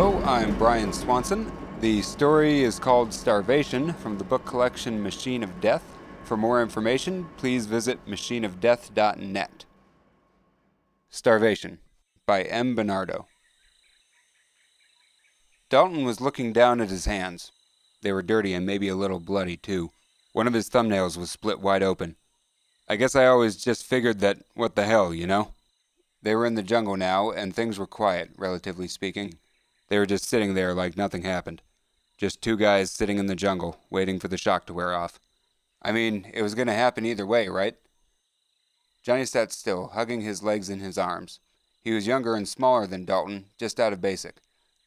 Hello, 0.00 0.22
I'm 0.22 0.56
Brian 0.58 0.92
Swanson. 0.92 1.50
The 1.80 2.02
story 2.02 2.62
is 2.62 2.78
called 2.78 3.12
Starvation 3.12 3.92
from 3.94 4.16
the 4.16 4.22
book 4.22 4.44
collection 4.44 5.02
Machine 5.02 5.42
of 5.42 5.60
Death. 5.60 5.82
For 6.22 6.36
more 6.36 6.62
information, 6.62 7.26
please 7.36 7.66
visit 7.66 8.06
machineofdeath.net. 8.06 9.64
Starvation 11.10 11.80
by 12.26 12.42
M. 12.42 12.76
Bennardo. 12.76 13.24
Dalton 15.68 16.04
was 16.04 16.20
looking 16.20 16.52
down 16.52 16.80
at 16.80 16.90
his 16.90 17.06
hands. 17.06 17.50
They 18.02 18.12
were 18.12 18.22
dirty 18.22 18.54
and 18.54 18.64
maybe 18.64 18.86
a 18.86 18.94
little 18.94 19.18
bloody, 19.18 19.56
too. 19.56 19.90
One 20.32 20.46
of 20.46 20.54
his 20.54 20.70
thumbnails 20.70 21.16
was 21.16 21.32
split 21.32 21.58
wide 21.58 21.82
open. 21.82 22.14
I 22.88 22.94
guess 22.94 23.16
I 23.16 23.26
always 23.26 23.56
just 23.56 23.84
figured 23.84 24.20
that, 24.20 24.38
what 24.54 24.76
the 24.76 24.84
hell, 24.84 25.12
you 25.12 25.26
know? 25.26 25.54
They 26.22 26.36
were 26.36 26.46
in 26.46 26.54
the 26.54 26.62
jungle 26.62 26.96
now, 26.96 27.32
and 27.32 27.52
things 27.52 27.80
were 27.80 27.86
quiet, 27.88 28.30
relatively 28.36 28.86
speaking. 28.86 29.40
They 29.88 29.98
were 29.98 30.06
just 30.06 30.24
sitting 30.24 30.54
there 30.54 30.74
like 30.74 30.96
nothing 30.96 31.22
happened. 31.22 31.62
Just 32.16 32.42
two 32.42 32.56
guys 32.56 32.90
sitting 32.90 33.18
in 33.18 33.26
the 33.26 33.36
jungle, 33.36 33.78
waiting 33.90 34.18
for 34.18 34.28
the 34.28 34.36
shock 34.36 34.66
to 34.66 34.74
wear 34.74 34.94
off. 34.94 35.18
I 35.80 35.92
mean, 35.92 36.30
it 36.34 36.42
was 36.42 36.54
going 36.54 36.66
to 36.66 36.74
happen 36.74 37.06
either 37.06 37.26
way, 37.26 37.48
right? 37.48 37.76
Johnny 39.02 39.24
sat 39.24 39.52
still, 39.52 39.88
hugging 39.88 40.20
his 40.20 40.42
legs 40.42 40.68
in 40.68 40.80
his 40.80 40.98
arms. 40.98 41.40
He 41.80 41.92
was 41.92 42.06
younger 42.06 42.34
and 42.34 42.46
smaller 42.48 42.86
than 42.86 43.04
Dalton, 43.04 43.46
just 43.56 43.78
out 43.78 43.92
of 43.92 44.00
basic. 44.00 44.36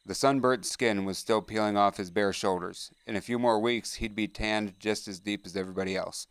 The 0.04 0.14
sunburnt 0.14 0.66
skin 0.66 1.04
was 1.04 1.16
still 1.16 1.42
peeling 1.42 1.76
off 1.76 1.96
his 1.96 2.10
bare 2.10 2.32
shoulders. 2.32 2.90
In 3.06 3.16
a 3.16 3.20
few 3.20 3.38
more 3.38 3.58
weeks, 3.58 3.94
he'd 3.94 4.14
be 4.14 4.28
tanned 4.28 4.78
just 4.78 5.08
as 5.08 5.18
deep 5.18 5.46
as 5.46 5.56
everybody 5.56 5.96
else. 5.96 6.26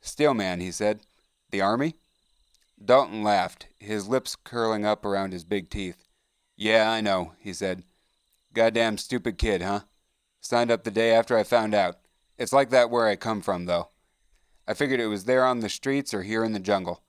Steelman, 0.00 0.60
he 0.60 0.70
said. 0.70 1.00
The 1.50 1.60
Army? 1.60 1.94
Dalton 2.82 3.22
laughed, 3.22 3.66
his 3.78 4.08
lips 4.08 4.36
curling 4.36 4.86
up 4.86 5.04
around 5.04 5.32
his 5.32 5.44
big 5.44 5.68
teeth. 5.68 6.06
Yeah, 6.56 6.90
I 6.90 7.00
know, 7.00 7.32
he 7.40 7.52
said. 7.52 7.82
Goddamn 8.52 8.98
stupid 8.98 9.38
kid, 9.38 9.62
huh? 9.62 9.80
Signed 10.40 10.70
up 10.70 10.84
the 10.84 10.90
day 10.90 11.12
after 11.12 11.36
I 11.36 11.44
found 11.44 11.74
out. 11.74 11.98
It's 12.36 12.52
like 12.52 12.70
that 12.70 12.90
where 12.90 13.06
I 13.06 13.16
come 13.16 13.42
from, 13.42 13.66
though. 13.66 13.90
I 14.66 14.74
figured 14.74 15.00
it 15.00 15.06
was 15.06 15.24
there 15.24 15.44
on 15.44 15.60
the 15.60 15.68
streets 15.68 16.12
or 16.14 16.22
here 16.22 16.44
in 16.44 16.52
the 16.52 16.60
jungle. 16.60 17.02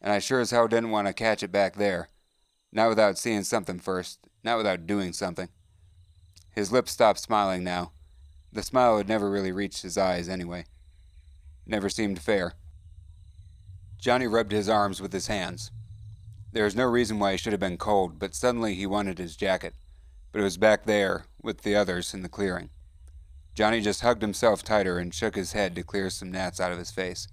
And 0.00 0.12
I 0.12 0.18
sure 0.18 0.40
as 0.40 0.50
hell 0.50 0.68
didn't 0.68 0.90
want 0.90 1.08
to 1.08 1.12
catch 1.12 1.42
it 1.42 1.52
back 1.52 1.76
there. 1.76 2.08
Not 2.72 2.88
without 2.88 3.18
seeing 3.18 3.44
something 3.44 3.78
first, 3.78 4.20
not 4.44 4.56
without 4.56 4.86
doing 4.86 5.12
something. 5.12 5.48
His 6.54 6.72
lips 6.72 6.92
stopped 6.92 7.18
smiling 7.20 7.64
now. 7.64 7.92
The 8.52 8.62
smile 8.62 8.96
had 8.96 9.08
never 9.08 9.30
really 9.30 9.52
reached 9.52 9.82
his 9.82 9.98
eyes, 9.98 10.28
anyway. 10.28 10.64
Never 11.66 11.90
seemed 11.90 12.20
fair. 12.20 12.54
Johnny 13.98 14.26
rubbed 14.26 14.52
his 14.52 14.68
arms 14.68 15.02
with 15.02 15.12
his 15.12 15.26
hands. 15.26 15.70
There 16.52 16.64
was 16.64 16.76
no 16.76 16.84
reason 16.84 17.18
why 17.18 17.32
he 17.32 17.38
should 17.38 17.52
have 17.52 17.60
been 17.60 17.76
cold, 17.76 18.18
but 18.18 18.34
suddenly 18.34 18.74
he 18.74 18.86
wanted 18.86 19.18
his 19.18 19.36
jacket. 19.36 19.74
But 20.36 20.42
it 20.42 20.44
was 20.44 20.58
back 20.58 20.84
there, 20.84 21.24
with 21.40 21.62
the 21.62 21.74
others 21.74 22.12
in 22.12 22.20
the 22.20 22.28
clearing. 22.28 22.68
Johnny 23.54 23.80
just 23.80 24.02
hugged 24.02 24.20
himself 24.20 24.62
tighter 24.62 24.98
and 24.98 25.14
shook 25.14 25.34
his 25.34 25.52
head 25.52 25.74
to 25.74 25.82
clear 25.82 26.10
some 26.10 26.30
gnats 26.30 26.60
out 26.60 26.72
of 26.72 26.78
his 26.78 26.90
face. 26.90 27.26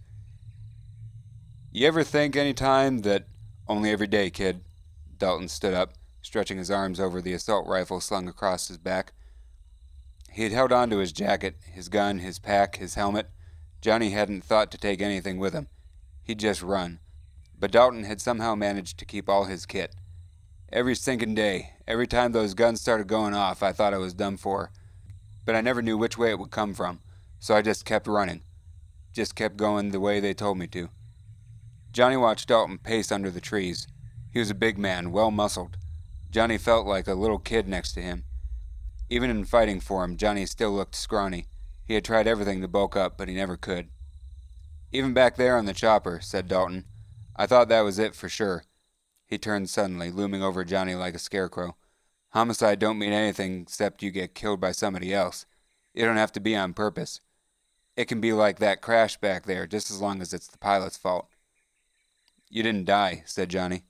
You 1.70 1.86
ever 1.86 2.06
think 2.06 2.38
any 2.38 2.54
time 2.54 3.00
that 3.00 3.28
only 3.68 3.92
every 3.92 4.08
day, 4.08 4.30
kid? 4.30 4.62
Dalton 5.18 5.50
stood 5.50 5.74
up, 5.74 5.96
stretching 6.22 6.58
his 6.58 6.72
arms 6.72 6.98
over 6.98 7.22
the 7.22 7.34
assault 7.34 7.68
rifle 7.68 8.00
slung 8.00 8.30
across 8.30 8.70
his 8.70 8.78
back. 8.78 9.12
He 10.32 10.44
had 10.44 10.54
held 10.54 10.72
on 10.72 10.90
to 10.92 11.00
his 11.00 11.12
jacket, 11.12 11.58
his 11.74 11.90
gun, 11.90 12.20
his 12.20 12.40
pack, 12.40 12.78
his 12.78 12.96
helmet. 12.96 13.30
Johnny 13.82 14.12
hadn't 14.12 14.46
thought 14.46 14.72
to 14.72 14.78
take 14.78 15.02
anything 15.02 15.40
with 15.40 15.52
him. 15.52 15.68
He'd 16.24 16.40
just 16.40 16.62
run. 16.62 17.02
But 17.60 17.74
Dalton 17.74 18.06
had 18.06 18.22
somehow 18.22 18.56
managed 18.56 18.98
to 19.00 19.06
keep 19.06 19.28
all 19.28 19.44
his 19.44 19.66
kit. 19.66 19.94
Every 20.74 20.96
stinking 20.96 21.36
day, 21.36 21.74
every 21.88 22.08
time 22.08 22.32
those 22.32 22.56
guns 22.56 22.82
started 22.82 23.06
going 23.06 23.36
off, 23.36 23.62
I 23.62 23.74
thought 23.74 23.94
I 23.94 24.00
was 24.00 24.16
done 24.16 24.38
for. 24.38 24.72
But 25.46 25.56
I 25.56 25.62
never 25.62 25.84
knew 25.84 26.00
which 26.00 26.18
way 26.18 26.32
it 26.32 26.40
would 26.40 26.50
come 26.50 26.74
from, 26.74 27.00
so 27.38 27.54
I 27.54 27.62
just 27.62 27.86
kept 27.86 28.08
running. 28.08 28.42
Just 29.14 29.36
kept 29.36 29.56
going 29.56 29.92
the 29.92 30.00
way 30.00 30.20
they 30.20 30.34
told 30.34 30.58
me 30.58 30.66
to. 30.70 30.90
Johnny 31.92 32.18
watched 32.18 32.48
Dalton 32.48 32.80
pace 32.80 33.12
under 33.12 33.30
the 33.30 33.40
trees. 33.40 33.86
He 34.32 34.40
was 34.40 34.50
a 34.50 34.56
big 34.56 34.80
man, 34.80 35.12
well 35.12 35.30
muscled. 35.30 35.78
Johnny 36.32 36.58
felt 36.58 36.88
like 36.88 37.08
a 37.08 37.14
little 37.14 37.38
kid 37.38 37.68
next 37.68 37.94
to 37.94 38.02
him. 38.02 38.24
Even 39.12 39.30
in 39.30 39.46
fighting 39.46 39.80
for 39.80 40.04
him, 40.04 40.18
Johnny 40.18 40.48
still 40.48 40.72
looked 40.72 40.96
scrawny. 40.96 41.46
He 41.86 41.94
had 41.94 42.04
tried 42.04 42.26
everything 42.26 42.62
to 42.62 42.68
bulk 42.68 42.96
up, 42.96 43.16
but 43.16 43.28
he 43.28 43.36
never 43.36 43.58
could. 43.58 43.90
Even 44.92 45.14
back 45.14 45.36
there 45.36 45.56
on 45.56 45.66
the 45.66 45.74
chopper, 45.74 46.20
said 46.20 46.48
Dalton. 46.48 46.86
I 47.36 47.46
thought 47.46 47.70
that 47.70 47.82
was 47.82 48.00
it 48.00 48.16
for 48.16 48.28
sure. 48.28 48.64
He 49.34 49.40
turned 49.40 49.68
suddenly, 49.68 50.12
looming 50.12 50.44
over 50.44 50.64
Johnny 50.64 50.94
like 50.94 51.16
a 51.16 51.20
scarecrow. 51.20 51.76
Homicide 52.34 52.78
don't 52.78 53.00
mean 53.00 53.14
anything 53.14 53.62
except 53.64 54.04
you 54.04 54.12
get 54.12 54.36
killed 54.36 54.62
by 54.62 54.74
somebody 54.74 55.12
else. 55.12 55.48
It 55.96 56.06
don't 56.06 56.18
have 56.18 56.32
to 56.34 56.40
be 56.40 56.56
on 56.56 56.76
purpose. 56.76 57.20
It 57.98 58.06
can 58.06 58.22
be 58.22 58.32
like 58.32 58.60
that 58.60 58.84
crash 58.84 59.18
back 59.18 59.48
there, 59.48 59.66
just 59.66 59.90
as 59.90 60.00
long 60.00 60.22
as 60.22 60.36
it's 60.36 60.46
the 60.46 60.60
pilot's 60.60 60.98
fault. 60.98 61.30
You 62.48 62.62
didn't 62.62 62.86
die, 62.86 63.24
said 63.26 63.50
Johnny. 63.50 63.86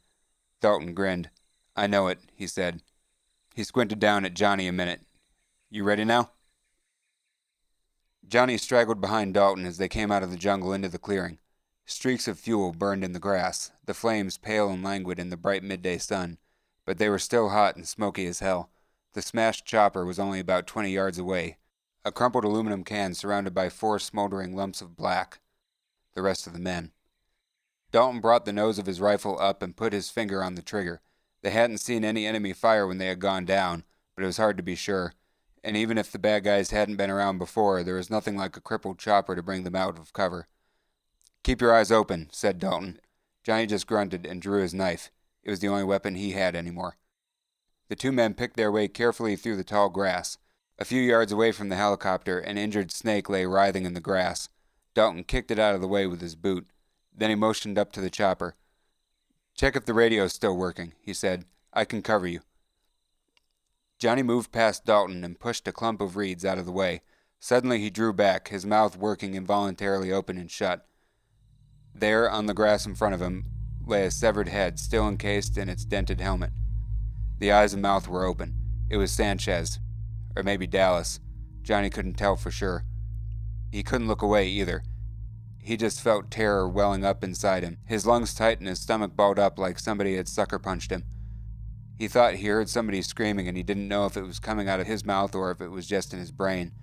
Dalton 0.62 0.94
grinned. 0.94 1.30
I 1.76 1.88
know 1.88 2.08
it, 2.08 2.20
he 2.34 2.48
said. 2.48 2.82
He 3.54 3.66
squinted 3.66 4.00
down 4.00 4.24
at 4.24 4.36
Johnny 4.36 4.66
a 4.68 4.72
minute. 4.72 5.02
You 5.70 5.84
ready 5.84 6.06
now? 6.06 6.32
Johnny 8.26 8.58
straggled 8.58 9.02
behind 9.02 9.34
Dalton 9.34 9.66
as 9.66 9.78
they 9.78 9.90
came 9.90 10.10
out 10.10 10.24
of 10.24 10.32
the 10.32 10.38
jungle 10.38 10.72
into 10.72 10.88
the 10.88 10.98
clearing. 10.98 11.38
Streaks 11.86 12.28
of 12.28 12.40
fuel 12.40 12.72
burned 12.72 13.04
in 13.04 13.14
the 13.14 13.20
grass, 13.20 13.72
the 13.86 13.94
flames 13.94 14.38
pale 14.38 14.70
and 14.70 14.84
languid 14.84 15.20
in 15.20 15.30
the 15.30 15.38
bright 15.38 15.64
midday 15.64 15.98
sun, 15.98 16.38
but 16.86 16.98
they 16.98 17.10
were 17.10 17.20
still 17.20 17.50
hot 17.50 17.76
and 17.76 17.88
smoky 17.88 18.26
as 18.26 18.40
hell. 18.40 18.70
The 19.14 19.22
smashed 19.22 19.66
chopper 19.66 20.06
was 20.06 20.20
only 20.20 20.40
about 20.40 20.68
twenty 20.68 20.92
yards 20.92 21.18
away, 21.18 21.58
a 22.06 22.12
crumpled 22.12 22.44
aluminum 22.44 22.84
can 22.84 23.14
surrounded 23.14 23.54
by 23.54 23.70
four 23.70 24.00
smoldering 24.00 24.56
lumps 24.56 24.82
of 24.82 24.96
black. 24.96 25.40
The 26.14 26.22
rest 26.22 26.48
of 26.48 26.54
the 26.54 26.60
men. 26.60 26.92
Dalton 27.92 28.22
brought 28.22 28.46
the 28.46 28.54
nose 28.54 28.80
of 28.80 28.86
his 28.86 29.02
rifle 29.02 29.40
up 29.40 29.62
and 29.62 29.76
put 29.76 29.94
his 29.94 30.10
finger 30.10 30.44
on 30.44 30.56
the 30.56 30.62
trigger. 30.62 31.02
They 31.42 31.52
hadn't 31.52 31.78
seen 31.80 32.04
any 32.04 32.26
enemy 32.26 32.54
fire 32.54 32.88
when 32.88 32.98
they 32.98 33.08
had 33.08 33.20
gone 33.20 33.46
down, 33.46 33.84
but 34.16 34.24
it 34.24 34.28
was 34.28 34.38
hard 34.38 34.58
to 34.58 34.64
be 34.64 34.76
sure 34.76 35.14
and 35.64 35.78
even 35.78 35.98
if 35.98 36.12
the 36.12 36.20
bad 36.20 36.44
guys 36.44 36.72
hadn't 36.72 36.98
been 36.98 37.10
around 37.10 37.38
before, 37.38 37.84
there 37.84 37.96
was 37.96 38.10
nothing 38.10 38.36
like 38.36 38.58
a 38.58 38.62
crippled 38.62 39.00
chopper 39.00 39.36
to 39.36 39.42
bring 39.42 39.64
them 39.64 39.76
out 39.76 39.98
of 39.98 40.12
cover. 40.12 40.48
Keep 41.44 41.60
your 41.60 41.76
eyes 41.76 41.92
open, 41.92 42.30
said 42.32 42.58
Dalton. 42.58 43.00
Johnny 43.44 43.66
just 43.66 43.88
grunted 43.88 44.26
and 44.26 44.42
drew 44.42 44.62
his 44.62 44.74
knife. 44.74 45.12
It 45.44 45.50
was 45.50 45.60
the 45.60 45.68
only 45.68 45.84
weapon 45.84 46.16
he 46.16 46.32
had 46.32 46.56
anymore. 46.56 46.98
The 47.90 47.98
two 47.98 48.14
men 48.14 48.34
picked 48.34 48.56
their 48.56 48.72
way 48.72 48.88
carefully 48.88 49.36
through 49.36 49.58
the 49.58 49.64
tall 49.64 49.90
grass. 49.90 50.38
A 50.80 50.86
few 50.86 51.02
yards 51.02 51.32
away 51.32 51.52
from 51.52 51.70
the 51.70 51.76
helicopter, 51.76 52.40
an 52.40 52.58
injured 52.58 52.92
snake 52.92 53.30
lay 53.30 53.46
writhing 53.46 53.86
in 53.86 53.94
the 53.94 54.00
grass. 54.00 54.48
Dalton 54.94 55.26
kicked 55.26 55.52
it 55.52 55.60
out 55.60 55.76
of 55.76 55.82
the 55.82 55.88
way 55.88 56.08
with 56.08 56.22
his 56.22 56.36
boot. 56.36 56.68
Then 57.14 57.30
he 57.30 57.36
motioned 57.36 57.78
up 57.78 57.92
to 57.92 58.02
the 58.02 58.10
chopper. 58.10 58.56
Check 59.56 59.76
if 59.76 59.86
the 59.86 59.94
radio's 59.94 60.34
still 60.34 60.56
working, 60.56 60.94
he 61.02 61.14
said. 61.14 61.46
I 61.74 61.86
can 61.86 62.02
cover 62.02 62.26
you. 62.26 62.40
Johnny 64.00 64.24
moved 64.24 64.52
past 64.52 64.86
Dalton 64.86 65.24
and 65.24 65.40
pushed 65.40 65.68
a 65.68 65.72
clump 65.72 66.02
of 66.02 66.16
reeds 66.16 66.46
out 66.46 66.58
of 66.58 66.66
the 66.66 66.72
way. 66.72 67.02
Suddenly 67.40 67.80
he 67.80 67.90
drew 67.90 68.14
back, 68.14 68.48
his 68.48 68.66
mouth 68.66 68.98
working 68.98 69.36
involuntarily 69.36 70.12
open 70.12 70.38
and 70.38 70.50
shut. 70.50 70.88
There, 71.96 72.30
on 72.30 72.48
the 72.48 72.54
grass 72.54 72.86
in 72.86 72.96
front 72.96 73.16
of 73.16 73.22
him, 73.22 73.46
lay 73.86 74.06
a 74.06 74.12
severed 74.12 74.48
head, 74.48 74.80
still 74.80 75.08
encased 75.08 75.58
in 75.58 75.70
its 75.70 75.86
dented 75.86 76.20
helmet. 76.20 76.52
The 77.40 77.52
eyes 77.52 77.74
and 77.74 77.82
mouth 77.82 78.08
were 78.08 78.26
open. 78.26 78.56
It 78.90 78.98
was 78.98 79.12
Sanchez, 79.12 79.80
or 80.36 80.44
maybe 80.44 80.68
Dallas. 80.68 81.20
Johnny 81.62 81.90
couldn't 81.90 82.16
tell 82.16 82.36
for 82.36 82.52
sure. 82.52 82.84
He 83.72 83.84
couldn't 83.84 84.08
look 84.08 84.22
away 84.22 84.48
either. 84.48 84.84
He 85.60 85.78
just 85.78 86.02
felt 86.02 86.30
terror 86.30 86.68
welling 86.68 87.06
up 87.06 87.24
inside 87.24 87.64
him. 87.64 87.78
His 87.86 88.06
lungs 88.06 88.34
tight 88.34 88.60
and 88.60 88.68
his 88.68 88.82
stomach 88.82 89.16
balled 89.16 89.40
up 89.40 89.58
like 89.58 89.80
somebody 89.80 90.16
had 90.18 90.28
sucker 90.28 90.60
punched 90.60 90.92
him. 90.92 91.06
He 91.98 92.08
thought 92.08 92.36
he 92.36 92.48
heard 92.48 92.70
somebody 92.70 93.02
screaming 93.02 93.48
and 93.48 93.56
he 93.56 93.64
didn't 93.64 93.88
know 93.88 94.06
if 94.06 94.18
it 94.18 94.24
was 94.24 94.40
coming 94.40 94.68
out 94.68 94.82
of 94.82 94.88
his 94.88 95.06
mouth 95.06 95.34
or 95.34 95.52
if 95.52 95.62
it 95.62 95.70
was 95.70 95.88
just 95.88 96.14
in 96.14 96.20
his 96.20 96.32
brain. 96.32 96.74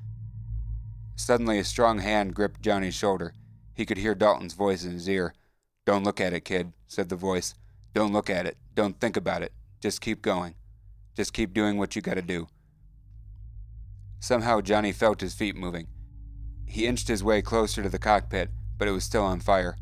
Suddenly, 1.14 1.58
a 1.58 1.64
strong 1.64 1.98
hand 1.98 2.34
gripped 2.34 2.62
Johnny's 2.62 2.94
shoulder. 2.94 3.34
He 3.80 3.86
could 3.86 3.96
hear 3.96 4.14
Dalton's 4.14 4.52
voice 4.52 4.84
in 4.84 4.92
his 4.92 5.08
ear. 5.08 5.32
Don't 5.86 6.04
look 6.04 6.20
at 6.20 6.34
it, 6.34 6.44
kid, 6.44 6.74
said 6.86 7.08
the 7.08 7.16
voice. 7.16 7.54
Don't 7.94 8.12
look 8.12 8.28
at 8.28 8.44
it. 8.44 8.58
Don't 8.74 9.00
think 9.00 9.16
about 9.16 9.40
it. 9.40 9.54
Just 9.80 10.02
keep 10.02 10.20
going. 10.20 10.54
Just 11.16 11.32
keep 11.32 11.54
doing 11.54 11.78
what 11.78 11.96
you 11.96 12.02
gotta 12.02 12.20
do. 12.20 12.48
Somehow, 14.18 14.60
Johnny 14.60 14.92
felt 14.92 15.22
his 15.22 15.32
feet 15.32 15.56
moving. 15.56 15.86
He 16.66 16.86
inched 16.86 17.08
his 17.08 17.24
way 17.24 17.40
closer 17.40 17.82
to 17.82 17.88
the 17.88 17.98
cockpit, 17.98 18.50
but 18.76 18.86
it 18.86 18.90
was 18.90 19.04
still 19.04 19.24
on 19.24 19.40
fire. 19.40 19.78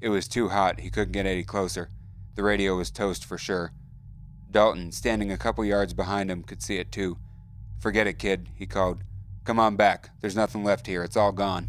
It 0.00 0.08
was 0.08 0.28
too 0.28 0.48
hot, 0.48 0.80
he 0.80 0.88
couldn't 0.88 1.12
get 1.12 1.26
any 1.26 1.44
closer. 1.44 1.90
The 2.36 2.42
radio 2.42 2.78
was 2.78 2.90
toast 2.90 3.22
for 3.22 3.36
sure. 3.36 3.72
Dalton, 4.50 4.92
standing 4.92 5.30
a 5.30 5.36
couple 5.36 5.62
yards 5.62 5.92
behind 5.92 6.30
him, 6.30 6.42
could 6.42 6.62
see 6.62 6.78
it 6.78 6.90
too. 6.90 7.18
Forget 7.80 8.06
it, 8.06 8.18
kid, 8.18 8.48
he 8.54 8.64
called. 8.64 9.04
Come 9.44 9.60
on 9.60 9.76
back. 9.76 10.08
There's 10.22 10.36
nothing 10.36 10.64
left 10.64 10.86
here. 10.86 11.04
It's 11.04 11.18
all 11.18 11.32
gone. 11.32 11.68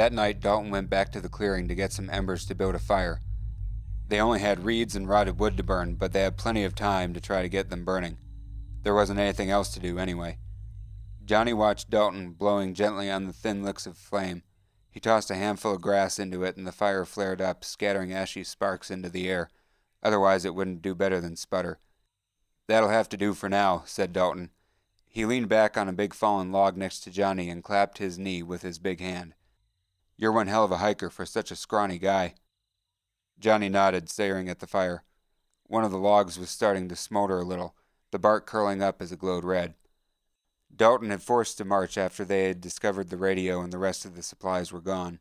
That 0.00 0.14
night, 0.14 0.40
Dalton 0.40 0.70
went 0.70 0.88
back 0.88 1.12
to 1.12 1.20
the 1.20 1.28
clearing 1.28 1.68
to 1.68 1.74
get 1.74 1.92
some 1.92 2.08
embers 2.08 2.46
to 2.46 2.54
build 2.54 2.74
a 2.74 2.78
fire. 2.78 3.20
They 4.08 4.18
only 4.18 4.40
had 4.40 4.64
reeds 4.64 4.96
and 4.96 5.06
rotted 5.06 5.38
wood 5.38 5.58
to 5.58 5.62
burn, 5.62 5.96
but 5.96 6.14
they 6.14 6.22
had 6.22 6.38
plenty 6.38 6.64
of 6.64 6.74
time 6.74 7.12
to 7.12 7.20
try 7.20 7.42
to 7.42 7.50
get 7.50 7.68
them 7.68 7.84
burning. 7.84 8.16
There 8.82 8.94
wasn't 8.94 9.20
anything 9.20 9.50
else 9.50 9.68
to 9.74 9.78
do 9.78 9.98
anyway. 9.98 10.38
Johnny 11.22 11.52
watched 11.52 11.90
Dalton 11.90 12.30
blowing 12.30 12.72
gently 12.72 13.10
on 13.10 13.26
the 13.26 13.34
thin 13.34 13.62
licks 13.62 13.86
of 13.86 13.98
flame. 13.98 14.42
He 14.90 15.00
tossed 15.00 15.30
a 15.30 15.34
handful 15.34 15.74
of 15.74 15.82
grass 15.82 16.18
into 16.18 16.44
it, 16.44 16.56
and 16.56 16.66
the 16.66 16.72
fire 16.72 17.04
flared 17.04 17.42
up, 17.42 17.62
scattering 17.62 18.10
ashy 18.10 18.42
sparks 18.42 18.90
into 18.90 19.10
the 19.10 19.28
air. 19.28 19.50
Otherwise, 20.02 20.46
it 20.46 20.54
wouldn't 20.54 20.80
do 20.80 20.94
better 20.94 21.20
than 21.20 21.36
sputter. 21.36 21.78
That'll 22.68 22.88
have 22.88 23.10
to 23.10 23.18
do 23.18 23.34
for 23.34 23.50
now, 23.50 23.82
said 23.84 24.14
Dalton. 24.14 24.48
He 25.10 25.26
leaned 25.26 25.50
back 25.50 25.76
on 25.76 25.90
a 25.90 25.92
big 25.92 26.14
fallen 26.14 26.52
log 26.52 26.78
next 26.78 27.00
to 27.00 27.10
Johnny 27.10 27.50
and 27.50 27.62
clapped 27.62 27.98
his 27.98 28.18
knee 28.18 28.42
with 28.42 28.62
his 28.62 28.78
big 28.78 29.00
hand. 29.00 29.34
You're 30.20 30.32
one 30.32 30.48
hell 30.48 30.64
of 30.64 30.70
a 30.70 30.76
hiker 30.76 31.08
for 31.08 31.24
such 31.24 31.50
a 31.50 31.56
scrawny 31.56 31.96
guy. 31.96 32.34
Johnny 33.38 33.70
nodded, 33.70 34.10
staring 34.10 34.50
at 34.50 34.58
the 34.58 34.66
fire. 34.66 35.02
One 35.66 35.82
of 35.82 35.90
the 35.90 35.98
logs 35.98 36.38
was 36.38 36.50
starting 36.50 36.90
to 36.90 36.96
smolder 36.96 37.38
a 37.38 37.42
little, 37.42 37.74
the 38.10 38.18
bark 38.18 38.44
curling 38.44 38.82
up 38.82 39.00
as 39.00 39.12
it 39.12 39.18
glowed 39.18 39.44
red. 39.44 39.72
Dalton 40.76 41.08
had 41.08 41.22
forced 41.22 41.56
to 41.56 41.64
march 41.64 41.96
after 41.96 42.22
they 42.22 42.48
had 42.48 42.60
discovered 42.60 43.08
the 43.08 43.16
radio 43.16 43.62
and 43.62 43.72
the 43.72 43.78
rest 43.78 44.04
of 44.04 44.14
the 44.14 44.22
supplies 44.22 44.70
were 44.70 44.82
gone. 44.82 45.20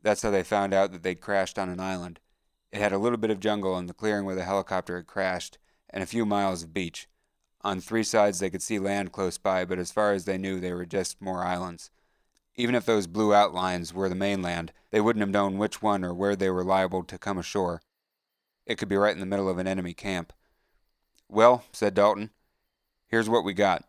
That's 0.00 0.22
how 0.22 0.30
they 0.30 0.42
found 0.42 0.72
out 0.72 0.92
that 0.92 1.02
they'd 1.02 1.20
crashed 1.20 1.58
on 1.58 1.68
an 1.68 1.78
island. 1.78 2.18
It 2.72 2.80
had 2.80 2.94
a 2.94 2.98
little 2.98 3.18
bit 3.18 3.30
of 3.30 3.40
jungle 3.40 3.76
in 3.76 3.84
the 3.84 3.92
clearing 3.92 4.24
where 4.24 4.34
the 4.34 4.44
helicopter 4.44 4.96
had 4.96 5.06
crashed, 5.06 5.58
and 5.90 6.02
a 6.02 6.06
few 6.06 6.24
miles 6.24 6.62
of 6.62 6.72
beach. 6.72 7.06
On 7.60 7.82
three 7.82 8.02
sides 8.02 8.38
they 8.38 8.48
could 8.48 8.62
see 8.62 8.78
land 8.78 9.12
close 9.12 9.36
by, 9.36 9.66
but 9.66 9.78
as 9.78 9.92
far 9.92 10.14
as 10.14 10.24
they 10.24 10.38
knew, 10.38 10.58
they 10.58 10.72
were 10.72 10.86
just 10.86 11.20
more 11.20 11.44
islands. 11.44 11.90
Even 12.58 12.74
if 12.74 12.84
those 12.84 13.06
blue 13.06 13.32
outlines 13.32 13.94
were 13.94 14.08
the 14.08 14.16
mainland, 14.16 14.72
they 14.90 15.00
wouldn't 15.00 15.20
have 15.20 15.30
known 15.30 15.58
which 15.58 15.80
one 15.80 16.04
or 16.04 16.12
where 16.12 16.34
they 16.34 16.50
were 16.50 16.64
liable 16.64 17.04
to 17.04 17.16
come 17.16 17.38
ashore. 17.38 17.80
It 18.66 18.78
could 18.78 18.88
be 18.88 18.96
right 18.96 19.14
in 19.14 19.20
the 19.20 19.26
middle 19.26 19.48
of 19.48 19.58
an 19.58 19.68
enemy 19.68 19.94
camp. 19.94 20.32
Well, 21.28 21.64
said 21.72 21.94
Dalton, 21.94 22.30
here's 23.06 23.28
what 23.28 23.44
we 23.44 23.54
got. 23.54 23.84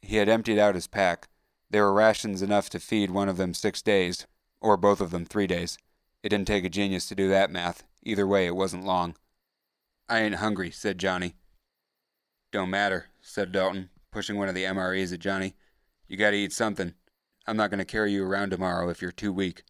He 0.00 0.16
had 0.16 0.30
emptied 0.30 0.58
out 0.58 0.74
his 0.74 0.86
pack. 0.86 1.28
There 1.68 1.84
were 1.84 1.92
rations 1.92 2.40
enough 2.40 2.70
to 2.70 2.80
feed 2.80 3.10
one 3.10 3.28
of 3.28 3.36
them 3.36 3.52
six 3.52 3.82
days, 3.82 4.26
or 4.58 4.78
both 4.78 5.02
of 5.02 5.10
them 5.10 5.26
three 5.26 5.46
days. 5.46 5.76
It 6.22 6.30
didn't 6.30 6.48
take 6.48 6.64
a 6.64 6.70
genius 6.70 7.06
to 7.08 7.14
do 7.14 7.28
that 7.28 7.50
math. 7.50 7.84
Either 8.02 8.26
way, 8.26 8.46
it 8.46 8.56
wasn't 8.56 8.86
long. 8.86 9.16
I 10.08 10.20
ain't 10.20 10.36
hungry, 10.36 10.70
said 10.70 10.96
Johnny. 10.96 11.34
Don't 12.52 12.70
matter, 12.70 13.08
said 13.20 13.52
Dalton, 13.52 13.90
pushing 14.10 14.38
one 14.38 14.48
of 14.48 14.54
the 14.54 14.64
MREs 14.64 15.12
at 15.12 15.20
Johnny. 15.20 15.56
You 16.08 16.16
gotta 16.16 16.36
eat 16.36 16.54
something. 16.54 16.94
I'm 17.46 17.56
not 17.56 17.70
gonna 17.70 17.84
carry 17.84 18.12
you 18.12 18.24
around 18.24 18.50
tomorrow 18.50 18.88
if 18.88 19.02
you're 19.02 19.12
too 19.12 19.32
weak. 19.32 19.64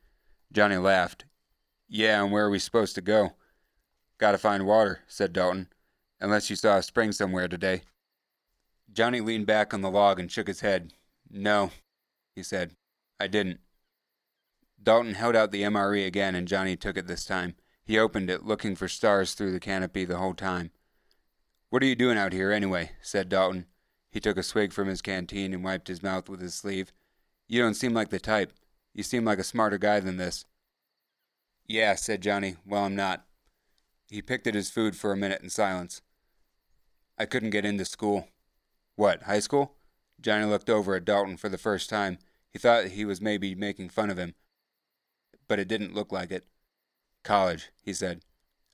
Johnny 0.52 0.76
laughed. 0.76 1.24
Yeah, 1.88 2.22
and 2.22 2.32
where 2.32 2.46
are 2.46 2.50
we 2.50 2.58
supposed 2.58 2.94
to 2.94 3.00
go? 3.00 3.32
Gotta 4.18 4.38
find 4.38 4.66
water, 4.66 5.00
said 5.06 5.32
Dalton. 5.32 5.68
Unless 6.20 6.50
you 6.50 6.56
saw 6.56 6.76
a 6.76 6.82
spring 6.82 7.12
somewhere 7.12 7.48
today. 7.48 7.82
Johnny 8.92 9.20
leaned 9.20 9.46
back 9.46 9.72
on 9.72 9.80
the 9.80 9.90
log 9.90 10.20
and 10.20 10.30
shook 10.30 10.46
his 10.46 10.60
head. 10.60 10.92
No, 11.30 11.70
he 12.34 12.42
said. 12.42 12.76
I 13.18 13.26
didn't. 13.26 13.60
Dalton 14.82 15.14
held 15.14 15.36
out 15.36 15.50
the 15.50 15.62
MRE 15.62 16.06
again, 16.06 16.34
and 16.34 16.48
Johnny 16.48 16.76
took 16.76 16.96
it 16.96 17.06
this 17.06 17.24
time. 17.24 17.54
He 17.84 17.98
opened 17.98 18.30
it, 18.30 18.44
looking 18.44 18.76
for 18.76 18.88
stars 18.88 19.34
through 19.34 19.52
the 19.52 19.60
canopy 19.60 20.04
the 20.04 20.18
whole 20.18 20.34
time. 20.34 20.70
What 21.70 21.82
are 21.82 21.86
you 21.86 21.94
doing 21.94 22.18
out 22.18 22.32
here, 22.32 22.52
anyway? 22.52 22.92
said 23.00 23.28
Dalton. 23.28 23.66
He 24.10 24.20
took 24.20 24.36
a 24.36 24.42
swig 24.42 24.72
from 24.72 24.88
his 24.88 25.02
canteen 25.02 25.54
and 25.54 25.64
wiped 25.64 25.88
his 25.88 26.02
mouth 26.02 26.28
with 26.28 26.40
his 26.40 26.54
sleeve. 26.54 26.92
You 27.52 27.60
don't 27.60 27.74
seem 27.74 27.92
like 27.92 28.08
the 28.08 28.18
type. 28.18 28.54
You 28.94 29.02
seem 29.02 29.26
like 29.26 29.38
a 29.38 29.44
smarter 29.44 29.76
guy 29.76 30.00
than 30.00 30.16
this. 30.16 30.46
Yeah, 31.66 31.94
said 31.96 32.22
Johnny. 32.22 32.56
Well, 32.64 32.84
I'm 32.84 32.96
not. 32.96 33.26
He 34.08 34.22
picked 34.22 34.46
at 34.46 34.54
his 34.54 34.70
food 34.70 34.96
for 34.96 35.12
a 35.12 35.18
minute 35.18 35.42
in 35.42 35.50
silence. 35.50 36.00
I 37.18 37.26
couldn't 37.26 37.50
get 37.50 37.66
into 37.66 37.84
school. 37.84 38.26
What, 38.96 39.24
high 39.24 39.40
school? 39.40 39.74
Johnny 40.18 40.46
looked 40.46 40.70
over 40.70 40.94
at 40.94 41.04
Dalton 41.04 41.36
for 41.36 41.50
the 41.50 41.58
first 41.58 41.90
time. 41.90 42.16
He 42.54 42.58
thought 42.58 42.86
he 42.86 43.04
was 43.04 43.20
maybe 43.20 43.54
making 43.54 43.90
fun 43.90 44.08
of 44.08 44.16
him, 44.16 44.34
but 45.46 45.58
it 45.58 45.68
didn't 45.68 45.94
look 45.94 46.10
like 46.10 46.30
it. 46.30 46.46
College, 47.22 47.68
he 47.82 47.92
said. 47.92 48.22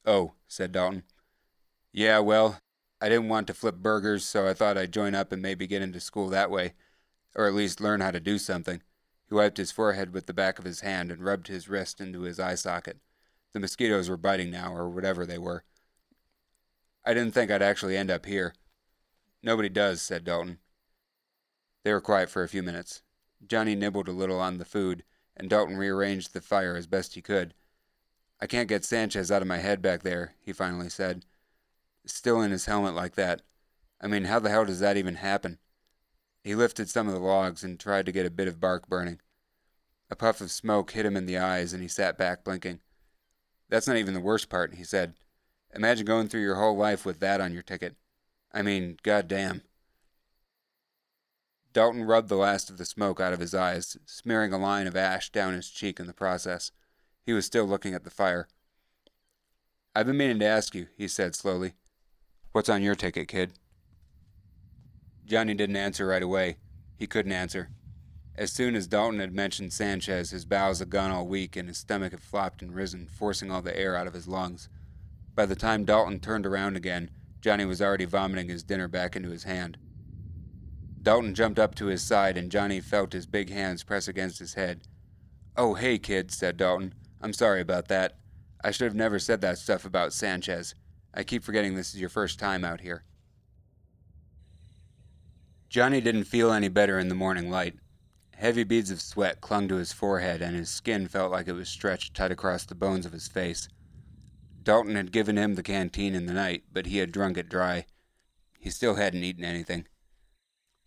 Oh, 0.07 0.35
said 0.47 0.71
Dalton. 0.71 1.03
Yeah, 1.93 2.21
well, 2.21 2.61
I 3.01 3.09
didn't 3.09 3.29
want 3.29 3.49
to 3.49 3.55
flip 3.55 3.79
burgers, 3.79 4.25
so 4.25 4.47
I 4.47 4.55
thought 4.55 4.79
I'd 4.79 4.93
join 4.93 5.17
up 5.17 5.33
and 5.33 5.43
maybe 5.43 5.67
get 5.67 5.83
into 5.83 5.99
school 5.99 6.29
that 6.29 6.49
way, 6.49 6.75
or 7.39 7.47
at 7.47 7.55
least 7.55 7.81
learn 7.81 8.01
how 8.01 8.11
to 8.11 8.19
do 8.19 8.37
something. 8.37 8.83
He 9.29 9.35
wiped 9.35 9.59
his 9.59 9.71
forehead 9.71 10.13
with 10.13 10.27
the 10.27 10.35
back 10.35 10.59
of 10.59 10.65
his 10.65 10.81
hand 10.81 11.13
and 11.13 11.25
rubbed 11.25 11.47
his 11.47 11.69
wrist 11.69 12.01
into 12.01 12.23
his 12.23 12.41
eye 12.41 12.57
socket. 12.57 12.99
The 13.53 13.61
mosquitoes 13.61 14.11
were 14.11 14.17
biting 14.17 14.51
now, 14.51 14.75
or 14.75 14.89
whatever 14.89 15.25
they 15.25 15.39
were. 15.39 15.63
I 17.05 17.15
didn't 17.15 17.35
think 17.35 17.49
I'd 17.49 17.63
actually 17.63 17.97
end 17.97 18.11
up 18.11 18.27
here. 18.27 18.55
Nobody 19.41 19.69
does, 19.69 20.03
said 20.03 20.25
Dalton. 20.25 20.59
They 21.85 21.93
were 21.93 22.01
quiet 22.01 22.29
for 22.29 22.43
a 22.43 22.49
few 22.49 22.63
minutes. 22.63 23.03
Johnny 23.47 23.77
nibbled 23.77 24.09
a 24.09 24.13
little 24.13 24.41
on 24.41 24.59
the 24.59 24.65
food, 24.65 25.05
and 25.37 25.49
Dalton 25.49 25.77
rearranged 25.77 26.35
the 26.35 26.41
fire 26.41 26.75
as 26.75 26.89
best 26.89 27.15
he 27.15 27.23
could. 27.23 27.55
I 28.41 28.49
can't 28.49 28.69
get 28.69 28.85
Sanchez 28.85 29.31
out 29.31 29.43
of 29.43 29.49
my 29.49 29.59
head 29.59 29.81
back 29.81 30.03
there, 30.03 30.35
he 30.41 30.53
finally 30.53 30.89
said. 30.89 31.25
Still 32.05 32.43
in 32.43 32.51
his 32.51 32.67
helmet 32.67 32.95
like 32.95 33.15
that. 33.15 33.43
I 34.01 34.09
mean, 34.09 34.25
how 34.25 34.41
the 34.41 34.51
hell 34.51 34.65
does 34.65 34.81
that 34.81 34.97
even 34.97 35.15
happen? 35.15 35.59
He 36.49 36.55
lifted 36.55 36.89
some 36.89 37.09
of 37.09 37.13
the 37.13 37.21
logs 37.21 37.63
and 37.63 37.79
tried 37.79 38.07
to 38.07 38.13
get 38.13 38.25
a 38.25 38.31
bit 38.31 38.49
of 38.49 38.59
bark 38.59 38.89
burning. 38.89 39.21
A 40.09 40.17
puff 40.17 40.41
of 40.41 40.51
smoke 40.51 40.93
hit 40.93 41.05
him 41.05 41.15
in 41.15 41.27
the 41.27 41.37
eyes, 41.37 41.75
and 41.75 41.83
he 41.83 41.89
sat 41.89 42.17
back 42.17 42.43
blinking. 42.43 42.81
That's 43.69 43.87
not 43.87 43.99
even 43.99 44.15
the 44.15 44.21
worst 44.21 44.49
part, 44.49 44.77
he 44.77 44.83
said. 44.83 45.13
Imagine 45.75 46.07
going 46.07 46.27
through 46.27 46.41
your 46.41 46.55
whole 46.55 46.75
life 46.75 47.05
with 47.05 47.21
that 47.21 47.43
on 47.43 47.53
your 47.53 47.61
ticket. 47.63 47.97
I 48.51 48.63
mean, 48.63 48.97
goddamn. 49.03 49.61
Dalton 51.75 52.05
rubbed 52.05 52.31
the 52.31 52.37
last 52.37 52.71
of 52.71 52.79
the 52.79 52.87
smoke 52.87 53.21
out 53.21 53.35
of 53.35 53.41
his 53.41 53.55
eyes, 53.55 53.99
smearing 54.07 54.55
a 54.55 54.59
line 54.59 54.87
of 54.87 54.97
ash 54.97 55.29
down 55.29 55.53
his 55.53 55.69
cheek 55.69 56.01
in 56.01 56.07
the 56.07 56.15
process. 56.15 56.73
He 57.27 57.35
was 57.35 57.45
still 57.45 57.67
looking 57.67 57.93
at 57.93 58.05
the 58.05 58.11
fire. 58.11 58.49
I've 59.95 60.07
been 60.07 60.17
meaning 60.17 60.39
to 60.39 60.47
ask 60.47 60.75
you, 60.75 60.87
he 60.97 61.09
said 61.09 61.35
slowly. 61.35 61.75
What's 62.53 62.71
on 62.71 62.83
your 62.83 62.95
ticket, 62.95 63.29
kid? 63.29 63.53
Johnny 65.29 65.53
didn't 65.53 65.77
answer 65.77 66.07
right 66.07 66.23
away. 66.23 66.57
He 66.97 67.07
couldn't 67.07 67.33
answer. 67.33 67.69
As 68.35 68.51
soon 68.51 68.75
as 68.75 68.87
Dalton 68.87 69.21
had 69.21 69.35
mentioned 69.35 69.73
Sanchez, 69.73 70.31
his 70.31 70.47
bowels 70.47 70.79
had 70.79 70.89
gone 70.89 71.11
all 71.11 71.27
weak 71.27 71.55
and 71.55 71.69
his 71.69 71.77
stomach 71.77 72.13
had 72.13 72.23
flopped 72.23 72.63
and 72.63 72.75
risen, 72.75 73.07
forcing 73.07 73.51
all 73.51 73.61
the 73.61 73.79
air 73.79 73.95
out 73.95 74.07
of 74.07 74.15
his 74.15 74.27
lungs. 74.27 74.71
By 75.35 75.45
the 75.45 75.55
time 75.55 75.85
Dalton 75.85 76.21
turned 76.21 76.47
around 76.47 76.77
again, 76.77 77.11
Johnny 77.43 77.67
was 77.67 77.83
already 77.83 78.07
vomiting 78.07 78.49
his 78.49 78.63
dinner 78.63 78.89
back 78.89 79.17
into 79.17 79.29
his 79.29 79.45
hand. 79.45 79.77
Dalton 81.03 81.35
jumped 81.35 81.59
up 81.59 81.75
to 81.77 81.87
his 81.87 82.03
side, 82.03 82.37
and 82.37 82.51
Johnny 82.51 82.81
felt 82.81 83.13
his 83.13 83.27
big 83.27 83.51
hands 83.51 83.85
press 83.85 84.09
against 84.09 84.39
his 84.39 84.55
head. 84.55 84.83
Oh, 85.57 85.75
hey, 85.75 85.99
kid, 85.99 86.31
said 86.31 86.57
Dalton. 86.57 86.95
I'm 87.21 87.33
sorry 87.33 87.61
about 87.61 87.89
that. 87.89 88.17
I 88.65 88.71
should 88.71 88.87
have 88.87 88.95
never 88.95 89.19
said 89.19 89.41
that 89.43 89.59
stuff 89.59 89.85
about 89.85 90.13
Sanchez. 90.13 90.75
I 91.15 91.23
keep 91.23 91.45
forgetting 91.45 91.75
this 91.75 91.95
is 91.95 92.01
your 92.01 92.09
first 92.09 92.39
time 92.39 92.65
out 92.65 92.81
here. 92.81 93.05
Johnny 95.69 96.01
didn't 96.01 96.25
feel 96.25 96.51
any 96.51 96.69
better 96.69 96.99
in 96.99 97.09
the 97.09 97.15
morning 97.15 97.51
light. 97.51 97.75
Heavy 98.37 98.65
beads 98.65 98.91
of 98.91 99.03
sweat 99.03 99.41
clung 99.41 99.69
to 99.69 99.77
his 99.77 99.93
forehead, 99.93 100.41
and 100.41 100.57
his 100.57 100.71
skin 100.71 101.09
felt 101.09 101.31
like 101.31 101.47
it 101.47 101.53
was 101.53 101.69
stretched 101.69 102.15
tight 102.15 102.33
across 102.33 102.65
the 102.65 102.75
bones 102.75 103.05
of 103.05 103.13
his 103.13 103.29
face. 103.29 103.69
Dalton 104.63 104.97
had 104.97 105.13
given 105.13 105.37
him 105.37 105.55
the 105.55 105.63
canteen 105.63 106.15
in 106.15 106.27
the 106.27 106.33
night, 106.33 106.65
but 106.73 106.87
he 106.87 106.99
had 106.99 107.13
drunk 107.13 107.37
it 107.37 107.49
dry. 107.49 107.85
He 108.59 108.71
still 108.71 108.95
hadn't 108.95 109.25
eaten 109.25 109.45
anything. 109.45 109.87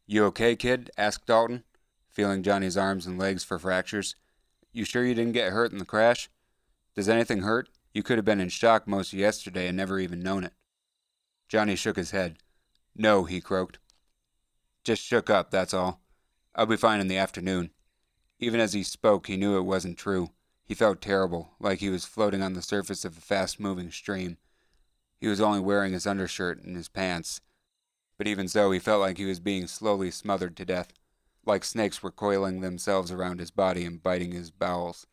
You 0.08 0.26
okay, 0.26 0.56
kid? 0.56 0.90
asked 0.98 1.28
Dalton, 1.28 1.64
feeling 2.10 2.42
Johnny's 2.42 2.78
arms 2.78 3.06
and 3.06 3.20
legs 3.20 3.44
for 3.44 3.60
fractures. 3.60 4.16
You 4.74 4.84
sure 4.84 5.06
you 5.06 5.14
didn't 5.14 5.34
get 5.34 5.52
hurt 5.52 5.72
in 5.72 5.78
the 5.78 5.86
crash? 5.86 6.30
Does 6.96 7.10
anything 7.10 7.42
hurt? 7.42 7.70
You 7.94 8.02
could 8.02 8.18
have 8.18 8.26
been 8.26 8.42
in 8.42 8.50
shock 8.50 8.88
most 8.88 9.14
of 9.14 9.20
yesterday 9.20 9.68
and 9.68 9.78
never 9.78 10.00
even 10.00 10.22
known 10.22 10.44
it. 10.44 10.54
Johnny 11.48 11.76
shook 11.76 11.98
his 11.98 12.12
head. 12.12 12.38
No, 12.96 13.26
he 13.26 13.42
croaked. 13.42 13.80
Just 14.84 15.04
shook 15.04 15.30
up, 15.30 15.52
that's 15.52 15.74
all. 15.74 16.02
I'll 16.56 16.66
be 16.66 16.78
fine 16.78 17.00
in 17.00 17.08
the 17.08 17.18
afternoon. 17.18 17.72
Even 18.40 18.60
as 18.60 18.74
he 18.74 18.84
spoke, 18.84 19.28
he 19.28 19.38
knew 19.38 19.58
it 19.58 19.62
wasn't 19.62 19.98
true. 19.98 20.30
He 20.66 20.74
felt 20.74 21.02
terrible, 21.02 21.54
like 21.60 21.80
he 21.80 21.90
was 21.90 22.06
floating 22.06 22.42
on 22.42 22.54
the 22.54 22.62
surface 22.62 23.06
of 23.06 23.18
a 23.18 23.22
fast 23.22 23.60
moving 23.60 23.92
stream. 23.92 24.38
He 25.20 25.28
was 25.28 25.42
only 25.42 25.60
wearing 25.60 25.94
his 25.94 26.08
undershirt 26.08 26.64
and 26.64 26.76
his 26.76 26.90
pants, 26.90 27.42
but 28.18 28.28
even 28.28 28.48
so, 28.48 28.72
he 28.72 28.78
felt 28.78 29.02
like 29.02 29.18
he 29.18 29.26
was 29.26 29.40
being 29.40 29.66
slowly 29.66 30.12
smothered 30.12 30.56
to 30.58 30.64
death, 30.66 30.94
like 31.44 31.64
snakes 31.64 32.04
were 32.04 32.12
coiling 32.12 32.62
themselves 32.62 33.12
around 33.12 33.40
his 33.40 33.50
body 33.50 33.84
and 33.84 34.04
biting 34.04 34.32
his 34.32 34.52
bowels. 34.52 35.08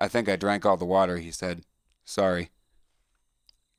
I 0.00 0.08
think 0.08 0.28
I 0.28 0.34
drank 0.34 0.66
all 0.66 0.76
the 0.76 0.84
water, 0.84 1.18
he 1.18 1.30
said. 1.30 1.64
Sorry. 2.04 2.50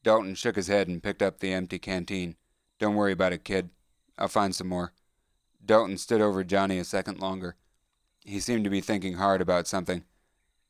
Dalton 0.04 0.36
shook 0.36 0.56
his 0.56 0.68
head 0.68 0.88
and 0.88 1.04
picked 1.04 1.22
up 1.22 1.40
the 1.40 1.52
empty 1.52 1.80
canteen. 1.80 2.38
Don't 2.80 2.96
worry 2.96 3.12
about 3.12 3.34
it, 3.34 3.44
kid. 3.44 3.72
I'll 4.17 4.27
find 4.27 4.55
some 4.55 4.67
more. 4.67 4.93
Dalton 5.65 5.98
stood 5.98 6.22
over 6.22 6.43
Johnny 6.43 6.77
a 6.77 6.84
second 6.84 7.20
longer. 7.20 7.55
He 8.25 8.39
seemed 8.39 8.63
to 8.63 8.70
be 8.70 8.82
thinking 8.82 9.15
hard 9.15 9.41
about 9.41 9.67
something. 9.67 10.03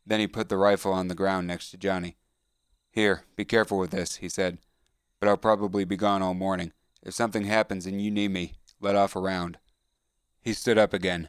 Then 0.06 0.20
he 0.20 0.28
put 0.28 0.50
the 0.50 0.58
rifle 0.58 0.92
on 0.94 1.08
the 1.08 1.16
ground 1.16 1.48
next 1.48 1.72
to 1.72 1.78
Johnny. 1.78 2.18
Here, 2.92 3.24
be 3.36 3.46
careful 3.46 3.78
with 3.78 3.92
this, 3.92 4.18
he 4.18 4.30
said. 4.30 4.60
But 5.20 5.30
I'll 5.30 5.38
probably 5.38 5.86
be 5.86 5.98
gone 5.98 6.22
all 6.22 6.34
morning. 6.34 6.74
If 7.02 7.14
something 7.14 7.46
happens 7.46 7.86
and 7.86 8.02
you 8.02 8.12
need 8.12 8.32
me, 8.32 8.54
let 8.80 8.96
off 8.96 9.16
a 9.16 9.20
round. 9.20 9.58
He 10.42 10.54
stood 10.54 10.78
up 10.78 10.94
again. 10.94 11.28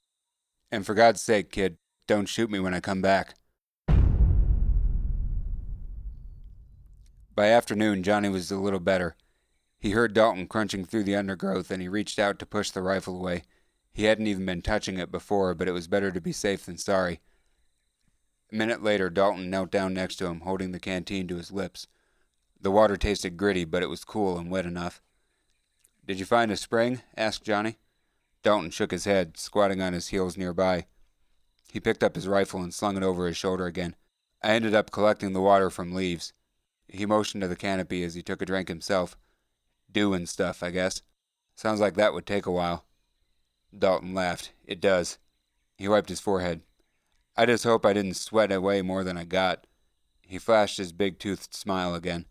And 0.71 0.85
for 0.85 0.95
God's 0.95 1.23
sake, 1.23 1.51
kid, 1.51 1.77
don't 2.07 2.27
shoot 2.27 2.51
me 2.51 2.59
when 2.59 2.75
I 2.75 2.81
come 2.81 3.01
back. 3.01 3.35
By 7.35 7.49
afternoon, 7.49 8.03
Johnny 8.03 8.29
was 8.29 8.51
a 8.51 8.59
little 8.59 8.81
better. 8.81 9.17
He 9.85 9.91
heard 9.91 10.15
Dalton 10.15 10.47
crunching 10.47 10.87
through 10.87 11.03
the 11.03 11.15
undergrowth 11.15 11.71
and 11.71 11.83
he 11.83 11.89
reached 11.89 12.19
out 12.19 12.39
to 12.39 12.47
push 12.47 12.71
the 12.71 12.81
rifle 12.81 13.19
away. 13.19 13.43
He 13.93 14.05
hadn't 14.05 14.29
even 14.29 14.47
been 14.47 14.63
touching 14.63 14.97
it 14.97 15.13
before, 15.13 15.55
but 15.55 15.69
it 15.69 15.73
was 15.73 15.89
better 15.89 16.11
to 16.11 16.23
be 16.23 16.33
safe 16.33 16.65
than 16.65 16.79
sorry. 16.79 17.21
A 18.51 18.55
minute 18.57 18.83
later, 18.83 19.11
Dalton 19.11 19.51
knelt 19.51 19.71
down 19.71 19.93
next 19.93 20.17
to 20.17 20.27
him, 20.27 20.41
holding 20.41 20.73
the 20.73 20.81
canteen 20.81 21.29
to 21.29 21.37
his 21.37 21.53
lips. 21.53 21.87
The 22.59 22.71
water 22.71 22.97
tasted 22.97 23.37
gritty, 23.37 23.67
but 23.67 23.83
it 23.83 23.91
was 23.91 24.07
cool 24.07 24.39
and 24.39 24.51
wet 24.51 24.65
enough. 24.65 25.03
Did 26.07 26.19
you 26.19 26.25
find 26.25 26.51
a 26.51 26.57
spring? 26.57 27.03
asked 27.15 27.45
Johnny. 27.45 27.77
Dalton 28.43 28.71
shook 28.71 28.91
his 28.91 29.05
head, 29.05 29.37
squatting 29.37 29.83
on 29.83 29.93
his 29.93 30.09
heels 30.09 30.39
nearby. 30.39 30.87
He 31.71 31.79
picked 31.79 32.03
up 32.03 32.15
his 32.15 32.27
rifle 32.27 32.63
and 32.63 32.73
slung 32.73 32.97
it 32.97 33.03
over 33.03 33.27
his 33.27 33.37
shoulder 33.37 33.67
again. 33.67 33.97
I 34.43 34.53
ended 34.53 34.75
up 34.75 34.91
collecting 34.91 35.35
the 35.35 35.43
water 35.43 35.69
from 35.69 35.93
leaves. 35.93 36.33
He 36.89 37.05
motioned 37.05 37.43
to 37.43 37.49
the 37.49 37.55
canopy 37.55 38.03
as 38.03 38.15
he 38.15 38.23
took 38.23 38.41
a 38.41 38.47
drink 38.47 38.69
himself. 38.69 39.19
Doing 39.95 40.27
stuff, 40.27 40.63
I 40.63 40.71
guess. 40.71 41.01
Sounds 41.55 41.81
like 41.81 41.95
that 41.95 42.13
would 42.13 42.27
take 42.27 42.47
a 42.47 42.51
while. 42.51 42.85
Dalton 43.77 44.13
laughed. 44.13 44.53
It 44.67 44.81
does. 44.81 45.19
He 45.79 45.89
wiped 45.89 46.09
his 46.09 46.21
forehead. 46.21 46.63
I 47.37 47.47
just 47.47 47.65
hope 47.65 47.87
I 47.87 47.93
didn't 47.93 48.15
sweat 48.15 48.53
away 48.53 48.83
more 48.83 49.05
than 49.05 49.17
I 49.17 49.25
got. 49.25 49.67
He 50.21 50.39
flashed 50.39 50.79
his 50.79 50.93
big 50.93 51.19
toothed 51.19 51.55
smile 51.55 51.95
again. 51.95 52.27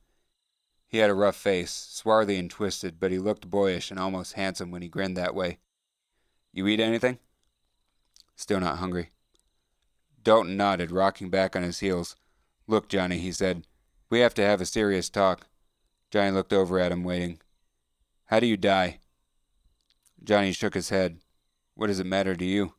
He 0.88 0.98
had 0.98 1.10
a 1.10 1.16
rough 1.16 1.38
face, 1.38 1.72
swarthy 1.72 2.38
and 2.38 2.52
twisted, 2.52 3.00
but 3.00 3.12
he 3.12 3.18
looked 3.18 3.50
boyish 3.50 3.92
and 3.92 4.00
almost 4.00 4.34
handsome 4.34 4.70
when 4.70 4.82
he 4.82 4.88
grinned 4.88 5.18
that 5.18 5.34
way. 5.34 5.60
You 6.52 6.68
eat 6.68 6.80
anything? 6.80 7.18
Still 8.36 8.60
not 8.60 8.78
hungry. 8.78 9.10
Dalton 10.22 10.58
nodded, 10.58 10.92
rocking 10.92 11.30
back 11.30 11.56
on 11.56 11.64
his 11.64 11.80
heels. 11.80 12.16
Look, 12.68 12.90
Johnny, 12.90 13.20
he 13.20 13.32
said. 13.32 13.66
We 14.10 14.20
have 14.20 14.34
to 14.36 14.46
have 14.46 14.62
a 14.62 14.66
serious 14.66 15.10
talk. 15.10 15.48
Johnny 16.12 16.32
looked 16.32 16.54
over 16.54 16.78
at 16.78 16.92
him, 16.92 17.04
waiting. 17.04 17.40
How 18.34 18.40
do 18.40 18.48
you 18.48 18.58
die? 18.58 18.98
Johnny 20.24 20.54
shook 20.54 20.74
his 20.74 20.90
head. 20.90 21.20
What 21.76 21.86
does 21.86 22.00
it 22.00 22.08
matter 22.08 22.36
to 22.36 22.44
you? 22.44 22.74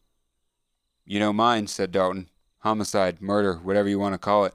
You 1.06 1.20
know 1.20 1.32
mine, 1.32 1.68
said 1.68 1.92
Dalton. 1.92 2.28
Homicide, 2.62 3.23
murder, 3.23 3.61
whatever 3.62 3.88
you 3.88 4.00
want 4.00 4.14
to 4.14 4.18
call 4.18 4.46
it. 4.46 4.54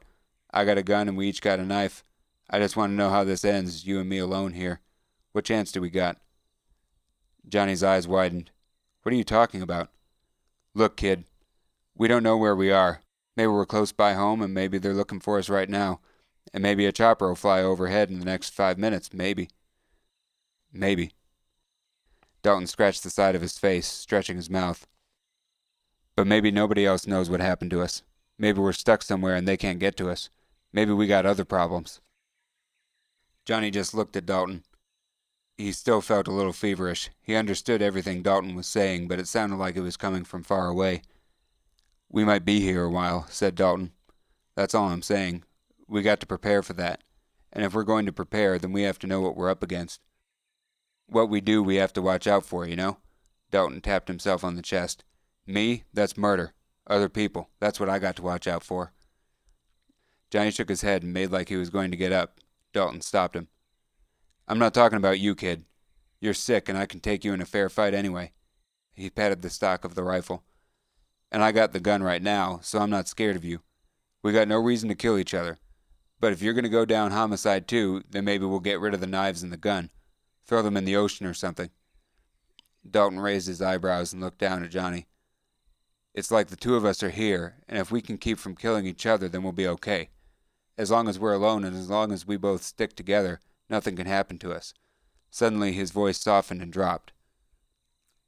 I 0.52 0.66
got 0.66 0.78
a 0.78 0.84
gun 0.84 1.08
and 1.08 1.16
we 1.16 1.30
each 1.30 1.42
got 1.42 1.58
a 1.58 1.66
knife. 1.66 2.04
I 2.50 2.60
just 2.60 2.76
want 2.76 2.92
to 2.92 2.98
know 2.98 3.10
how 3.10 3.24
this 3.24 3.46
ends, 3.46 3.88
you 3.88 4.02
and 4.02 4.10
me 4.10 4.18
alone 4.18 4.52
here. 4.52 4.82
What 5.32 5.46
chance 5.46 5.72
do 5.72 5.80
we 5.80 5.90
got? 5.90 6.18
Johnny's 7.48 7.82
eyes 7.82 8.06
widened. 8.06 8.52
What 9.04 9.14
are 9.14 9.18
you 9.18 9.24
talking 9.24 9.62
about? 9.62 9.92
Look, 10.76 10.98
kid, 10.98 11.24
we 11.96 12.10
don't 12.10 12.24
know 12.24 12.36
where 12.36 12.58
we 12.58 12.74
are. 12.74 13.04
Maybe 13.38 13.48
we're 13.48 13.66
close 13.66 13.94
by 13.94 14.16
home 14.16 14.42
and 14.42 14.54
maybe 14.54 14.78
they're 14.78 14.94
looking 14.94 15.22
for 15.22 15.38
us 15.38 15.48
right 15.48 15.70
now. 15.70 16.02
And 16.54 16.62
maybe 16.62 16.86
a 16.86 16.92
chopper 16.92 17.30
will 17.30 17.36
fly 17.36 17.62
overhead 17.62 18.10
in 18.10 18.20
the 18.20 18.26
next 18.26 18.54
five 18.54 18.78
minutes, 18.78 19.14
maybe. 19.14 19.48
Maybe. 20.72 21.12
Dalton 22.42 22.68
scratched 22.68 23.04
the 23.04 23.10
side 23.10 23.36
of 23.36 23.42
his 23.42 23.58
face, 23.58 23.88
stretching 23.88 24.38
his 24.38 24.50
mouth. 24.50 24.88
But 26.16 26.28
maybe 26.28 26.52
nobody 26.52 26.86
else 26.86 27.08
knows 27.08 27.30
what 27.30 27.42
happened 27.42 27.72
to 27.72 27.82
us. 27.82 28.04
Maybe 28.38 28.60
we're 28.60 28.74
stuck 28.74 29.04
somewhere 29.04 29.36
and 29.36 29.48
they 29.48 29.58
can't 29.58 29.80
get 29.80 29.98
to 29.98 30.10
us. 30.10 30.30
Maybe 30.72 30.94
we 30.94 31.08
got 31.08 31.26
other 31.26 31.46
problems. 31.46 32.00
Johnny 33.46 33.72
just 33.72 33.94
looked 33.94 34.16
at 34.16 34.26
Dalton. 34.26 34.64
He 35.58 35.72
still 35.72 36.02
felt 36.02 36.28
a 36.28 36.32
little 36.32 36.54
feverish. 36.54 37.10
He 37.22 37.36
understood 37.36 37.82
everything 37.82 38.22
Dalton 38.22 38.56
was 38.56 38.68
saying, 38.68 39.08
but 39.08 39.20
it 39.20 39.28
sounded 39.28 39.58
like 39.58 39.76
it 39.76 39.82
was 39.82 39.98
coming 39.98 40.24
from 40.24 40.44
far 40.44 40.68
away. 40.68 41.02
We 42.10 42.24
might 42.24 42.46
be 42.46 42.62
here 42.62 42.84
a 42.84 42.90
while, 42.90 43.26
said 43.30 43.56
Dalton. 43.56 43.92
That's 44.56 44.74
all 44.74 44.90
I'm 44.90 45.02
saying. 45.02 45.44
We 45.88 46.02
got 46.02 46.20
to 46.22 46.26
prepare 46.26 46.64
for 46.64 46.74
that. 46.74 47.02
And 47.52 47.66
if 47.66 47.74
we're 47.74 47.84
going 47.84 48.06
to 48.06 48.14
prepare, 48.14 48.58
then 48.58 48.72
we 48.72 48.84
have 48.84 49.00
to 49.00 49.08
know 49.08 49.20
what 49.20 49.36
we're 49.36 49.50
up 49.50 49.64
against. 49.64 50.00
What 51.10 51.30
we 51.30 51.42
do, 51.42 51.64
we 51.64 51.76
have 51.76 51.94
to 51.94 52.02
watch 52.02 52.28
out 52.28 52.46
for, 52.46 52.66
you 52.68 52.76
know? 52.76 52.98
Dalton 53.52 53.82
tapped 53.82 54.08
himself 54.08 54.44
on 54.44 54.56
the 54.56 54.62
chest. 54.62 55.04
Me, 55.48 55.84
that's 55.94 56.18
murder. 56.18 56.54
Other 56.88 57.10
people, 57.10 57.50
that's 57.60 57.80
what 57.80 57.90
I 57.90 58.00
got 58.00 58.16
to 58.18 58.22
watch 58.22 58.48
out 58.48 58.64
for. 58.64 58.94
Johnny 60.30 60.52
shook 60.52 60.70
his 60.70 60.82
head 60.82 61.04
and 61.04 61.14
made 61.14 61.32
like 61.32 61.50
he 61.50 61.56
was 61.56 61.70
going 61.70 61.92
to 61.92 61.98
get 61.98 62.12
up. 62.12 62.40
Dalton 62.74 63.02
stopped 63.02 63.36
him. 63.36 63.48
I'm 64.48 64.60
not 64.60 64.74
talking 64.74 64.98
about 64.98 65.20
you, 65.20 65.36
kid. 65.36 65.66
You're 66.20 66.34
sick, 66.34 66.70
and 66.70 66.78
I 66.78 66.86
can 66.86 67.00
take 67.00 67.24
you 67.24 67.34
in 67.34 67.42
a 67.42 67.46
fair 67.46 67.70
fight 67.70 67.94
anyway. 67.94 68.32
He 68.94 69.10
patted 69.10 69.42
the 69.42 69.50
stock 69.50 69.86
of 69.86 69.96
the 69.96 70.04
rifle. 70.04 70.44
And 71.32 71.44
I 71.44 71.52
got 71.52 71.72
the 71.72 71.80
gun 71.80 72.04
right 72.04 72.22
now, 72.22 72.60
so 72.62 72.80
I'm 72.80 72.90
not 72.90 73.08
scared 73.08 73.36
of 73.36 73.46
you. 73.46 73.62
We 74.22 74.34
got 74.34 74.48
no 74.48 74.60
reason 74.60 74.90
to 74.90 74.96
kill 74.96 75.18
each 75.18 75.34
other. 75.34 75.60
But 76.20 76.34
if 76.34 76.42
you're 76.42 76.54
going 76.54 76.64
to 76.64 76.70
go 76.70 76.86
down 76.86 77.12
homicide 77.12 77.68
too, 77.68 78.04
then 78.10 78.26
maybe 78.26 78.46
we'll 78.46 78.60
get 78.60 78.80
rid 78.80 78.94
of 78.94 79.00
the 79.00 79.08
knives 79.08 79.42
and 79.42 79.54
the 79.54 79.58
gun. 79.58 79.90
Throw 80.50 80.64
them 80.64 80.78
in 80.78 80.86
the 80.86 80.96
ocean 80.96 81.28
or 81.28 81.36
something. 81.36 81.70
Dalton 82.90 83.20
raised 83.20 83.46
his 83.46 83.62
eyebrows 83.62 84.14
and 84.14 84.20
looked 84.20 84.40
down 84.40 84.64
at 84.64 84.72
Johnny. 84.72 85.06
It's 86.16 86.32
like 86.32 86.48
the 86.48 86.56
two 86.56 86.76
of 86.76 86.84
us 86.84 87.04
are 87.04 87.12
here, 87.12 87.58
and 87.68 87.78
if 87.78 87.92
we 87.92 88.02
can 88.02 88.18
keep 88.18 88.40
from 88.40 88.56
killing 88.56 88.88
each 88.88 89.06
other, 89.06 89.30
then 89.30 89.44
we'll 89.44 89.52
be 89.52 89.68
okay. 89.68 90.10
As 90.76 90.90
long 90.90 91.08
as 91.08 91.20
we're 91.20 91.34
alone 91.36 91.64
and 91.64 91.78
as 91.78 91.88
long 91.88 92.12
as 92.12 92.26
we 92.26 92.36
both 92.36 92.64
stick 92.64 92.96
together, 92.96 93.40
nothing 93.70 93.96
can 93.96 94.08
happen 94.08 94.40
to 94.40 94.52
us. 94.52 94.74
Suddenly 95.30 95.74
his 95.74 95.92
voice 95.92 96.20
softened 96.20 96.64
and 96.64 96.74
dropped. 96.74 97.14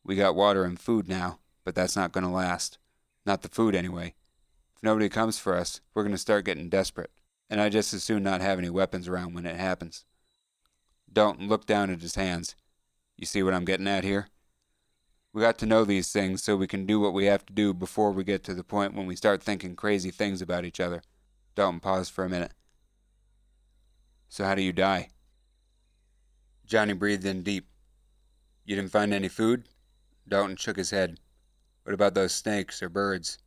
We 0.03 0.15
got 0.15 0.35
water 0.35 0.63
and 0.63 0.79
food 0.79 1.09
now, 1.09 1.39
but 1.65 1.73
that's 1.73 1.95
not 1.95 2.11
going 2.11 2.23
to 2.23 2.29
last. 2.29 2.77
Not 3.25 3.41
the 3.41 3.49
food, 3.49 3.73
anyway. 3.73 4.13
If 4.75 4.83
nobody 4.83 5.09
comes 5.09 5.39
for 5.39 5.55
us, 5.55 5.81
we're 5.95 6.03
going 6.03 6.13
to 6.13 6.19
start 6.19 6.45
getting 6.45 6.69
desperate, 6.69 7.09
and 7.49 7.59
I'd 7.59 7.71
just 7.71 7.95
as 7.95 8.03
soon 8.03 8.21
not 8.21 8.41
have 8.41 8.59
any 8.59 8.69
weapons 8.69 9.07
around 9.07 9.33
when 9.33 9.47
it 9.47 9.55
happens. 9.55 10.05
Dalton 11.11 11.47
looked 11.47 11.67
down 11.67 11.89
at 11.89 12.01
his 12.01 12.15
hands. 12.15 12.55
You 13.17 13.25
see 13.25 13.43
what 13.43 13.53
I'm 13.53 13.65
getting 13.65 13.87
at 13.87 14.03
here? 14.03 14.27
We 15.33 15.41
got 15.41 15.57
to 15.59 15.65
know 15.65 15.85
these 15.85 16.11
things 16.11 16.43
so 16.43 16.57
we 16.57 16.67
can 16.67 16.85
do 16.85 16.99
what 16.99 17.13
we 17.13 17.25
have 17.25 17.45
to 17.45 17.53
do 17.53 17.73
before 17.73 18.11
we 18.11 18.23
get 18.23 18.43
to 18.45 18.53
the 18.53 18.63
point 18.63 18.93
when 18.93 19.05
we 19.05 19.15
start 19.15 19.41
thinking 19.41 19.75
crazy 19.75 20.11
things 20.11 20.41
about 20.41 20.65
each 20.65 20.79
other. 20.79 21.01
Dalton 21.55 21.79
paused 21.79 22.11
for 22.11 22.25
a 22.25 22.29
minute. 22.29 22.53
So, 24.27 24.43
how 24.45 24.55
do 24.55 24.61
you 24.61 24.73
die? 24.73 25.09
Johnny 26.65 26.93
breathed 26.93 27.25
in 27.25 27.43
deep. 27.43 27.67
You 28.65 28.75
didn't 28.75 28.91
find 28.91 29.13
any 29.13 29.27
food? 29.27 29.67
Dalton 30.27 30.55
shook 30.55 30.77
his 30.77 30.91
head. 30.91 31.19
What 31.83 31.93
about 31.93 32.13
those 32.13 32.33
snakes 32.33 32.81
or 32.81 32.89
birds? 32.89 33.37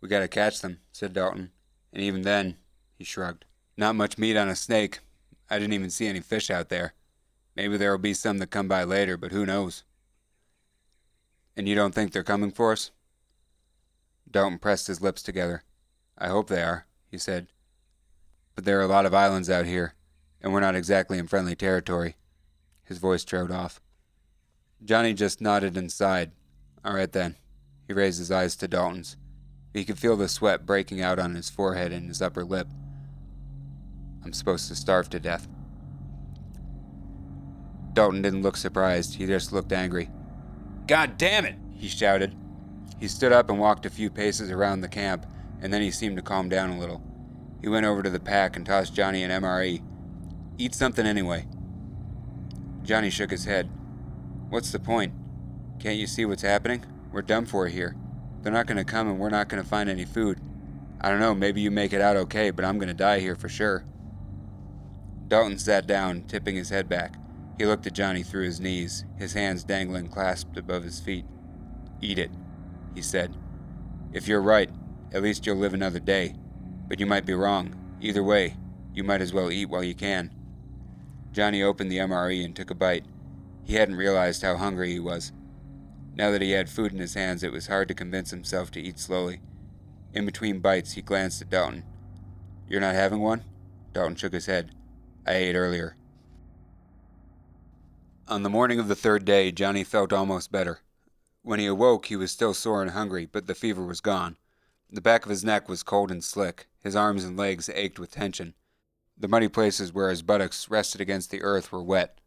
We 0.00 0.08
gotta 0.08 0.28
catch 0.28 0.60
them, 0.60 0.80
said 0.92 1.12
Dalton. 1.12 1.52
And 1.92 2.02
even 2.02 2.22
then, 2.22 2.56
he 2.98 3.04
shrugged. 3.04 3.44
Not 3.76 3.94
much 3.94 4.18
meat 4.18 4.36
on 4.36 4.48
a 4.48 4.56
snake. 4.56 5.00
I 5.52 5.58
didn't 5.58 5.74
even 5.74 5.90
see 5.90 6.06
any 6.06 6.20
fish 6.20 6.50
out 6.50 6.70
there. 6.70 6.94
Maybe 7.54 7.76
there'll 7.76 7.98
be 7.98 8.14
some 8.14 8.38
that 8.38 8.46
come 8.46 8.68
by 8.68 8.84
later, 8.84 9.18
but 9.18 9.32
who 9.32 9.44
knows? 9.44 9.84
And 11.54 11.68
you 11.68 11.74
don't 11.74 11.94
think 11.94 12.10
they're 12.10 12.22
coming 12.22 12.50
for 12.50 12.72
us? 12.72 12.90
Dalton 14.30 14.58
pressed 14.58 14.86
his 14.86 15.02
lips 15.02 15.22
together. 15.22 15.62
I 16.16 16.28
hope 16.28 16.48
they 16.48 16.62
are, 16.62 16.86
he 17.10 17.18
said. 17.18 17.48
But 18.54 18.64
there 18.64 18.78
are 18.78 18.84
a 18.84 18.86
lot 18.86 19.04
of 19.04 19.12
islands 19.12 19.50
out 19.50 19.66
here, 19.66 19.92
and 20.40 20.54
we're 20.54 20.60
not 20.60 20.74
exactly 20.74 21.18
in 21.18 21.26
friendly 21.26 21.54
territory. 21.54 22.16
His 22.84 22.96
voice 22.96 23.22
trailed 23.22 23.50
off. 23.50 23.78
Johnny 24.82 25.12
just 25.12 25.42
nodded 25.42 25.76
and 25.76 25.92
sighed. 25.92 26.32
All 26.82 26.94
right 26.94 27.12
then. 27.12 27.36
He 27.86 27.92
raised 27.92 28.18
his 28.18 28.30
eyes 28.30 28.56
to 28.56 28.68
Dalton's. 28.68 29.18
He 29.74 29.84
could 29.84 29.98
feel 29.98 30.16
the 30.16 30.28
sweat 30.28 30.64
breaking 30.64 31.02
out 31.02 31.18
on 31.18 31.34
his 31.34 31.50
forehead 31.50 31.92
and 31.92 32.08
his 32.08 32.22
upper 32.22 32.42
lip. 32.42 32.68
I'm 34.24 34.32
supposed 34.32 34.68
to 34.68 34.74
starve 34.74 35.10
to 35.10 35.20
death. 35.20 35.48
Dalton 37.92 38.22
didn't 38.22 38.42
look 38.42 38.56
surprised, 38.56 39.16
he 39.16 39.26
just 39.26 39.52
looked 39.52 39.72
angry. 39.72 40.10
God 40.86 41.18
damn 41.18 41.44
it! 41.44 41.56
he 41.74 41.88
shouted. 41.88 42.34
He 42.98 43.08
stood 43.08 43.32
up 43.32 43.50
and 43.50 43.58
walked 43.58 43.86
a 43.86 43.90
few 43.90 44.10
paces 44.10 44.50
around 44.50 44.80
the 44.80 44.88
camp, 44.88 45.26
and 45.60 45.72
then 45.72 45.82
he 45.82 45.90
seemed 45.90 46.16
to 46.16 46.22
calm 46.22 46.48
down 46.48 46.70
a 46.70 46.78
little. 46.78 47.02
He 47.60 47.68
went 47.68 47.86
over 47.86 48.02
to 48.02 48.10
the 48.10 48.20
pack 48.20 48.56
and 48.56 48.64
tossed 48.64 48.94
Johnny 48.94 49.22
an 49.22 49.30
MRE. 49.30 49.82
Eat 50.58 50.74
something 50.74 51.06
anyway. 51.06 51.46
Johnny 52.82 53.10
shook 53.10 53.30
his 53.30 53.44
head. 53.44 53.70
What's 54.48 54.72
the 54.72 54.78
point? 54.78 55.12
Can't 55.78 55.98
you 55.98 56.06
see 56.06 56.24
what's 56.24 56.42
happening? 56.42 56.84
We're 57.12 57.22
done 57.22 57.46
for 57.46 57.66
here. 57.68 57.96
They're 58.42 58.52
not 58.52 58.66
to 58.78 58.84
come 58.84 59.08
and 59.08 59.18
we're 59.18 59.30
not 59.30 59.48
to 59.62 59.68
find 59.68 59.88
any 59.88 60.04
food. 60.04 60.40
I 61.00 61.10
don't 61.10 61.20
know, 61.20 61.34
maybe 61.34 61.60
you 61.60 61.70
make 61.70 61.92
it 61.92 62.00
out 62.00 62.16
okay, 62.16 62.50
but 62.50 62.64
I'm 62.64 62.78
to 62.88 62.94
die 62.94 63.18
here 63.18 63.34
for 63.34 63.48
sure. 63.48 63.84
Dalton 65.32 65.58
sat 65.58 65.86
down, 65.86 66.24
tipping 66.24 66.56
his 66.56 66.68
head 66.68 66.90
back. 66.90 67.14
He 67.56 67.64
looked 67.64 67.86
at 67.86 67.94
Johnny 67.94 68.22
through 68.22 68.44
his 68.44 68.60
knees, 68.60 69.06
his 69.16 69.32
hands 69.32 69.64
dangling 69.64 70.08
clasped 70.08 70.58
above 70.58 70.84
his 70.84 71.00
feet. 71.00 71.24
Eat 72.02 72.18
it, 72.18 72.30
he 72.94 73.00
said. 73.00 73.34
If 74.12 74.28
you're 74.28 74.42
right, 74.42 74.68
at 75.10 75.22
least 75.22 75.46
you'll 75.46 75.56
live 75.56 75.72
another 75.72 76.00
day. 76.00 76.34
But 76.86 77.00
you 77.00 77.06
might 77.06 77.24
be 77.24 77.32
wrong. 77.32 77.74
Either 78.02 78.22
way, 78.22 78.58
You 78.92 79.04
might 79.04 79.22
as 79.22 79.32
well 79.32 79.50
eat 79.50 79.70
while 79.70 79.82
you 79.82 79.94
can. 79.94 80.30
Johnny 81.32 81.62
opened 81.62 81.90
the 81.90 81.96
MRE 81.96 82.44
and 82.44 82.54
took 82.54 82.68
a 82.68 82.74
bite. 82.74 83.06
He 83.64 83.76
hadn't 83.76 83.96
realized 83.96 84.42
how 84.42 84.58
hungry 84.58 84.90
he 84.92 85.00
was. 85.00 85.32
Now 86.14 86.30
that 86.30 86.42
he 86.42 86.50
had 86.50 86.68
food 86.68 86.92
in 86.92 86.98
his 86.98 87.14
hands, 87.14 87.42
it 87.42 87.52
was 87.52 87.68
hard 87.68 87.88
to 87.88 87.94
convince 87.94 88.32
himself 88.32 88.70
to 88.72 88.82
eat 88.82 88.98
slowly. 88.98 89.40
In 90.12 90.26
between 90.26 90.60
bites, 90.60 90.92
he 90.92 91.00
glanced 91.00 91.40
at 91.40 91.48
Dalton. 91.48 91.84
You're 92.68 92.82
not 92.82 92.94
having 92.94 93.20
one? 93.20 93.44
Dalton 93.94 94.16
shook 94.16 94.34
his 94.34 94.44
head. 94.44 94.72
I 95.26 95.34
ate 95.34 95.54
earlier. 95.54 95.96
On 98.28 98.42
the 98.42 98.50
morning 98.50 98.80
of 98.80 98.88
the 98.88 98.96
third 98.96 99.24
day, 99.24 99.52
Johnny 99.52 99.84
felt 99.84 100.12
almost 100.12 100.50
better. 100.50 100.80
When 101.42 101.58
he 101.58 101.66
awoke, 101.66 102.06
he 102.06 102.16
was 102.16 102.30
still 102.30 102.54
sore 102.54 102.82
and 102.82 102.92
hungry, 102.92 103.26
but 103.26 103.46
the 103.46 103.54
fever 103.54 103.84
was 103.84 104.00
gone. 104.00 104.36
The 104.90 105.00
back 105.00 105.24
of 105.24 105.30
his 105.30 105.44
neck 105.44 105.68
was 105.68 105.82
cold 105.82 106.10
and 106.10 106.22
slick. 106.22 106.66
His 106.80 106.96
arms 106.96 107.24
and 107.24 107.36
legs 107.36 107.68
ached 107.68 107.98
with 107.98 108.12
tension. 108.12 108.54
The 109.16 109.28
muddy 109.28 109.48
places 109.48 109.92
where 109.92 110.10
his 110.10 110.22
buttocks 110.22 110.68
rested 110.70 111.00
against 111.00 111.30
the 111.30 111.42
earth 111.42 111.70
were 111.70 111.82
wet. 111.82 112.18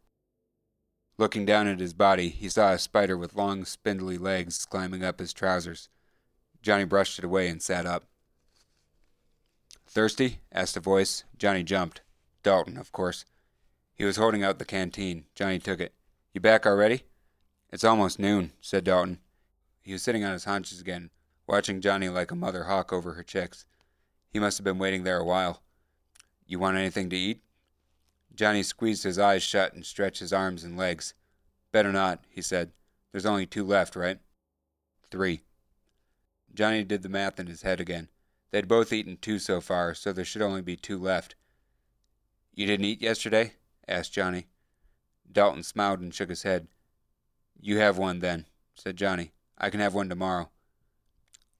Looking 1.18 1.46
down 1.46 1.66
at 1.66 1.80
his 1.80 1.94
body, 1.94 2.28
he 2.28 2.48
saw 2.48 2.72
a 2.72 2.78
spider 2.78 3.16
with 3.16 3.34
long, 3.34 3.64
spindly 3.64 4.18
legs 4.18 4.64
climbing 4.66 5.02
up 5.02 5.18
his 5.18 5.32
trousers. 5.32 5.88
Johnny 6.62 6.84
brushed 6.84 7.18
it 7.18 7.24
away 7.24 7.48
and 7.48 7.62
sat 7.62 7.86
up. 7.86 8.04
Thirsty? 9.86 10.40
asked 10.52 10.76
a 10.76 10.80
voice. 10.80 11.24
Johnny 11.38 11.62
jumped. 11.62 12.02
Dalton, 12.46 12.78
of 12.78 12.92
course. 12.92 13.24
He 13.92 14.04
was 14.04 14.18
holding 14.18 14.44
out 14.44 14.60
the 14.60 14.64
canteen. 14.64 15.24
Johnny 15.34 15.58
took 15.58 15.80
it. 15.80 15.92
You 16.32 16.40
back 16.40 16.64
already? 16.64 17.02
It's 17.72 17.82
almost 17.82 18.20
noon, 18.20 18.52
said 18.60 18.84
Dalton. 18.84 19.18
He 19.82 19.92
was 19.92 20.04
sitting 20.04 20.22
on 20.22 20.32
his 20.32 20.44
haunches 20.44 20.80
again, 20.80 21.10
watching 21.48 21.80
Johnny 21.80 22.08
like 22.08 22.30
a 22.30 22.36
mother 22.36 22.64
hawk 22.64 22.92
over 22.92 23.14
her 23.14 23.24
chicks. 23.24 23.64
He 24.30 24.38
must 24.38 24.58
have 24.58 24.64
been 24.64 24.78
waiting 24.78 25.02
there 25.02 25.18
a 25.18 25.24
while. 25.24 25.60
You 26.46 26.60
want 26.60 26.76
anything 26.76 27.10
to 27.10 27.16
eat? 27.16 27.42
Johnny 28.32 28.62
squeezed 28.62 29.02
his 29.02 29.18
eyes 29.18 29.42
shut 29.42 29.74
and 29.74 29.84
stretched 29.84 30.20
his 30.20 30.32
arms 30.32 30.62
and 30.62 30.76
legs. 30.76 31.14
Better 31.72 31.90
not, 31.90 32.22
he 32.30 32.42
said. 32.42 32.70
There's 33.10 33.26
only 33.26 33.46
two 33.46 33.64
left, 33.64 33.96
right? 33.96 34.20
Three. 35.10 35.40
Johnny 36.54 36.84
did 36.84 37.02
the 37.02 37.08
math 37.08 37.40
in 37.40 37.48
his 37.48 37.62
head 37.62 37.80
again. 37.80 38.08
They'd 38.52 38.68
both 38.68 38.92
eaten 38.92 39.18
two 39.20 39.40
so 39.40 39.60
far, 39.60 39.94
so 39.94 40.12
there 40.12 40.24
should 40.24 40.42
only 40.42 40.62
be 40.62 40.76
two 40.76 41.00
left. 41.00 41.34
You 42.56 42.66
didn't 42.66 42.86
eat 42.86 43.02
yesterday? 43.02 43.52
asked 43.86 44.14
Johnny. 44.14 44.46
Dalton 45.30 45.62
smiled 45.62 46.00
and 46.00 46.12
shook 46.12 46.30
his 46.30 46.42
head. 46.42 46.68
You 47.60 47.78
have 47.78 47.98
one 47.98 48.20
then, 48.20 48.46
said 48.74 48.96
Johnny. 48.96 49.32
I 49.58 49.68
can 49.68 49.80
have 49.80 49.94
one 49.94 50.08
tomorrow. 50.08 50.48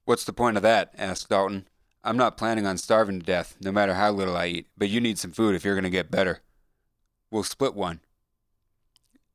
What's 0.06 0.24
the 0.24 0.32
point 0.32 0.56
of 0.56 0.62
that? 0.62 0.94
asked 0.96 1.28
Dalton. 1.28 1.68
I'm 2.02 2.16
not 2.16 2.38
planning 2.38 2.66
on 2.66 2.78
starving 2.78 3.20
to 3.20 3.26
death, 3.26 3.56
no 3.60 3.70
matter 3.70 3.94
how 3.94 4.10
little 4.10 4.36
I 4.36 4.46
eat, 4.46 4.68
but 4.78 4.88
you 4.88 5.00
need 5.00 5.18
some 5.18 5.32
food 5.32 5.54
if 5.54 5.64
you're 5.64 5.74
going 5.74 5.84
to 5.84 5.90
get 5.90 6.10
better. 6.10 6.40
We'll 7.30 7.42
split 7.42 7.74
one. 7.74 8.00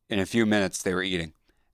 In 0.09 0.19
a 0.19 0.25
few 0.25 0.47
minutes, 0.47 0.81
they 0.81 0.95
were 0.95 1.03
eating. 1.03 1.33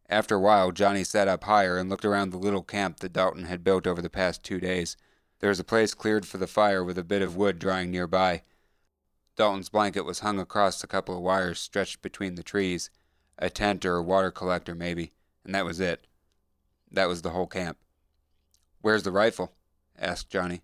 After 0.10 0.36
a 0.36 0.40
while, 0.40 0.72
Johnny 0.72 1.06
sat 1.06 1.30
up 1.30 1.46
higher 1.46 1.78
and 1.78 1.90
looked 1.90 2.06
around 2.06 2.32
the 2.32 2.38
little 2.38 2.64
camp 2.64 3.00
that 3.00 3.14
Dalton 3.14 3.46
had 3.46 3.64
built 3.64 3.88
over 3.88 4.02
the 4.02 4.10
past 4.10 4.44
two 4.44 4.60
days. 4.60 4.98
There 5.40 5.50
was 5.50 5.60
a 5.60 5.64
place 5.64 5.94
cleared 5.94 6.26
for 6.26 6.40
the 6.40 6.48
fire 6.48 6.84
with 6.84 6.98
a 6.98 7.04
bit 7.04 7.22
of 7.22 7.38
wood 7.38 7.60
drying 7.60 7.92
nearby. 7.92 8.42
Dalton's 9.38 9.70
blanket 9.70 10.02
was 10.02 10.20
hung 10.20 10.40
across 10.40 10.84
a 10.84 10.88
couple 10.88 11.16
of 11.16 11.22
wires 11.22 11.60
stretched 11.60 12.02
between 12.02 12.36
the 12.36 12.44
trees, 12.44 12.90
a 13.38 13.52
tent 13.52 13.86
or 13.86 13.98
a 13.98 14.04
water 14.04 14.32
collector, 14.32 14.74
maybe, 14.74 15.14
and 15.46 15.54
that 15.54 15.64
was 15.64 15.80
it. 15.80 16.08
That 16.92 17.08
was 17.08 17.22
the 17.22 17.30
whole 17.30 17.46
camp. 17.46 17.78
Where's 18.82 19.04
the 19.04 19.12
rifle? 19.12 19.54
asked 19.98 20.32
Johnny. 20.32 20.64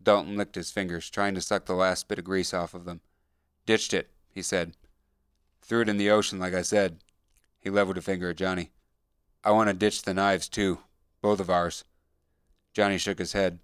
Dalton 0.00 0.36
licked 0.36 0.54
his 0.54 0.70
fingers, 0.70 1.10
trying 1.10 1.34
to 1.34 1.40
suck 1.40 1.66
the 1.66 1.74
last 1.74 2.06
bit 2.06 2.20
of 2.20 2.24
grease 2.24 2.54
off 2.54 2.72
of 2.72 2.84
them. 2.84 3.00
Ditched 3.66 3.92
it, 3.92 4.10
he 4.30 4.42
said. 4.42 4.76
Threw 5.62 5.80
it 5.80 5.88
in 5.88 5.96
the 5.96 6.10
ocean, 6.10 6.38
like 6.38 6.54
I 6.54 6.62
said. 6.62 6.98
He 7.58 7.70
leveled 7.70 7.98
a 7.98 8.02
finger 8.02 8.30
at 8.30 8.36
Johnny. 8.36 8.70
I 9.42 9.50
want 9.50 9.68
to 9.70 9.74
ditch 9.74 10.02
the 10.02 10.14
knives, 10.14 10.48
too. 10.48 10.78
Both 11.20 11.40
of 11.40 11.50
ours. 11.50 11.84
Johnny 12.74 12.98
shook 12.98 13.18
his 13.18 13.32
head. 13.32 13.58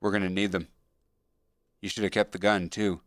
We're 0.00 0.10
going 0.10 0.22
to 0.22 0.28
need 0.28 0.52
them. 0.52 0.68
You 1.80 1.88
should 1.88 2.02
have 2.02 2.12
kept 2.12 2.32
the 2.32 2.38
gun, 2.38 2.68
too. 2.68 3.00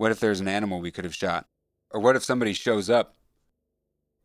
What 0.00 0.10
if 0.10 0.18
there's 0.18 0.40
an 0.40 0.48
animal 0.48 0.80
we 0.80 0.90
could 0.90 1.04
have 1.04 1.14
shot? 1.14 1.44
Or 1.90 2.00
what 2.00 2.16
if 2.16 2.24
somebody 2.24 2.54
shows 2.54 2.88
up? 2.88 3.16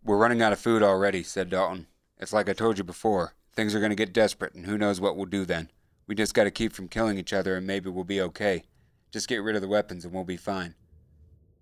We're 0.01 0.15
running 0.15 0.41
out 0.41 0.53
of 0.53 0.59
food 0.61 0.81
already, 0.81 1.21
said 1.21 1.49
Dalton. 1.49 1.87
It's 2.17 2.31
like 2.31 2.47
I 2.47 2.53
told 2.53 2.77
you 2.77 2.85
before. 2.85 3.33
Things 3.53 3.75
are 3.75 3.79
going 3.79 3.89
to 3.89 3.95
get 3.97 4.13
desperate, 4.13 4.53
and 4.53 4.65
who 4.65 4.77
knows 4.77 5.01
what 5.01 5.17
we'll 5.17 5.25
do 5.25 5.43
then. 5.43 5.69
We 6.07 6.15
just 6.15 6.33
got 6.33 6.45
to 6.45 6.49
keep 6.49 6.71
from 6.71 6.87
killing 6.87 7.17
each 7.17 7.33
other, 7.33 7.57
and 7.57 7.67
maybe 7.67 7.89
we'll 7.89 8.05
be 8.05 8.21
okay. 8.21 8.63
Just 9.11 9.27
get 9.27 9.43
rid 9.43 9.57
of 9.57 9.61
the 9.61 9.67
weapons, 9.67 10.05
and 10.05 10.13
we'll 10.13 10.23
be 10.23 10.37
fine. 10.37 10.75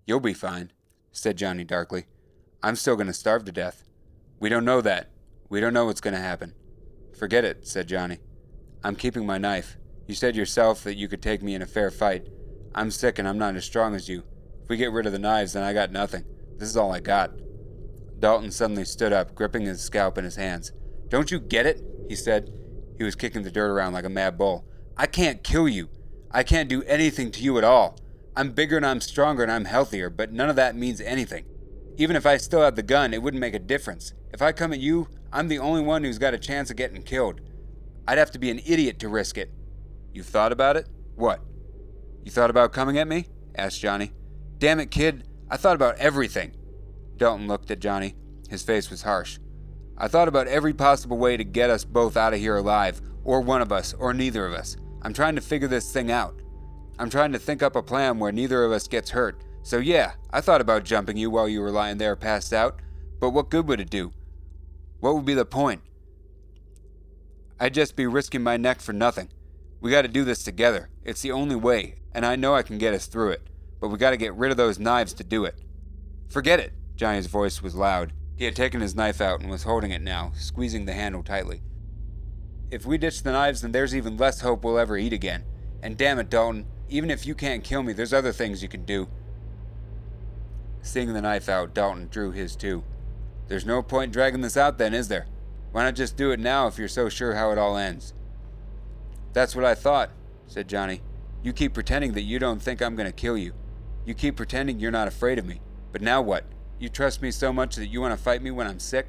You'll 0.06 0.20
be 0.20 0.32
fine, 0.32 0.70
said 1.10 1.36
Johnny 1.36 1.64
darkly. 1.64 2.04
I'm 2.62 2.76
still 2.76 2.94
going 2.94 3.08
to 3.08 3.12
starve 3.12 3.44
to 3.46 3.52
death. 3.52 3.82
We 4.38 4.48
don't 4.48 4.64
know 4.64 4.80
that. 4.80 5.10
We 5.48 5.58
don't 5.58 5.74
know 5.74 5.86
what's 5.86 6.00
going 6.00 6.14
to 6.14 6.20
happen. 6.20 6.54
Forget 7.18 7.44
it, 7.44 7.66
said 7.66 7.88
Johnny. 7.88 8.18
I'm 8.84 8.94
keeping 8.94 9.26
my 9.26 9.38
knife. 9.38 9.76
You 10.06 10.14
said 10.14 10.36
yourself 10.36 10.84
that 10.84 10.94
you 10.94 11.08
could 11.08 11.20
take 11.20 11.42
me 11.42 11.56
in 11.56 11.62
a 11.62 11.66
fair 11.66 11.90
fight. 11.90 12.28
I'm 12.74 12.90
sick 12.90 13.18
and 13.18 13.28
I'm 13.28 13.38
not 13.38 13.54
as 13.54 13.64
strong 13.64 13.94
as 13.94 14.08
you. 14.08 14.24
If 14.62 14.68
we 14.68 14.76
get 14.76 14.92
rid 14.92 15.06
of 15.06 15.12
the 15.12 15.18
knives, 15.18 15.52
then 15.52 15.62
I 15.62 15.72
got 15.72 15.92
nothing. 15.92 16.24
This 16.56 16.68
is 16.68 16.76
all 16.76 16.92
I 16.92 17.00
got. 17.00 17.30
Dalton 18.18 18.50
suddenly 18.50 18.84
stood 18.84 19.12
up, 19.12 19.34
gripping 19.34 19.66
his 19.66 19.82
scalp 19.82 20.18
in 20.18 20.24
his 20.24 20.36
hands. 20.36 20.72
Don't 21.08 21.30
you 21.30 21.38
get 21.38 21.66
it? 21.66 21.82
he 22.08 22.16
said. 22.16 22.50
He 22.96 23.04
was 23.04 23.14
kicking 23.14 23.42
the 23.42 23.50
dirt 23.50 23.70
around 23.70 23.92
like 23.92 24.04
a 24.04 24.08
mad 24.08 24.38
bull. 24.38 24.64
I 24.96 25.06
can't 25.06 25.44
kill 25.44 25.68
you. 25.68 25.88
I 26.30 26.42
can't 26.42 26.68
do 26.68 26.82
anything 26.84 27.30
to 27.32 27.42
you 27.42 27.58
at 27.58 27.64
all. 27.64 27.98
I'm 28.36 28.52
bigger 28.52 28.76
and 28.76 28.86
I'm 28.86 29.00
stronger 29.00 29.42
and 29.42 29.52
I'm 29.52 29.66
healthier, 29.66 30.10
but 30.10 30.32
none 30.32 30.48
of 30.48 30.56
that 30.56 30.74
means 30.74 31.00
anything. 31.00 31.44
Even 31.96 32.16
if 32.16 32.26
I 32.26 32.36
still 32.38 32.62
had 32.62 32.74
the 32.74 32.82
gun, 32.82 33.14
it 33.14 33.22
wouldn't 33.22 33.40
make 33.40 33.54
a 33.54 33.60
difference. 33.60 34.14
If 34.32 34.42
I 34.42 34.50
come 34.50 34.72
at 34.72 34.80
you, 34.80 35.08
I'm 35.32 35.48
the 35.48 35.60
only 35.60 35.82
one 35.82 36.02
who's 36.02 36.18
got 36.18 36.34
a 36.34 36.38
chance 36.38 36.70
of 36.70 36.76
getting 36.76 37.02
killed. 37.02 37.40
I'd 38.08 38.18
have 38.18 38.32
to 38.32 38.38
be 38.38 38.50
an 38.50 38.60
idiot 38.66 38.98
to 39.00 39.08
risk 39.08 39.38
it. 39.38 39.52
You've 40.12 40.26
thought 40.26 40.52
about 40.52 40.76
it? 40.76 40.88
What? 41.14 41.40
You 42.24 42.30
thought 42.30 42.50
about 42.50 42.72
coming 42.72 42.98
at 42.98 43.06
me? 43.06 43.26
asked 43.54 43.80
Johnny. 43.80 44.12
Damn 44.58 44.80
it, 44.80 44.90
kid. 44.90 45.28
I 45.50 45.58
thought 45.58 45.76
about 45.76 45.98
everything. 45.98 46.52
Dalton 47.18 47.46
looked 47.46 47.70
at 47.70 47.80
Johnny. 47.80 48.14
His 48.48 48.62
face 48.62 48.90
was 48.90 49.02
harsh. 49.02 49.38
I 49.98 50.08
thought 50.08 50.26
about 50.26 50.48
every 50.48 50.72
possible 50.72 51.18
way 51.18 51.36
to 51.36 51.44
get 51.44 51.70
us 51.70 51.84
both 51.84 52.16
out 52.16 52.32
of 52.32 52.40
here 52.40 52.56
alive, 52.56 53.00
or 53.24 53.40
one 53.40 53.60
of 53.60 53.70
us, 53.70 53.92
or 53.92 54.14
neither 54.14 54.46
of 54.46 54.54
us. 54.54 54.76
I'm 55.02 55.12
trying 55.12 55.34
to 55.36 55.42
figure 55.42 55.68
this 55.68 55.92
thing 55.92 56.10
out. 56.10 56.40
I'm 56.98 57.10
trying 57.10 57.32
to 57.32 57.38
think 57.38 57.62
up 57.62 57.76
a 57.76 57.82
plan 57.82 58.18
where 58.18 58.32
neither 58.32 58.64
of 58.64 58.72
us 58.72 58.88
gets 58.88 59.10
hurt. 59.10 59.44
So, 59.62 59.78
yeah, 59.78 60.14
I 60.30 60.40
thought 60.40 60.60
about 60.60 60.84
jumping 60.84 61.16
you 61.16 61.30
while 61.30 61.48
you 61.48 61.60
were 61.60 61.70
lying 61.70 61.98
there 61.98 62.16
passed 62.16 62.52
out, 62.52 62.80
but 63.20 63.30
what 63.30 63.50
good 63.50 63.68
would 63.68 63.80
it 63.80 63.90
do? 63.90 64.12
What 65.00 65.14
would 65.14 65.24
be 65.26 65.34
the 65.34 65.44
point? 65.44 65.82
I'd 67.60 67.74
just 67.74 67.96
be 67.96 68.06
risking 68.06 68.42
my 68.42 68.56
neck 68.56 68.80
for 68.80 68.92
nothing. 68.92 69.28
We 69.84 69.90
gotta 69.90 70.08
do 70.08 70.24
this 70.24 70.42
together. 70.42 70.88
It's 71.04 71.20
the 71.20 71.32
only 71.32 71.56
way, 71.56 71.96
and 72.14 72.24
I 72.24 72.36
know 72.36 72.54
I 72.54 72.62
can 72.62 72.78
get 72.78 72.94
us 72.94 73.04
through 73.04 73.32
it, 73.32 73.42
but 73.80 73.88
we 73.88 73.98
gotta 73.98 74.16
get 74.16 74.32
rid 74.32 74.50
of 74.50 74.56
those 74.56 74.78
knives 74.78 75.12
to 75.12 75.22
do 75.22 75.44
it. 75.44 75.58
Forget 76.30 76.58
it! 76.58 76.72
Johnny's 76.96 77.26
voice 77.26 77.60
was 77.60 77.74
loud. 77.74 78.14
He 78.34 78.46
had 78.46 78.56
taken 78.56 78.80
his 78.80 78.94
knife 78.94 79.20
out 79.20 79.42
and 79.42 79.50
was 79.50 79.64
holding 79.64 79.90
it 79.90 80.00
now, 80.00 80.32
squeezing 80.36 80.86
the 80.86 80.94
handle 80.94 81.22
tightly. 81.22 81.60
If 82.70 82.86
we 82.86 82.96
ditch 82.96 83.22
the 83.22 83.32
knives, 83.32 83.60
then 83.60 83.72
there's 83.72 83.94
even 83.94 84.16
less 84.16 84.40
hope 84.40 84.64
we'll 84.64 84.78
ever 84.78 84.96
eat 84.96 85.12
again. 85.12 85.44
And 85.82 85.98
damn 85.98 86.18
it, 86.18 86.30
Dalton, 86.30 86.66
even 86.88 87.10
if 87.10 87.26
you 87.26 87.34
can't 87.34 87.62
kill 87.62 87.82
me, 87.82 87.92
there's 87.92 88.14
other 88.14 88.32
things 88.32 88.62
you 88.62 88.70
can 88.70 88.86
do. 88.86 89.06
Seeing 90.80 91.12
the 91.12 91.20
knife 91.20 91.50
out, 91.50 91.74
Dalton 91.74 92.08
drew 92.10 92.30
his 92.30 92.56
too. 92.56 92.84
There's 93.48 93.66
no 93.66 93.82
point 93.82 94.14
dragging 94.14 94.40
this 94.40 94.56
out 94.56 94.78
then, 94.78 94.94
is 94.94 95.08
there? 95.08 95.26
Why 95.72 95.84
not 95.84 95.94
just 95.94 96.16
do 96.16 96.30
it 96.30 96.40
now 96.40 96.68
if 96.68 96.78
you're 96.78 96.88
so 96.88 97.10
sure 97.10 97.34
how 97.34 97.50
it 97.50 97.58
all 97.58 97.76
ends? 97.76 98.14
That's 99.34 99.54
what 99.54 99.64
I 99.64 99.74
thought, 99.74 100.10
said 100.46 100.68
Johnny. 100.68 101.02
You 101.42 101.52
keep 101.52 101.74
pretending 101.74 102.12
that 102.12 102.22
you 102.22 102.38
don't 102.38 102.62
think 102.62 102.80
I'm 102.80 102.96
going 102.96 103.08
to 103.08 103.12
kill 103.12 103.36
you. 103.36 103.52
You 104.06 104.14
keep 104.14 104.36
pretending 104.36 104.78
you're 104.78 104.90
not 104.90 105.08
afraid 105.08 105.38
of 105.38 105.44
me. 105.44 105.60
But 105.92 106.00
now 106.02 106.22
what? 106.22 106.44
You 106.78 106.88
trust 106.88 107.20
me 107.20 107.30
so 107.30 107.52
much 107.52 107.76
that 107.76 107.88
you 107.88 108.00
want 108.00 108.16
to 108.16 108.22
fight 108.22 108.42
me 108.42 108.50
when 108.50 108.66
I'm 108.66 108.78
sick? 108.78 109.08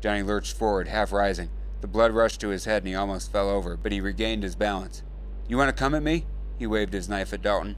Johnny 0.00 0.22
lurched 0.22 0.56
forward, 0.56 0.88
half 0.88 1.10
rising. 1.10 1.48
The 1.80 1.86
blood 1.86 2.12
rushed 2.12 2.40
to 2.42 2.48
his 2.48 2.66
head 2.66 2.82
and 2.82 2.88
he 2.88 2.94
almost 2.94 3.32
fell 3.32 3.48
over, 3.48 3.76
but 3.76 3.92
he 3.92 4.00
regained 4.00 4.42
his 4.42 4.54
balance. 4.54 5.02
You 5.48 5.56
want 5.56 5.74
to 5.74 5.80
come 5.80 5.94
at 5.94 6.02
me? 6.02 6.26
He 6.58 6.66
waved 6.66 6.92
his 6.92 7.08
knife 7.08 7.32
at 7.32 7.42
Dalton. 7.42 7.76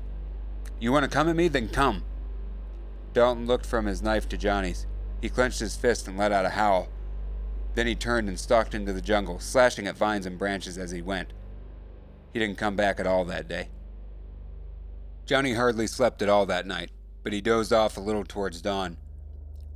You 0.81 0.93
want 0.93 1.05
to 1.05 1.11
come 1.11 1.29
at 1.29 1.37
me? 1.37 1.49
Then 1.49 1.69
come. 1.69 2.03
Dalton 3.13 3.47
looked 3.47 3.67
from 3.67 3.87
his 3.87 4.03
knife 4.03 4.29
to 4.31 4.37
Johnny's. 4.37 4.87
He 5.23 5.29
clenched 5.29 5.61
his 5.61 5.77
fist 5.77 6.09
and 6.09 6.19
let 6.19 6.33
out 6.33 6.45
a 6.45 6.51
howl. 6.51 6.89
Then 7.75 7.87
he 7.87 7.95
turned 7.95 8.29
and 8.29 8.39
stalked 8.39 8.75
into 8.75 8.93
the 8.93 9.01
jungle, 9.01 9.39
slashing 9.39 9.87
at 9.87 9.97
vines 9.97 10.27
and 10.27 10.39
branches 10.39 10.77
as 10.77 10.91
he 10.91 11.01
went. 11.01 11.33
He 12.35 12.41
didn't 12.41 12.59
come 12.59 12.75
back 12.75 12.99
at 12.99 13.07
all 13.07 13.25
that 13.27 13.49
day. 13.49 13.69
Johnny 15.25 15.55
hardly 15.55 15.87
slept 15.87 16.21
at 16.21 16.29
all 16.29 16.45
that 16.47 16.67
night, 16.67 16.91
but 17.23 17.33
he 17.33 17.41
dozed 17.41 17.73
off 17.73 17.97
a 17.97 18.01
little 18.01 18.25
towards 18.25 18.61
dawn. 18.61 18.97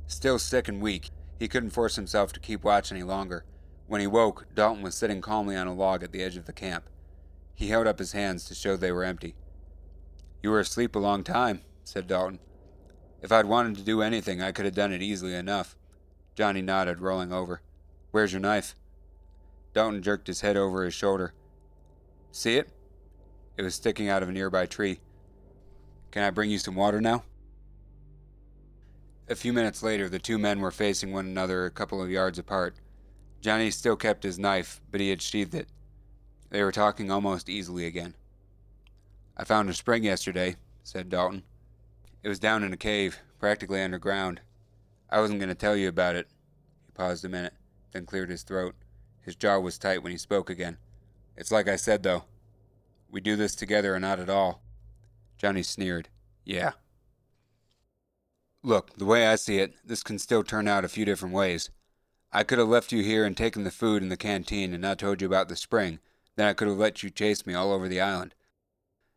Still 0.07 0.37
sick 0.37 0.67
and 0.67 0.81
weak, 0.81 1.09
he 1.39 1.47
couldn't 1.47 1.69
force 1.69 1.95
himself 1.95 2.33
to 2.33 2.39
keep 2.41 2.65
watch 2.65 2.91
any 2.91 3.01
longer. 3.01 3.45
When 3.87 4.01
he 4.01 4.07
woke, 4.07 4.45
Dalton 4.53 4.83
was 4.83 4.93
sitting 4.93 5.21
calmly 5.21 5.55
on 5.55 5.67
a 5.67 5.73
log 5.73 6.03
at 6.03 6.11
the 6.11 6.21
edge 6.21 6.35
of 6.35 6.45
the 6.45 6.53
camp. 6.53 6.89
He 7.55 7.69
held 7.69 7.87
up 7.87 7.97
his 7.97 8.11
hands 8.11 8.43
to 8.45 8.55
show 8.55 8.75
they 8.75 8.91
were 8.91 9.05
empty. 9.05 9.35
You 10.43 10.49
were 10.49 10.59
asleep 10.59 10.97
a 10.97 10.99
long 10.99 11.23
time, 11.23 11.61
said 11.85 12.07
Dalton. 12.07 12.39
If 13.21 13.31
I'd 13.31 13.45
wanted 13.45 13.77
to 13.77 13.83
do 13.83 14.01
anything, 14.01 14.41
I 14.41 14.51
could 14.51 14.65
have 14.65 14.75
done 14.75 14.91
it 14.91 15.01
easily 15.01 15.33
enough. 15.33 15.77
Johnny 16.35 16.61
nodded, 16.61 16.99
rolling 16.99 17.31
over. 17.31 17.61
Where's 18.11 18.33
your 18.33 18.41
knife? 18.41 18.75
Dalton 19.73 20.03
jerked 20.03 20.27
his 20.27 20.41
head 20.41 20.57
over 20.57 20.83
his 20.83 20.93
shoulder. 20.93 21.33
See 22.31 22.57
it? 22.57 22.69
It 23.57 23.63
was 23.63 23.75
sticking 23.75 24.09
out 24.09 24.23
of 24.23 24.29
a 24.29 24.31
nearby 24.31 24.65
tree. 24.65 24.99
Can 26.11 26.23
I 26.23 26.29
bring 26.29 26.49
you 26.49 26.57
some 26.57 26.75
water 26.75 27.01
now? 27.01 27.23
A 29.27 29.35
few 29.35 29.53
minutes 29.53 29.83
later, 29.83 30.09
the 30.09 30.17
two 30.17 30.39
men 30.39 30.59
were 30.59 30.71
facing 30.71 31.11
one 31.11 31.25
another 31.25 31.65
a 31.65 31.71
couple 31.71 32.01
of 32.01 32.09
yards 32.09 32.39
apart. 32.39 32.75
Johnny 33.41 33.69
still 33.69 33.95
kept 33.95 34.23
his 34.23 34.39
knife, 34.39 34.81
but 34.91 35.01
he 35.01 35.09
had 35.09 35.21
sheathed 35.21 35.53
it. 35.53 35.67
They 36.49 36.63
were 36.63 36.71
talking 36.71 37.11
almost 37.11 37.47
easily 37.47 37.85
again. 37.85 38.15
I 39.37 39.43
found 39.43 39.69
a 39.69 39.73
spring 39.73 40.03
yesterday, 40.03 40.55
said 40.83 41.09
Dalton. 41.09 41.43
It 42.23 42.27
was 42.27 42.39
down 42.39 42.63
in 42.63 42.73
a 42.73 42.77
cave, 42.77 43.19
practically 43.39 43.81
underground. 43.81 44.41
I 45.09 45.21
wasn't 45.21 45.39
going 45.39 45.49
to 45.49 45.55
tell 45.55 45.75
you 45.75 45.87
about 45.87 46.15
it. 46.15 46.27
He 46.85 46.91
paused 46.91 47.23
a 47.23 47.29
minute, 47.29 47.53
then 47.91 48.05
cleared 48.05 48.29
his 48.29 48.43
throat. 48.43 48.75
His 49.21 49.35
jaw 49.35 49.59
was 49.59 49.77
tight 49.77 50.01
when 50.03 50.11
he 50.11 50.17
spoke 50.17 50.49
again. 50.49 50.77
It's 51.39 51.53
like 51.53 51.69
I 51.69 51.77
said, 51.77 52.03
though. 52.03 52.25
We 53.09 53.21
do 53.21 53.37
this 53.37 53.55
together 53.55 53.95
or 53.95 53.99
not 53.99 54.19
at 54.19 54.29
all. 54.29 54.61
Johnny 55.37 55.63
sneered. 55.63 56.09
Yeah. 56.43 56.73
Look, 58.61 58.97
the 58.97 59.05
way 59.05 59.25
I 59.25 59.35
see 59.35 59.59
it, 59.59 59.75
this 59.85 60.03
can 60.03 60.19
still 60.19 60.43
turn 60.43 60.67
out 60.67 60.83
a 60.83 60.89
few 60.89 61.05
different 61.05 61.33
ways. 61.33 61.69
I 62.33 62.43
could 62.43 62.59
have 62.59 62.67
left 62.67 62.91
you 62.91 63.03
here 63.03 63.23
and 63.23 63.37
taken 63.37 63.63
the 63.63 63.71
food 63.71 64.03
in 64.03 64.09
the 64.09 64.17
canteen 64.17 64.73
and 64.73 64.81
not 64.81 64.99
told 64.99 65.21
you 65.21 65.27
about 65.27 65.47
the 65.47 65.55
spring. 65.55 65.99
Then 66.35 66.45
I 66.45 66.53
could 66.53 66.67
have 66.67 66.77
let 66.77 67.03
you 67.03 67.09
chase 67.09 67.45
me 67.45 67.53
all 67.53 67.71
over 67.71 67.87
the 67.87 68.01
island. 68.01 68.35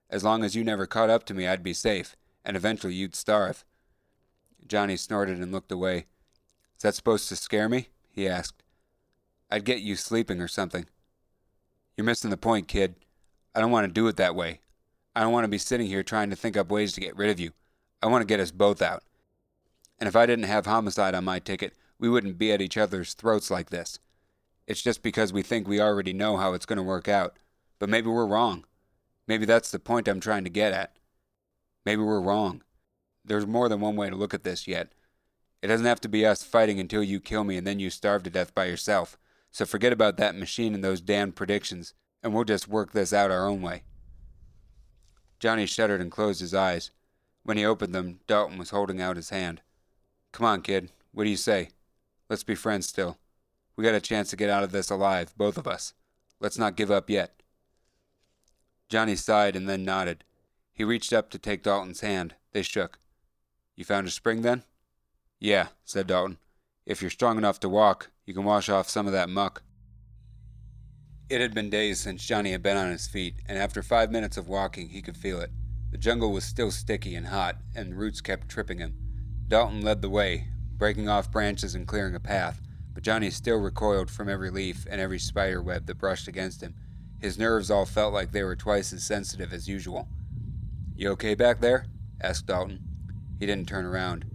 As 0.09 0.23
long 0.23 0.45
as 0.45 0.55
you 0.55 0.63
never 0.63 0.87
caught 0.87 1.11
up 1.11 1.25
to 1.25 1.35
me, 1.35 1.49
I'd 1.49 1.65
be 1.65 1.75
safe, 1.75 2.15
and 2.45 2.57
eventually 2.57 2.95
you'd 2.95 3.17
starve. 3.17 3.65
Johnny 4.65 4.97
snorted 4.97 5.41
and 5.41 5.51
looked 5.51 5.73
away. 5.73 6.07
Is 6.77 6.83
that 6.83 6.95
supposed 6.95 7.29
to 7.31 7.37
scare 7.37 7.69
me? 7.69 7.89
he 8.13 8.29
asked. 8.29 8.63
I'd 9.51 9.65
get 9.65 9.81
you 9.81 9.97
sleeping 9.97 10.41
or 10.41 10.49
something. 10.49 10.87
You're 11.97 12.05
missing 12.05 12.31
the 12.31 12.37
point, 12.37 12.69
kid. 12.69 12.95
I 13.55 13.61
don't 13.61 13.71
want 13.71 13.87
to 13.87 13.93
do 13.93 14.07
it 14.09 14.17
that 14.17 14.35
way. 14.35 14.61
I 15.15 15.21
don't 15.21 15.33
want 15.33 15.45
to 15.45 15.49
be 15.49 15.59
sitting 15.59 15.87
here 15.87 16.03
trying 16.03 16.31
to 16.31 16.37
think 16.37 16.57
up 16.57 16.71
ways 16.71 16.93
to 16.95 17.01
get 17.01 17.17
rid 17.17 17.31
of 17.31 17.39
you. 17.39 17.51
I 18.03 18.07
want 18.07 18.23
to 18.23 18.27
get 18.27 18.41
us 18.41 18.51
both 18.51 18.81
out. 18.81 19.03
And 19.99 20.09
if 20.09 20.17
I 20.17 20.27
didn't 20.27 20.47
have 20.47 20.67
homicide 20.67 21.15
on 21.15 21.25
my 21.25 21.39
ticket, 21.39 21.75
we 21.99 22.09
wouldn't 22.09 22.39
be 22.39 22.51
at 22.51 22.63
each 22.63 22.77
other's 22.77 23.15
throats 23.15 23.51
like 23.51 23.71
this. 23.71 23.99
It's 24.67 24.83
just 24.83 25.03
because 25.03 25.33
we 25.33 25.43
think 25.43 25.69
we 25.69 25.81
already 25.81 26.13
know 26.13 26.37
how 26.37 26.55
it's 26.55 26.67
going 26.67 26.79
to 26.79 26.83
work 26.83 27.09
out. 27.09 27.37
But 27.79 27.89
maybe 27.89 28.09
we're 28.09 28.27
wrong. 28.27 28.65
Maybe 29.29 29.45
that's 29.45 29.71
the 29.71 29.79
point 29.79 30.09
I'm 30.09 30.21
trying 30.21 30.45
to 30.45 30.51
get 30.51 30.73
at. 30.73 30.97
Maybe 31.85 32.03
we're 32.03 32.21
wrong. 32.21 32.63
There's 33.25 33.47
more 33.47 33.69
than 33.69 33.81
one 33.81 33.97
way 33.97 34.11
to 34.11 34.17
look 34.17 34.35
at 34.35 34.45
this 34.45 34.67
yet. 34.67 34.93
It 35.63 35.69
doesn't 35.69 35.87
have 35.87 36.01
to 36.01 36.09
be 36.09 36.27
us 36.27 36.43
fighting 36.43 36.81
until 36.81 37.03
you 37.03 37.21
kill 37.21 37.45
me 37.45 37.57
and 37.57 37.67
then 37.67 37.79
you 37.79 37.91
starve 37.91 38.25
to 38.25 38.31
death 38.31 38.55
by 38.55 38.65
yourself. 38.65 39.17
So 39.53 39.65
forget 39.65 39.93
about 39.93 40.17
that 40.17 40.35
machine 40.35 40.75
and 40.75 40.83
those 40.83 41.01
damned 41.01 41.37
predictions 41.37 41.95
and 42.23 42.33
we'll 42.33 42.45
just 42.45 42.69
work 42.69 42.93
this 42.93 43.13
out 43.13 43.31
our 43.31 43.47
own 43.47 43.63
way. 43.63 43.83
Johnny 45.41 45.67
shuddered 45.67 46.01
and 46.01 46.11
closed 46.11 46.41
his 46.41 46.55
eyes. 46.55 46.91
When 47.43 47.57
he 47.57 47.65
opened 47.65 47.95
them, 47.95 48.21
Dalton 48.29 48.59
was 48.59 48.71
holding 48.71 49.01
out 49.01 49.17
his 49.17 49.31
hand. 49.31 49.61
Come 50.31 50.47
on, 50.47 50.63
kid. 50.63 50.91
What 51.11 51.25
do 51.25 51.31
you 51.31 51.37
say? 51.37 51.71
Let's 52.31 52.45
be 52.45 52.55
friends 52.55 52.87
still. 52.87 53.19
We 53.77 53.83
got 53.83 53.95
a 53.95 54.01
chance 54.01 54.31
to 54.31 54.37
get 54.37 54.51
out 54.51 54.63
of 54.63 54.71
this 54.71 54.91
alive, 54.91 55.35
both 55.37 55.59
of 55.59 55.67
us. 55.67 55.95
Let's 56.39 56.59
not 56.59 56.77
give 56.77 56.91
up 56.91 57.11
yet. 57.11 57.43
Johnny 58.89 59.17
sighed 59.17 59.57
and 59.57 59.69
then 59.69 59.85
nodded. 59.85 60.23
He 60.73 60.85
reached 60.85 61.13
up 61.13 61.31
to 61.31 61.39
take 61.39 61.65
Dalton's 61.65 62.01
hand. 62.01 62.37
They 62.53 62.63
shook. 62.63 62.99
You 63.75 63.85
found 63.85 64.07
a 64.07 64.11
spring 64.11 64.43
then? 64.43 64.63
Yeah, 65.41 65.69
said 65.85 66.07
Dalton. 66.07 66.39
If 66.87 67.03
you're 67.03 67.11
strong 67.11 67.37
enough 67.37 67.59
to 67.61 67.69
walk, 67.69 68.11
you 68.27 68.35
can 68.35 68.45
wash 68.45 68.69
off 68.69 68.89
some 68.89 69.07
of 69.07 69.13
that 69.13 69.29
muck. 69.29 69.63
It 71.29 71.41
had 71.41 71.55
been 71.55 71.71
days 71.71 72.01
since 72.01 72.25
Johnny 72.25 72.53
had 72.53 72.63
been 72.63 72.77
on 72.77 72.91
his 72.91 73.07
feet, 73.07 73.37
and 73.47 73.59
after 73.59 73.83
five 73.83 74.11
minutes 74.13 74.37
of 74.37 74.49
walking, 74.49 74.91
he 74.91 75.03
could 75.03 75.17
feel 75.17 75.41
it. 75.41 75.51
The 75.91 75.99
jungle 75.99 76.31
was 76.33 76.45
still 76.45 76.71
sticky 76.71 77.15
and 77.15 77.27
hot, 77.27 77.57
and 77.75 77.99
roots 77.99 78.21
kept 78.21 78.49
tripping 78.49 78.79
him. 78.79 78.97
Dalton 79.49 79.81
led 79.81 80.03
the 80.03 80.11
way, 80.11 80.49
breaking 80.77 81.09
off 81.09 81.33
branches 81.33 81.75
and 81.75 81.87
clearing 81.87 82.15
a 82.15 82.21
path, 82.21 82.61
but 82.95 83.03
Johnny 83.03 83.31
still 83.31 83.59
recoiled 83.59 84.11
from 84.11 84.29
every 84.29 84.51
leaf 84.51 84.87
and 84.89 85.01
every 85.01 85.19
spider 85.19 85.63
web 85.63 85.87
that 85.87 85.99
brushed 85.99 86.29
against 86.29 86.63
him. 86.63 86.75
His 87.19 87.39
nerves 87.39 87.71
all 87.71 87.87
felt 87.87 88.15
like 88.15 88.33
they 88.33 88.43
were 88.43 88.57
twice 88.57 88.93
as 88.93 89.05
sensitive 89.05 89.53
as 89.53 89.69
usual. 89.69 90.09
You 90.95 91.11
okay 91.11 91.35
back 91.35 91.61
there? 91.61 91.87
asked 92.21 92.47
Dalton. 92.47 92.81
He 93.39 93.47
didn't 93.47 93.69
turn 93.69 93.85
around. 93.85 94.27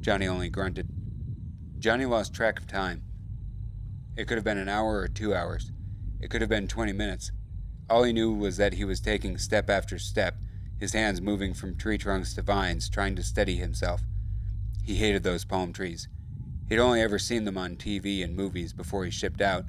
Johnny 0.00 0.26
only 0.26 0.48
grunted. 0.48 0.88
Johnny 1.86 2.04
lost 2.04 2.34
track 2.34 2.58
of 2.58 2.66
time. 2.66 3.04
It 4.16 4.26
could 4.26 4.36
have 4.36 4.44
been 4.44 4.58
an 4.58 4.68
hour 4.68 4.98
or 4.98 5.06
two 5.06 5.32
hours. 5.32 5.70
It 6.20 6.30
could 6.30 6.40
have 6.40 6.50
been 6.50 6.66
20 6.66 6.92
minutes. 6.92 7.30
All 7.88 8.02
he 8.02 8.12
knew 8.12 8.32
was 8.32 8.56
that 8.56 8.72
he 8.72 8.84
was 8.84 8.98
taking 8.98 9.38
step 9.38 9.70
after 9.70 9.96
step, 9.96 10.34
his 10.80 10.94
hands 10.94 11.20
moving 11.20 11.54
from 11.54 11.76
tree 11.76 11.96
trunks 11.96 12.34
to 12.34 12.42
vines, 12.42 12.90
trying 12.90 13.14
to 13.14 13.22
steady 13.22 13.54
himself. 13.54 14.02
He 14.82 14.96
hated 14.96 15.22
those 15.22 15.44
palm 15.44 15.72
trees. 15.72 16.08
He'd 16.68 16.80
only 16.80 17.00
ever 17.00 17.20
seen 17.20 17.44
them 17.44 17.56
on 17.56 17.76
TV 17.76 18.24
and 18.24 18.34
movies 18.34 18.72
before 18.72 19.04
he 19.04 19.12
shipped 19.12 19.40
out. 19.40 19.66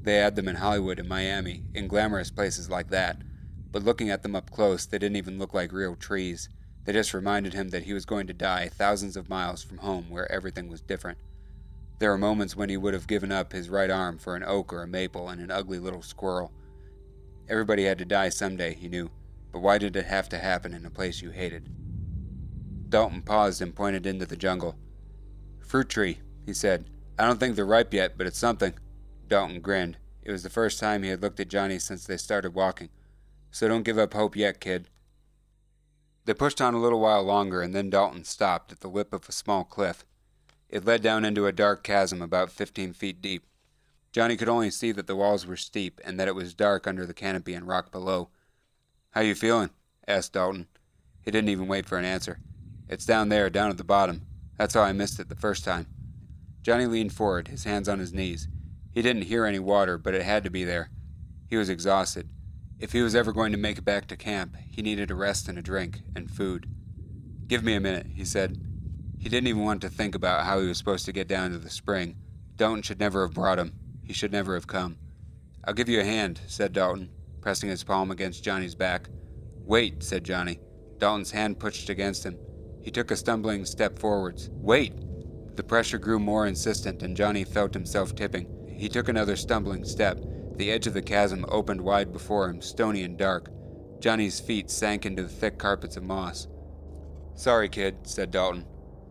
They 0.00 0.14
had 0.14 0.36
them 0.36 0.48
in 0.48 0.56
Hollywood 0.56 0.98
and 0.98 1.06
Miami, 1.06 1.64
in 1.74 1.86
glamorous 1.86 2.30
places 2.30 2.70
like 2.70 2.88
that. 2.88 3.20
But 3.70 3.84
looking 3.84 4.08
at 4.08 4.22
them 4.22 4.34
up 4.34 4.50
close, 4.50 4.86
they 4.86 4.98
didn't 4.98 5.16
even 5.16 5.38
look 5.38 5.52
like 5.52 5.72
real 5.72 5.96
trees. 5.96 6.48
They 6.86 6.94
just 6.94 7.12
reminded 7.12 7.52
him 7.52 7.68
that 7.68 7.82
he 7.82 7.92
was 7.92 8.06
going 8.06 8.26
to 8.28 8.32
die 8.32 8.70
thousands 8.70 9.18
of 9.18 9.28
miles 9.28 9.62
from 9.62 9.76
home 9.76 10.08
where 10.08 10.32
everything 10.32 10.70
was 10.70 10.80
different. 10.80 11.18
There 11.98 12.10
were 12.10 12.18
moments 12.18 12.54
when 12.54 12.68
he 12.68 12.76
would 12.76 12.94
have 12.94 13.08
given 13.08 13.32
up 13.32 13.52
his 13.52 13.68
right 13.68 13.90
arm 13.90 14.18
for 14.18 14.36
an 14.36 14.44
oak 14.44 14.72
or 14.72 14.82
a 14.82 14.86
maple 14.86 15.28
and 15.28 15.40
an 15.40 15.50
ugly 15.50 15.78
little 15.78 16.02
squirrel. 16.02 16.52
Everybody 17.48 17.84
had 17.84 17.98
to 17.98 18.04
die 18.04 18.28
someday, 18.28 18.74
he 18.74 18.88
knew, 18.88 19.10
but 19.52 19.60
why 19.60 19.78
did 19.78 19.96
it 19.96 20.06
have 20.06 20.28
to 20.28 20.38
happen 20.38 20.74
in 20.74 20.86
a 20.86 20.90
place 20.90 21.22
you 21.22 21.30
hated? 21.30 21.68
Dalton 22.88 23.22
paused 23.22 23.60
and 23.60 23.74
pointed 23.74 24.06
into 24.06 24.26
the 24.26 24.36
jungle. 24.36 24.76
Fruit 25.60 25.88
tree, 25.88 26.20
he 26.46 26.54
said. 26.54 26.88
I 27.18 27.26
don't 27.26 27.40
think 27.40 27.56
they're 27.56 27.66
ripe 27.66 27.92
yet, 27.92 28.16
but 28.16 28.26
it's 28.26 28.38
something. 28.38 28.74
Dalton 29.26 29.60
grinned. 29.60 29.98
It 30.22 30.30
was 30.30 30.42
the 30.42 30.50
first 30.50 30.78
time 30.78 31.02
he 31.02 31.08
had 31.08 31.20
looked 31.20 31.40
at 31.40 31.48
Johnny 31.48 31.78
since 31.78 32.06
they 32.06 32.16
started 32.16 32.54
walking. 32.54 32.90
So 33.50 33.66
don't 33.66 33.82
give 33.82 33.98
up 33.98 34.14
hope 34.14 34.36
yet, 34.36 34.60
kid. 34.60 34.88
They 36.26 36.34
pushed 36.34 36.60
on 36.60 36.74
a 36.74 36.80
little 36.80 37.00
while 37.00 37.22
longer, 37.22 37.60
and 37.60 37.74
then 37.74 37.90
Dalton 37.90 38.24
stopped 38.24 38.70
at 38.70 38.80
the 38.80 38.88
lip 38.88 39.12
of 39.12 39.28
a 39.28 39.32
small 39.32 39.64
cliff. 39.64 40.04
It 40.68 40.84
led 40.84 41.02
down 41.02 41.24
into 41.24 41.46
a 41.46 41.52
dark 41.52 41.82
chasm 41.82 42.20
about 42.20 42.50
fifteen 42.50 42.92
feet 42.92 43.22
deep. 43.22 43.44
Johnny 44.12 44.36
could 44.36 44.48
only 44.48 44.70
see 44.70 44.92
that 44.92 45.06
the 45.06 45.16
walls 45.16 45.46
were 45.46 45.56
steep 45.56 46.00
and 46.04 46.18
that 46.18 46.28
it 46.28 46.34
was 46.34 46.54
dark 46.54 46.86
under 46.86 47.06
the 47.06 47.14
canopy 47.14 47.54
and 47.54 47.66
rock 47.66 47.90
below. 47.90 48.28
How 49.10 49.20
you 49.20 49.34
feeling? 49.34 49.70
asked 50.06 50.32
Dalton. 50.32 50.66
He 51.22 51.30
didn't 51.30 51.50
even 51.50 51.68
wait 51.68 51.86
for 51.86 51.98
an 51.98 52.04
answer. 52.04 52.40
It's 52.88 53.04
down 53.04 53.28
there, 53.28 53.50
down 53.50 53.70
at 53.70 53.76
the 53.76 53.84
bottom. 53.84 54.22
That's 54.56 54.74
how 54.74 54.82
I 54.82 54.92
missed 54.92 55.20
it 55.20 55.28
the 55.28 55.36
first 55.36 55.64
time. 55.64 55.86
Johnny 56.62 56.86
leaned 56.86 57.12
forward, 57.12 57.48
his 57.48 57.64
hands 57.64 57.88
on 57.88 57.98
his 57.98 58.12
knees. 58.12 58.48
He 58.90 59.02
didn't 59.02 59.22
hear 59.22 59.44
any 59.44 59.58
water, 59.58 59.98
but 59.98 60.14
it 60.14 60.22
had 60.22 60.44
to 60.44 60.50
be 60.50 60.64
there. 60.64 60.90
He 61.48 61.56
was 61.56 61.68
exhausted. 61.68 62.28
If 62.78 62.92
he 62.92 63.02
was 63.02 63.14
ever 63.14 63.32
going 63.32 63.52
to 63.52 63.58
make 63.58 63.78
it 63.78 63.84
back 63.84 64.06
to 64.08 64.16
camp, 64.16 64.56
he 64.70 64.82
needed 64.82 65.10
a 65.10 65.14
rest 65.14 65.48
and 65.48 65.58
a 65.58 65.62
drink, 65.62 66.00
and 66.14 66.30
food. 66.30 66.66
Give 67.46 67.62
me 67.62 67.74
a 67.74 67.80
minute, 67.80 68.06
he 68.14 68.24
said. 68.24 68.60
He 69.18 69.28
didn't 69.28 69.48
even 69.48 69.64
want 69.64 69.80
to 69.82 69.88
think 69.88 70.14
about 70.14 70.46
how 70.46 70.60
he 70.60 70.68
was 70.68 70.78
supposed 70.78 71.04
to 71.06 71.12
get 71.12 71.26
down 71.26 71.50
to 71.50 71.58
the 71.58 71.70
spring. 71.70 72.16
Dalton 72.54 72.82
should 72.82 73.00
never 73.00 73.22
have 73.22 73.34
brought 73.34 73.58
him. 73.58 73.74
He 74.04 74.12
should 74.12 74.30
never 74.30 74.54
have 74.54 74.68
come. 74.68 74.96
I'll 75.64 75.74
give 75.74 75.88
you 75.88 76.00
a 76.00 76.04
hand, 76.04 76.40
said 76.46 76.72
Dalton, 76.72 77.10
pressing 77.40 77.68
his 77.68 77.82
palm 77.82 78.12
against 78.12 78.44
Johnny's 78.44 78.76
back. 78.76 79.08
Wait, 79.64 80.04
said 80.04 80.24
Johnny. 80.24 80.60
Dalton's 80.98 81.32
hand 81.32 81.58
pushed 81.58 81.90
against 81.90 82.24
him. 82.24 82.38
He 82.80 82.92
took 82.92 83.10
a 83.10 83.16
stumbling 83.16 83.64
step 83.64 83.98
forwards. 83.98 84.50
Wait! 84.52 84.94
The 85.56 85.64
pressure 85.64 85.98
grew 85.98 86.20
more 86.20 86.46
insistent, 86.46 87.02
and 87.02 87.16
Johnny 87.16 87.42
felt 87.42 87.74
himself 87.74 88.14
tipping. 88.14 88.48
He 88.78 88.88
took 88.88 89.08
another 89.08 89.34
stumbling 89.34 89.84
step. 89.84 90.20
The 90.54 90.70
edge 90.70 90.86
of 90.86 90.94
the 90.94 91.02
chasm 91.02 91.44
opened 91.48 91.80
wide 91.80 92.12
before 92.12 92.48
him, 92.48 92.62
stony 92.62 93.02
and 93.02 93.18
dark. 93.18 93.50
Johnny's 94.00 94.38
feet 94.38 94.70
sank 94.70 95.04
into 95.04 95.24
the 95.24 95.28
thick 95.28 95.58
carpets 95.58 95.96
of 95.96 96.04
moss. 96.04 96.46
Sorry, 97.34 97.68
kid, 97.68 97.98
said 98.04 98.30
Dalton 98.30 98.64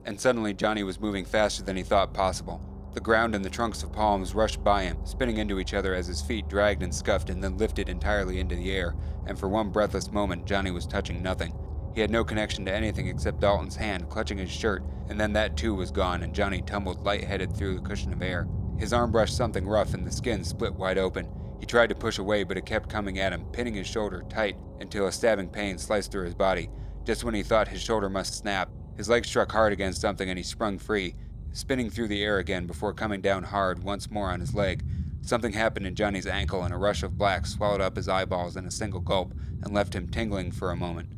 and 0.07 0.19
suddenly 0.19 0.53
Johnny 0.53 0.83
was 0.83 0.99
moving 0.99 1.25
faster 1.25 1.61
than 1.61 1.75
he 1.75 1.83
thought 1.83 2.13
possible. 2.13 2.61
The 2.93 3.01
ground 3.01 3.35
and 3.35 3.45
the 3.45 3.49
trunks 3.49 3.83
of 3.83 3.91
palms 3.91 4.33
rushed 4.33 4.63
by 4.63 4.83
him, 4.83 4.97
spinning 5.03 5.37
into 5.37 5.59
each 5.59 5.73
other 5.73 5.93
as 5.93 6.07
his 6.07 6.21
feet 6.21 6.47
dragged 6.47 6.81
and 6.81 6.95
scuffed 6.95 7.29
and 7.29 7.43
then 7.43 7.57
lifted 7.57 7.89
entirely 7.89 8.39
into 8.39 8.55
the 8.55 8.71
air, 8.71 8.95
and 9.27 9.37
for 9.37 9.49
one 9.49 9.69
breathless 9.69 10.11
moment 10.11 10.47
Johnny 10.47 10.71
was 10.71 10.87
touching 10.87 11.21
nothing. 11.21 11.53
He 11.93 12.01
had 12.01 12.09
no 12.09 12.23
connection 12.23 12.63
to 12.65 12.73
anything 12.73 13.07
except 13.07 13.41
Dalton's 13.41 13.75
hand 13.75 14.09
clutching 14.09 14.37
his 14.37 14.49
shirt, 14.49 14.81
and 15.09 15.19
then 15.19 15.33
that 15.33 15.57
too 15.57 15.75
was 15.75 15.91
gone, 15.91 16.23
and 16.23 16.33
Johnny 16.33 16.61
tumbled 16.61 17.03
light-headed 17.03 17.55
through 17.55 17.75
the 17.75 17.81
cushion 17.81 18.13
of 18.13 18.21
air. 18.21 18.47
His 18.77 18.93
arm 18.93 19.11
brushed 19.11 19.35
something 19.35 19.67
rough, 19.67 19.93
and 19.93 20.07
the 20.07 20.11
skin 20.11 20.43
split 20.43 20.73
wide 20.73 20.97
open. 20.97 21.27
He 21.59 21.65
tried 21.65 21.89
to 21.89 21.95
push 21.95 22.17
away, 22.17 22.43
but 22.43 22.57
it 22.57 22.65
kept 22.65 22.89
coming 22.89 23.19
at 23.19 23.33
him, 23.33 23.45
pinning 23.51 23.73
his 23.73 23.87
shoulder 23.87 24.23
tight 24.29 24.55
until 24.79 25.07
a 25.07 25.11
stabbing 25.11 25.49
pain 25.49 25.77
sliced 25.77 26.11
through 26.11 26.25
his 26.25 26.35
body. 26.35 26.69
Just 27.03 27.23
when 27.23 27.33
he 27.33 27.43
thought 27.43 27.67
his 27.67 27.81
shoulder 27.81 28.09
must 28.09 28.35
snap, 28.35 28.69
his 28.97 29.07
leg 29.07 29.25
struck 29.25 29.51
hard 29.51 29.71
against 29.71 30.01
something 30.01 30.27
and 30.29 30.37
he 30.37 30.43
sprung 30.43 30.77
free, 30.79 31.15
spinning 31.53 31.89
through 31.89 32.07
the 32.07 32.23
air 32.23 32.39
again 32.39 32.65
before 32.65 32.93
coming 32.93 33.21
down 33.21 33.43
hard 33.43 33.83
once 33.83 34.11
more 34.11 34.29
on 34.29 34.39
his 34.39 34.53
leg. 34.53 34.83
Something 35.21 35.53
happened 35.53 35.85
in 35.85 35.95
Johnny's 35.95 36.27
ankle, 36.27 36.63
and 36.63 36.73
a 36.73 36.77
rush 36.77 37.03
of 37.03 37.17
black 37.17 37.45
swallowed 37.45 37.81
up 37.81 37.95
his 37.95 38.07
eyeballs 38.07 38.55
in 38.55 38.65
a 38.65 38.71
single 38.71 39.01
gulp 39.01 39.33
and 39.61 39.73
left 39.73 39.93
him 39.93 40.07
tingling 40.07 40.51
for 40.51 40.71
a 40.71 40.75
moment. 40.75 41.09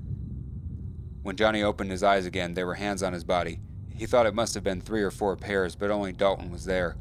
When 1.22 1.36
Johnny 1.36 1.62
opened 1.62 1.92
his 1.92 2.04
eyes 2.04 2.26
again, 2.26 2.54
there 2.54 2.66
were 2.66 2.76
hands 2.76 3.04
on 3.04 3.14
his 3.14 3.24
body. 3.24 3.60
He 3.94 4.06
thought 4.06 4.26
it 4.26 4.34
must 4.34 4.56
have 4.56 4.64
been 4.64 4.82
three 4.82 5.04
or 5.04 5.12
four 5.12 5.36
pairs, 5.36 5.76
but 5.76 5.92
only 5.92 6.12
Dalton 6.12 6.52
was 6.52 6.66
there. 6.66 6.98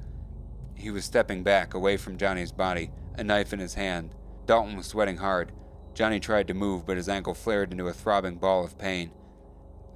He 0.74 0.90
was 0.90 1.04
stepping 1.04 1.42
back, 1.42 1.74
away 1.74 1.96
from 1.96 2.18
Johnny's 2.18 2.52
body, 2.52 2.90
a 3.16 3.24
knife 3.24 3.52
in 3.52 3.58
his 3.58 3.74
hand. 3.74 4.14
Dalton 4.46 4.76
was 4.76 4.86
sweating 4.86 5.16
hard. 5.16 5.52
Johnny 5.94 6.20
tried 6.20 6.46
to 6.48 6.54
move, 6.54 6.86
but 6.86 6.96
his 6.96 7.08
ankle 7.08 7.34
flared 7.34 7.72
into 7.72 7.88
a 7.88 7.92
throbbing 7.92 8.36
ball 8.36 8.64
of 8.64 8.78
pain. 8.78 9.12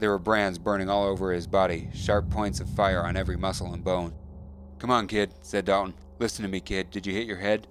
There 0.03 0.11
were 0.11 0.19
brands 0.19 0.59
burning 0.59 0.91
all 0.91 1.05
over 1.05 1.31
his 1.31 1.47
body, 1.47 1.89
sharp 1.95 2.29
points 2.29 2.59
of 2.59 2.69
fire 2.69 3.05
on 3.05 3.17
every 3.17 3.37
muscle 3.37 3.73
and 3.73 3.85
bone. 3.85 4.13
Come 4.81 4.91
on, 4.91 5.07
kid, 5.07 5.33
said 5.43 5.65
Dalton. 5.65 5.95
Listen 6.19 6.43
to 6.43 6.51
me, 6.51 6.59
kid. 6.59 6.91
Did 6.91 7.07
you 7.07 7.13
hit 7.13 7.29
your 7.29 7.37
head? 7.37 7.69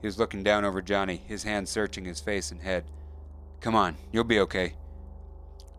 He 0.00 0.06
was 0.06 0.18
looking 0.18 0.42
down 0.42 0.64
over 0.64 0.80
Johnny, 0.80 1.16
his 1.26 1.42
hand 1.42 1.68
searching 1.68 2.06
his 2.06 2.20
face 2.20 2.50
and 2.50 2.62
head. 2.62 2.84
Come 3.60 3.74
on, 3.74 3.98
you'll 4.10 4.24
be 4.24 4.40
okay. 4.40 4.76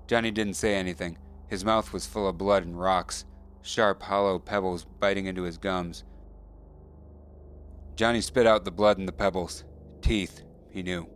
Johnny 0.05 0.29
didn't 0.29 0.53
say 0.53 0.75
anything. 0.75 1.17
His 1.47 1.65
mouth 1.65 1.91
was 1.91 2.05
full 2.05 2.29
of 2.29 2.37
blood 2.37 2.63
and 2.67 2.79
rocks, 2.79 3.25
sharp, 3.63 4.03
hollow 4.03 4.37
pebbles 4.37 4.85
biting 4.99 5.25
into 5.25 5.41
his 5.41 5.57
gums. 5.57 6.03
Johnny 7.95 8.21
spit 8.21 8.45
out 8.45 8.63
the 8.63 8.69
blood 8.69 8.99
and 8.99 9.07
the 9.07 9.11
pebbles. 9.11 9.63
Teeth, 10.03 10.43
he 10.69 10.83
knew. 10.83 11.09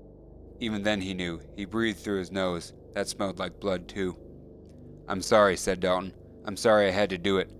Even 0.60 0.82
then 0.82 0.99
he 0.99 1.13
knew. 1.13 1.41
He 1.56 1.65
breathed 1.65 1.99
through 1.99 2.17
his 2.17 2.32
nose. 2.32 2.73
That 2.95 3.08
smelled 3.08 3.38
like 3.38 3.60
blood, 3.60 3.88
too. 3.88 4.17
I'm 5.09 5.23
sorry, 5.23 5.57
said 5.57 5.79
Dalton. 5.79 6.13
I'm 6.45 6.55
sorry 6.55 6.87
I 6.87 6.91
had 6.91 7.09
to 7.09 7.17
do 7.17 7.39
it. 7.39 7.51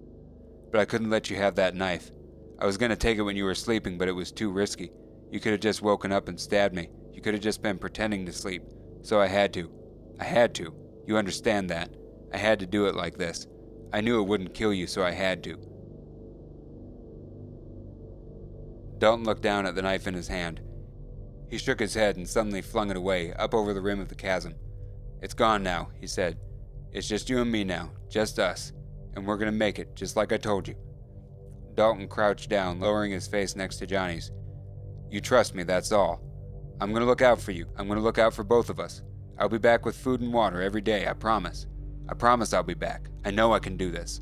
But 0.72 0.82
I 0.82 0.86
couldn't 0.86 1.10
let 1.10 1.32
you 1.32 1.36
have 1.38 1.56
that 1.56 1.76
knife. 1.76 2.12
I 2.60 2.68
was 2.68 2.78
going 2.78 2.92
to 2.92 2.96
take 2.96 3.18
it 3.18 3.24
when 3.24 3.36
you 3.36 3.44
were 3.44 3.56
sleeping, 3.56 3.98
but 3.98 4.08
it 4.08 4.14
was 4.14 4.32
too 4.32 4.52
risky. 4.52 4.92
You 5.32 5.40
could 5.40 5.54
have 5.54 5.62
just 5.62 5.82
woken 5.82 6.12
up 6.12 6.28
and 6.28 6.40
stabbed 6.40 6.76
me. 6.76 6.90
You 7.12 7.22
could 7.22 7.34
have 7.34 7.42
just 7.42 7.64
been 7.64 7.80
pretending 7.80 8.26
to 8.28 8.32
sleep. 8.32 8.62
So 9.02 9.20
I 9.20 9.26
had 9.26 9.52
to. 9.54 9.72
I 10.20 10.26
had 10.26 10.54
to. 10.56 10.76
You 11.08 11.18
understand 11.18 11.72
that. 11.72 11.90
I 12.32 12.38
had 12.38 12.60
to 12.60 12.68
do 12.68 12.86
it 12.86 12.94
like 12.94 13.18
this. 13.18 13.48
I 13.92 14.02
knew 14.02 14.20
it 14.20 14.28
wouldn't 14.28 14.54
kill 14.54 14.72
you, 14.72 14.86
so 14.86 15.04
I 15.04 15.12
had 15.12 15.44
to. 15.46 15.58
Dalton 19.00 19.26
looked 19.26 19.42
down 19.42 19.66
at 19.66 19.74
the 19.74 19.82
knife 19.82 20.06
in 20.06 20.14
his 20.14 20.28
hand. 20.28 20.62
He 21.50 21.58
shook 21.58 21.80
his 21.80 21.96
head 21.96 22.18
and 22.18 22.30
suddenly 22.30 22.62
flung 22.62 22.92
it 22.92 22.98
away, 22.98 23.34
up 23.34 23.56
over 23.56 23.74
the 23.74 23.82
rim 23.82 24.00
of 24.00 24.10
the 24.10 24.16
chasm. 24.16 24.54
It's 25.22 25.34
gone 25.34 25.64
now, 25.64 25.90
he 26.00 26.06
said. 26.06 26.38
It's 26.92 27.08
just 27.08 27.30
you 27.30 27.40
and 27.40 27.52
me 27.52 27.64
now, 27.64 27.92
just 28.10 28.40
us, 28.40 28.74
and 29.16 29.26
we're 29.26 29.38
gonna 29.38 29.52
make 29.52 29.80
it, 29.80 29.96
just 29.96 30.16
like 30.16 30.32
I 30.32 30.38
told 30.38 30.68
you. 30.68 30.76
Dalton 31.76 32.08
crouched 32.08 32.50
down, 32.50 32.80
lowering 32.80 33.12
his 33.12 33.28
face 33.28 33.56
next 33.56 33.78
to 33.78 33.88
Johnny's. 33.88 34.32
You 35.10 35.22
trust 35.22 35.56
me, 35.56 35.64
that's 35.64 35.92
all. 35.92 36.22
I'm 36.82 36.94
gonna 36.94 37.06
look 37.06 37.22
out 37.22 37.40
for 37.40 37.52
you. 37.52 37.68
I'm 37.78 37.88
gonna 37.88 38.02
look 38.02 38.18
out 38.18 38.34
for 38.34 38.44
both 38.44 38.70
of 38.70 38.80
us. 38.80 39.02
I'll 39.38 39.50
be 39.50 39.58
back 39.58 39.86
with 39.86 39.96
food 39.96 40.22
and 40.22 40.34
water 40.34 40.62
every 40.62 40.82
day, 40.82 41.08
I 41.08 41.14
promise. 41.14 41.68
I 42.10 42.14
promise 42.14 42.54
I'll 42.54 42.64
be 42.64 42.74
back. 42.74 43.10
I 43.24 43.32
know 43.32 43.54
I 43.54 43.60
can 43.60 43.78
do 43.78 43.92
this. 43.92 44.22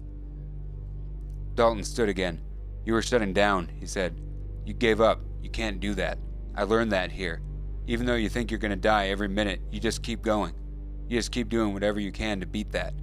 Dalton 1.56 1.84
stood 1.84 2.10
again. 2.10 2.42
You 2.86 2.94
were 2.94 3.02
shutting 3.02 3.34
down, 3.34 3.70
he 3.80 3.86
said. 3.86 4.22
You 4.66 4.74
gave 4.74 5.02
up. 5.02 5.22
You 5.42 5.50
can't 5.50 5.80
do 5.80 5.94
that. 5.96 6.20
I 6.56 6.64
learned 6.64 6.92
that 6.92 7.12
here. 7.12 7.42
Even 7.88 8.06
though 8.06 8.16
you 8.16 8.30
think 8.30 8.52
you're 8.52 8.60
to 8.60 8.76
die 8.76 9.08
every 9.08 9.28
minute, 9.28 9.62
you 9.72 9.80
just 9.80 10.04
keep 10.04 10.22
going. 10.22 10.54
You 11.08 11.18
just 11.18 11.32
keep 11.32 11.50
doing 11.50 11.74
whatever 11.74 12.00
you 12.00 12.12
can 12.12 12.40
to 12.40 12.46
beat 12.46 12.72
that. 12.72 12.94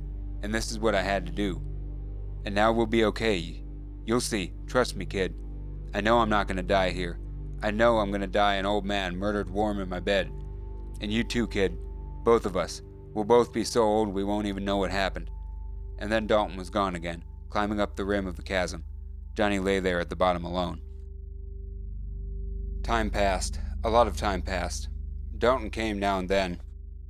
And 0.42 0.54
this 0.54 0.70
is 0.70 0.78
what 0.78 0.94
I 0.94 1.02
had 1.02 1.24
to 1.26 1.32
do. 1.32 1.62
And 2.44 2.54
now 2.54 2.72
we'll 2.72 2.86
be 2.86 3.04
okay. 3.06 3.62
You'll 4.04 4.20
see. 4.20 4.52
Trust 4.66 4.96
me, 4.96 5.06
kid. 5.06 5.34
I 5.94 6.00
know 6.00 6.18
I'm 6.18 6.28
not 6.28 6.46
going 6.46 6.58
to 6.58 6.62
die 6.62 6.90
here. 6.90 7.18
I 7.62 7.70
know 7.70 7.98
I'm 7.98 8.10
going 8.10 8.20
to 8.20 8.26
die 8.26 8.56
an 8.56 8.66
old 8.66 8.84
man 8.84 9.16
murdered 9.16 9.48
warm 9.48 9.80
in 9.80 9.88
my 9.88 10.00
bed. 10.00 10.30
And 11.00 11.10
you 11.10 11.24
too, 11.24 11.46
kid. 11.46 11.78
Both 12.24 12.44
of 12.44 12.56
us. 12.56 12.82
We'll 13.14 13.24
both 13.24 13.52
be 13.52 13.64
so 13.64 13.82
old 13.82 14.08
we 14.08 14.24
won't 14.24 14.46
even 14.46 14.64
know 14.64 14.76
what 14.76 14.90
happened. 14.90 15.30
And 15.98 16.12
then 16.12 16.26
Dalton 16.26 16.56
was 16.56 16.68
gone 16.68 16.96
again, 16.96 17.24
climbing 17.48 17.80
up 17.80 17.96
the 17.96 18.04
rim 18.04 18.26
of 18.26 18.36
the 18.36 18.42
chasm. 18.42 18.84
Johnny 19.34 19.58
lay 19.58 19.80
there 19.80 20.00
at 20.00 20.10
the 20.10 20.16
bottom 20.16 20.44
alone. 20.44 20.80
Time 22.82 23.08
passed. 23.08 23.60
A 23.84 23.88
lot 23.88 24.06
of 24.06 24.16
time 24.16 24.42
passed. 24.42 24.88
Dalton 25.38 25.70
came 25.70 25.98
now 25.98 26.18
and 26.18 26.28
then, 26.28 26.60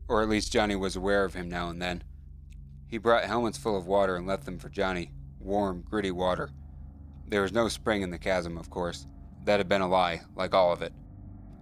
or 0.08 0.22
at 0.22 0.28
least 0.28 0.52
Johnny 0.52 0.76
was 0.76 0.96
aware 0.96 1.24
of 1.24 1.34
him 1.34 1.48
now 1.48 1.68
and 1.68 1.80
then. 1.80 2.02
He 2.86 2.98
brought 2.98 3.24
helmets 3.24 3.58
full 3.58 3.76
of 3.76 3.86
water 3.86 4.16
and 4.16 4.26
left 4.26 4.44
them 4.44 4.58
for 4.58 4.68
Johnny. 4.68 5.10
Warm, 5.40 5.82
gritty 5.88 6.10
water. 6.10 6.50
There 7.26 7.42
was 7.42 7.52
no 7.52 7.68
spring 7.68 8.02
in 8.02 8.10
the 8.10 8.18
chasm, 8.18 8.56
of 8.58 8.70
course. 8.70 9.06
That 9.44 9.58
had 9.58 9.68
been 9.68 9.80
a 9.80 9.88
lie, 9.88 10.22
like 10.36 10.54
all 10.54 10.72
of 10.72 10.82
it. 10.82 10.92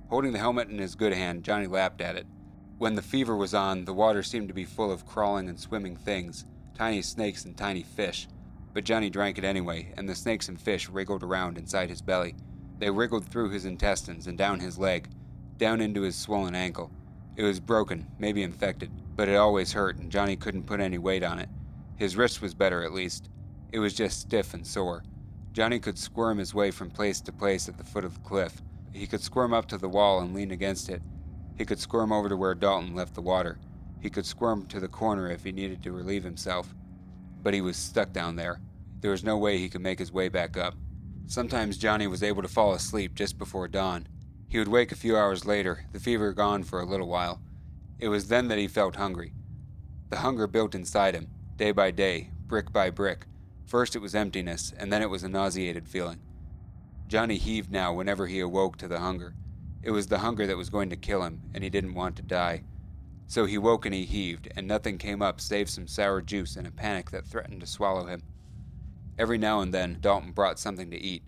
Holding 0.09 0.33
the 0.33 0.39
helmet 0.39 0.69
in 0.69 0.79
his 0.79 0.95
good 0.95 1.13
hand, 1.13 1.45
Johnny 1.45 1.67
lapped 1.67 2.01
at 2.01 2.17
it. 2.17 2.27
When 2.79 2.95
the 2.97 3.03
fever 3.03 3.37
was 3.37 3.55
on, 3.55 3.85
the 3.85 3.95
water 3.95 4.23
seemed 4.23 4.49
to 4.49 4.55
be 4.55 4.65
full 4.65 4.91
of 4.91 5.07
crawling 5.07 5.49
and 5.49 5.59
swimming 5.59 5.97
things, 5.97 6.45
tiny 6.75 7.01
snakes 7.01 7.45
and 7.45 7.57
tiny 7.57 7.83
fish. 7.83 8.29
But 8.75 8.85
Johnny 8.85 9.09
drank 9.09 9.39
it 9.39 9.45
anyway, 9.45 9.93
and 9.97 10.09
the 10.09 10.15
snakes 10.15 10.49
and 10.49 10.61
fish 10.61 10.89
wriggled 10.89 11.23
around 11.23 11.59
inside 11.59 11.91
his 11.91 12.03
belly. 12.03 12.35
They 12.79 12.91
wriggled 12.91 13.25
through 13.25 13.51
his 13.51 13.65
intestines 13.65 14.27
and 14.27 14.37
down 14.37 14.61
his 14.61 14.79
leg, 14.79 15.09
down 15.57 15.81
into 15.81 16.03
his 16.03 16.17
swollen 16.17 16.55
ankle. 16.55 16.91
It 17.37 17.45
was 17.45 17.61
broken, 17.61 18.07
maybe 18.19 18.43
infected, 18.43 18.91
but 19.17 19.29
it 19.29 19.37
always 19.37 19.73
hurt, 19.73 19.97
and 19.97 20.11
Johnny 20.11 20.37
couldn't 20.37 20.67
put 20.67 20.81
any 20.81 20.99
weight 20.99 21.23
on 21.23 21.39
it. 21.39 21.49
His 21.97 22.17
wrist 22.17 22.43
was 22.43 22.55
better, 22.55 22.83
at 22.83 22.93
least. 22.93 23.31
It 23.73 23.79
was 23.79 23.95
just 23.95 24.21
stiff 24.21 24.53
and 24.53 24.67
sore. 24.67 25.03
Johnny 25.53 25.79
could 25.79 25.99
squirm 25.99 26.39
his 26.39 26.55
way 26.55 26.71
from 26.71 26.91
place 26.91 27.21
to 27.23 27.33
place 27.33 27.69
at 27.69 27.79
the 27.79 27.85
foot 27.85 28.05
of 28.05 28.15
the 28.15 28.21
cliff. 28.21 28.63
He 28.93 29.07
could 29.07 29.23
squirm 29.23 29.55
up 29.55 29.67
to 29.69 29.79
the 29.79 29.89
wall 29.89 30.21
and 30.21 30.35
lean 30.35 30.51
against 30.51 30.89
it. 30.89 31.03
He 31.57 31.65
could 31.65 31.79
squirm 31.79 32.13
over 32.13 32.29
to 32.29 32.37
where 32.37 32.55
Dalton 32.55 32.95
left 32.95 33.15
the 33.15 33.23
water. 33.23 33.59
He 34.01 34.11
could 34.11 34.27
squirm 34.27 34.67
to 34.67 34.81
the 34.81 34.89
corner 34.89 35.31
if 35.31 35.45
he 35.45 35.53
needed 35.53 35.83
to 35.83 35.93
relieve 35.93 36.25
himself. 36.25 36.75
But 37.43 37.55
he 37.55 37.61
was 37.61 37.77
stuck 37.77 38.13
down 38.13 38.37
there. 38.37 38.61
There 39.01 39.11
was 39.11 39.25
no 39.25 39.39
way 39.39 39.59
he 39.59 39.69
could 39.69 39.81
make 39.81 39.99
his 39.99 40.13
way 40.13 40.29
back 40.29 40.57
up. 40.57 40.75
Sometimes 41.27 41.79
Johnny 41.79 42.07
was 42.07 42.23
able 42.23 42.43
to 42.43 42.49
fall 42.49 42.73
asleep 42.73 43.15
just 43.15 43.39
before 43.39 43.69
dawn. 43.69 44.07
He 44.53 44.59
would 44.59 44.69
wake 44.69 44.93
a 44.93 44.97
few 44.97 45.17
hours 45.17 45.47
later, 45.47 45.87
the 45.93 45.99
fever 45.99 46.35
gone 46.35 46.63
for 46.63 46.79
a 46.79 46.85
little 46.85 47.09
while. 47.09 47.41
It 47.99 48.09
was 48.09 48.29
then 48.29 48.49
that 48.49 48.59
he 48.59 48.69
felt 48.69 48.97
hungry. 48.97 49.33
The 50.11 50.19
hunger 50.19 50.47
built 50.47 50.75
inside 50.75 51.15
him, 51.15 51.31
day 51.57 51.73
by 51.73 51.91
day, 51.91 52.33
brick 52.49 52.71
by 52.71 52.91
brick. 52.91 53.25
First 53.65 53.97
it 53.97 54.01
was 54.01 54.15
emptiness, 54.15 54.71
and 54.77 54.93
then 54.93 55.01
it 55.01 55.09
was 55.09 55.23
a 55.23 55.29
nauseated 55.31 55.89
feeling. 55.89 56.21
Johnny 57.09 57.39
heaved 57.39 57.73
now 57.73 57.95
whenever 57.95 58.27
he 58.27 58.41
awoke 58.41 58.77
to 58.77 58.89
the 58.89 58.99
hunger. 58.99 59.35
It 59.83 59.93
was 59.93 60.09
the 60.09 60.19
hunger 60.19 60.47
that 60.47 60.59
was 60.59 60.69
going 60.69 60.91
to 60.91 60.97
kill 60.97 61.23
him, 61.23 61.41
and 61.55 61.65
he 61.65 61.71
didn't 61.71 61.95
want 61.95 62.17
to 62.17 62.23
die. 62.23 62.65
So 63.27 63.47
he 63.47 63.57
woke 63.57 63.87
and 63.87 63.95
he 63.95 64.05
heaved, 64.05 64.53
and 64.55 64.69
nothing 64.69 64.99
came 64.99 65.23
up 65.23 65.41
save 65.41 65.71
some 65.71 65.89
sour 65.89 66.21
juice 66.21 66.57
and 66.57 66.67
a 66.67 66.71
panic 66.71 67.11
that 67.13 67.25
threatened 67.25 67.63
to 67.63 67.67
swallow 67.67 68.05
him. 68.05 68.21
Every 69.19 69.39
now 69.39 69.63
and 69.63 69.73
then, 69.73 69.97
Dalton 70.03 70.33
brought 70.33 70.59
something 70.59 70.91
to 70.91 71.01
eat 71.01 71.23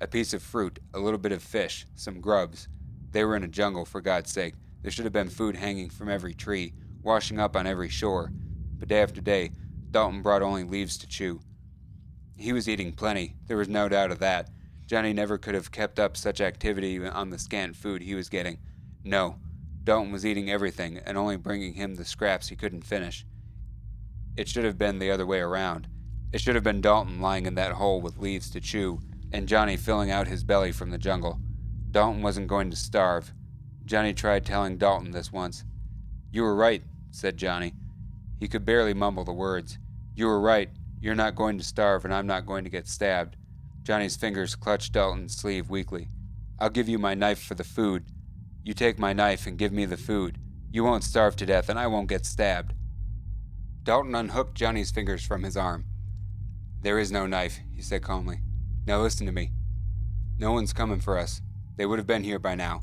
a 0.00 0.06
piece 0.06 0.32
of 0.32 0.42
fruit, 0.42 0.78
a 0.94 0.98
little 0.98 1.18
bit 1.18 1.32
of 1.32 1.42
fish, 1.42 1.86
some 1.94 2.20
grubs. 2.20 2.68
They 3.10 3.24
were 3.24 3.36
in 3.36 3.44
a 3.44 3.48
jungle, 3.48 3.84
for 3.84 4.00
God's 4.00 4.30
sake. 4.30 4.54
There 4.82 4.90
should 4.90 5.04
have 5.04 5.12
been 5.12 5.30
food 5.30 5.56
hanging 5.56 5.90
from 5.90 6.08
every 6.08 6.34
tree, 6.34 6.72
washing 7.02 7.40
up 7.40 7.56
on 7.56 7.66
every 7.66 7.88
shore. 7.88 8.30
But 8.78 8.88
day 8.88 9.02
after 9.02 9.20
day, 9.20 9.50
Dalton 9.90 10.22
brought 10.22 10.42
only 10.42 10.64
leaves 10.64 10.98
to 10.98 11.06
chew. 11.06 11.40
He 12.36 12.52
was 12.52 12.68
eating 12.68 12.92
plenty, 12.92 13.34
there 13.46 13.56
was 13.56 13.68
no 13.68 13.88
doubt 13.88 14.12
of 14.12 14.20
that. 14.20 14.50
Johnny 14.86 15.12
never 15.12 15.36
could 15.36 15.54
have 15.54 15.72
kept 15.72 15.98
up 15.98 16.16
such 16.16 16.40
activity 16.40 17.04
on 17.04 17.30
the 17.30 17.38
scant 17.38 17.76
food 17.76 18.02
he 18.02 18.14
was 18.14 18.28
getting. 18.28 18.58
No, 19.04 19.36
Dalton 19.84 20.12
was 20.12 20.24
eating 20.24 20.50
everything 20.50 20.98
and 20.98 21.18
only 21.18 21.36
bringing 21.36 21.74
him 21.74 21.94
the 21.94 22.04
scraps 22.04 22.48
he 22.48 22.56
couldn't 22.56 22.84
finish. 22.84 23.26
It 24.36 24.48
should 24.48 24.64
have 24.64 24.78
been 24.78 24.98
the 24.98 25.10
other 25.10 25.26
way 25.26 25.40
around. 25.40 25.88
It 26.32 26.40
should 26.40 26.54
have 26.54 26.64
been 26.64 26.80
Dalton 26.80 27.20
lying 27.20 27.46
in 27.46 27.54
that 27.56 27.72
hole 27.72 28.00
with 28.00 28.18
leaves 28.18 28.50
to 28.50 28.60
chew, 28.60 29.00
and 29.32 29.48
Johnny 29.48 29.76
filling 29.76 30.10
out 30.10 30.28
his 30.28 30.44
belly 30.44 30.72
from 30.72 30.90
the 30.90 30.98
jungle. 30.98 31.40
Dalton 31.90 32.22
wasn't 32.22 32.48
going 32.48 32.70
to 32.70 32.76
starve. 32.76 33.32
Johnny 33.84 34.12
tried 34.12 34.44
telling 34.44 34.78
Dalton 34.78 35.10
this 35.10 35.32
once. 35.32 35.64
You 36.30 36.42
were 36.42 36.54
right, 36.54 36.82
said 37.10 37.36
Johnny. 37.36 37.72
He 38.38 38.48
could 38.48 38.64
barely 38.64 38.94
mumble 38.94 39.24
the 39.24 39.32
words. 39.32 39.78
You 40.14 40.26
were 40.26 40.40
right. 40.40 40.70
You're 41.00 41.14
not 41.14 41.34
going 41.34 41.58
to 41.58 41.64
starve, 41.64 42.04
and 42.04 42.12
I'm 42.12 42.26
not 42.26 42.46
going 42.46 42.64
to 42.64 42.70
get 42.70 42.88
stabbed. 42.88 43.36
Johnny's 43.82 44.16
fingers 44.16 44.54
clutched 44.54 44.92
Dalton's 44.92 45.36
sleeve 45.36 45.70
weakly. 45.70 46.08
I'll 46.58 46.70
give 46.70 46.88
you 46.88 46.98
my 46.98 47.14
knife 47.14 47.42
for 47.42 47.54
the 47.54 47.64
food. 47.64 48.04
You 48.64 48.74
take 48.74 48.98
my 48.98 49.12
knife 49.12 49.46
and 49.46 49.56
give 49.56 49.72
me 49.72 49.86
the 49.86 49.96
food. 49.96 50.38
You 50.70 50.84
won't 50.84 51.04
starve 51.04 51.36
to 51.36 51.46
death, 51.46 51.68
and 51.68 51.78
I 51.78 51.86
won't 51.86 52.08
get 52.08 52.26
stabbed. 52.26 52.74
Dalton 53.82 54.14
unhooked 54.14 54.54
Johnny's 54.54 54.90
fingers 54.90 55.24
from 55.24 55.42
his 55.42 55.56
arm. 55.56 55.86
There 56.82 56.98
is 56.98 57.10
no 57.10 57.26
knife, 57.26 57.60
he 57.74 57.80
said 57.80 58.02
calmly. 58.02 58.40
Now 58.88 59.02
listen 59.02 59.26
to 59.26 59.32
me. 59.32 59.52
No 60.38 60.52
one's 60.52 60.72
coming 60.72 60.98
for 60.98 61.18
us. 61.18 61.42
They 61.76 61.84
would 61.84 61.98
have 61.98 62.06
been 62.06 62.24
here 62.24 62.38
by 62.38 62.54
now. 62.54 62.80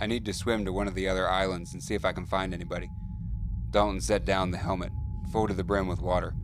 I 0.00 0.06
need 0.06 0.24
to 0.24 0.32
swim 0.32 0.64
to 0.64 0.72
one 0.72 0.88
of 0.88 0.96
the 0.96 1.06
other 1.06 1.28
islands 1.28 1.72
and 1.72 1.80
see 1.80 1.94
if 1.94 2.04
I 2.04 2.10
can 2.10 2.26
find 2.26 2.52
anybody. 2.52 2.90
Dalton 3.70 4.00
set 4.00 4.24
down 4.24 4.50
the 4.50 4.58
helmet, 4.58 4.90
full 5.30 5.46
to 5.46 5.54
the 5.54 5.62
brim 5.62 5.86
with 5.86 6.02
water. 6.02 6.34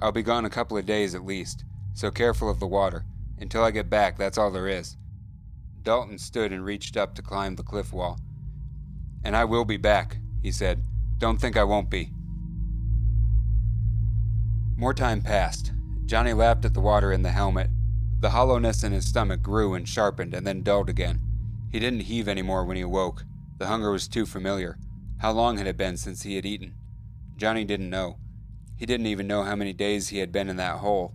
I'll 0.00 0.10
be 0.10 0.22
gone 0.22 0.46
a 0.46 0.50
couple 0.50 0.78
of 0.78 0.86
days 0.86 1.14
at 1.14 1.26
least, 1.26 1.66
so 1.92 2.10
careful 2.10 2.48
of 2.48 2.60
the 2.60 2.66
water. 2.66 3.04
Until 3.38 3.62
I 3.62 3.72
get 3.72 3.90
back, 3.90 4.16
that's 4.16 4.38
all 4.38 4.50
there 4.50 4.68
is. 4.68 4.96
Dalton 5.82 6.16
stood 6.16 6.54
and 6.54 6.64
reached 6.64 6.96
up 6.96 7.14
to 7.16 7.22
climb 7.22 7.56
the 7.56 7.62
cliff 7.62 7.92
wall. 7.92 8.18
And 9.22 9.36
I 9.36 9.44
will 9.44 9.66
be 9.66 9.76
back, 9.76 10.16
he 10.40 10.50
said. 10.50 10.82
Don't 11.18 11.38
think 11.38 11.58
I 11.58 11.64
won't 11.64 11.90
be. 11.90 12.10
More 14.78 14.94
time 14.94 15.20
passed. 15.20 15.72
Johnny 16.06 16.32
lapped 16.32 16.64
at 16.64 16.72
the 16.72 16.80
water 16.80 17.12
in 17.12 17.22
the 17.22 17.32
helmet. 17.32 17.68
The 18.20 18.30
hollowness 18.30 18.84
in 18.84 18.92
his 18.92 19.06
stomach 19.06 19.42
grew 19.42 19.74
and 19.74 19.88
sharpened 19.88 20.34
and 20.34 20.46
then 20.46 20.62
dulled 20.62 20.88
again. 20.88 21.20
He 21.70 21.80
didn't 21.80 22.00
heave 22.00 22.28
any 22.28 22.42
more 22.42 22.64
when 22.64 22.76
he 22.76 22.82
awoke. 22.82 23.24
The 23.58 23.66
hunger 23.66 23.90
was 23.90 24.06
too 24.06 24.24
familiar. 24.24 24.78
How 25.18 25.32
long 25.32 25.58
had 25.58 25.66
it 25.66 25.76
been 25.76 25.96
since 25.96 26.22
he 26.22 26.36
had 26.36 26.46
eaten? 26.46 26.74
Johnny 27.36 27.64
didn't 27.64 27.90
know. 27.90 28.18
He 28.76 28.86
didn't 28.86 29.06
even 29.06 29.26
know 29.26 29.42
how 29.42 29.56
many 29.56 29.72
days 29.72 30.08
he 30.08 30.18
had 30.18 30.30
been 30.30 30.48
in 30.48 30.56
that 30.56 30.78
hole. 30.78 31.14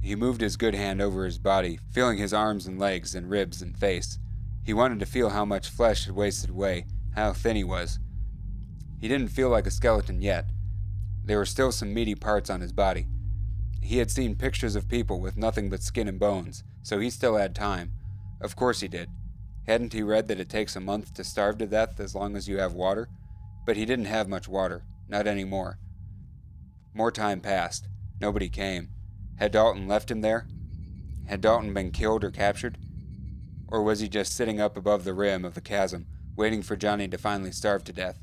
He 0.00 0.16
moved 0.16 0.40
his 0.40 0.56
good 0.56 0.74
hand 0.74 1.02
over 1.02 1.24
his 1.24 1.38
body, 1.38 1.78
feeling 1.92 2.16
his 2.16 2.32
arms 2.32 2.66
and 2.66 2.78
legs 2.78 3.14
and 3.14 3.28
ribs 3.28 3.60
and 3.60 3.76
face. 3.76 4.18
He 4.64 4.72
wanted 4.72 4.98
to 5.00 5.06
feel 5.06 5.30
how 5.30 5.44
much 5.44 5.68
flesh 5.68 6.06
had 6.06 6.14
wasted 6.14 6.50
away, 6.50 6.86
how 7.14 7.32
thin 7.32 7.56
he 7.56 7.64
was. 7.64 7.98
He 8.98 9.08
didn't 9.08 9.28
feel 9.28 9.50
like 9.50 9.66
a 9.66 9.70
skeleton 9.70 10.22
yet. 10.22 10.46
There 11.24 11.38
were 11.38 11.44
still 11.44 11.70
some 11.70 11.92
meaty 11.92 12.14
parts 12.14 12.48
on 12.48 12.60
his 12.60 12.72
body. 12.72 13.08
He 13.86 13.98
had 13.98 14.10
seen 14.10 14.34
pictures 14.34 14.74
of 14.74 14.88
people 14.88 15.20
with 15.20 15.36
nothing 15.36 15.70
but 15.70 15.80
skin 15.80 16.08
and 16.08 16.18
bones, 16.18 16.64
so 16.82 16.98
he 16.98 17.08
still 17.08 17.36
had 17.36 17.54
time. 17.54 17.92
Of 18.40 18.56
course 18.56 18.80
he 18.80 18.88
did. 18.88 19.08
Hadn't 19.68 19.92
he 19.92 20.02
read 20.02 20.26
that 20.26 20.40
it 20.40 20.48
takes 20.48 20.74
a 20.74 20.80
month 20.80 21.14
to 21.14 21.22
starve 21.22 21.58
to 21.58 21.68
death 21.68 22.00
as 22.00 22.12
long 22.12 22.34
as 22.34 22.48
you 22.48 22.58
have 22.58 22.72
water? 22.72 23.08
But 23.64 23.76
he 23.76 23.84
didn't 23.84 24.06
have 24.06 24.28
much 24.28 24.48
water, 24.48 24.82
not 25.08 25.28
any 25.28 25.44
more. 25.44 25.78
More 26.94 27.12
time 27.12 27.40
passed. 27.40 27.86
Nobody 28.20 28.48
came. 28.48 28.88
Had 29.36 29.52
Dalton 29.52 29.86
left 29.86 30.10
him 30.10 30.20
there? 30.20 30.48
Had 31.28 31.40
Dalton 31.40 31.72
been 31.72 31.92
killed 31.92 32.24
or 32.24 32.32
captured? 32.32 32.78
Or 33.68 33.84
was 33.84 34.00
he 34.00 34.08
just 34.08 34.34
sitting 34.34 34.60
up 34.60 34.76
above 34.76 35.04
the 35.04 35.14
rim 35.14 35.44
of 35.44 35.54
the 35.54 35.60
chasm, 35.60 36.06
waiting 36.34 36.62
for 36.62 36.74
Johnny 36.74 37.06
to 37.06 37.18
finally 37.18 37.52
starve 37.52 37.84
to 37.84 37.92
death? 37.92 38.18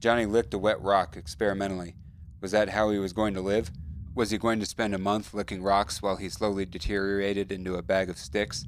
Johnny 0.00 0.26
licked 0.26 0.54
a 0.54 0.58
wet 0.58 0.82
rock 0.82 1.16
experimentally. 1.16 1.94
Was 2.40 2.50
that 2.50 2.70
how 2.70 2.90
he 2.90 2.98
was 2.98 3.12
going 3.12 3.34
to 3.34 3.40
live? 3.40 3.70
Was 4.14 4.30
he 4.30 4.36
going 4.36 4.60
to 4.60 4.66
spend 4.66 4.94
a 4.94 4.98
month 4.98 5.32
licking 5.32 5.62
rocks 5.62 6.02
while 6.02 6.16
he 6.16 6.28
slowly 6.28 6.66
deteriorated 6.66 7.50
into 7.50 7.76
a 7.76 7.82
bag 7.82 8.10
of 8.10 8.18
sticks? 8.18 8.66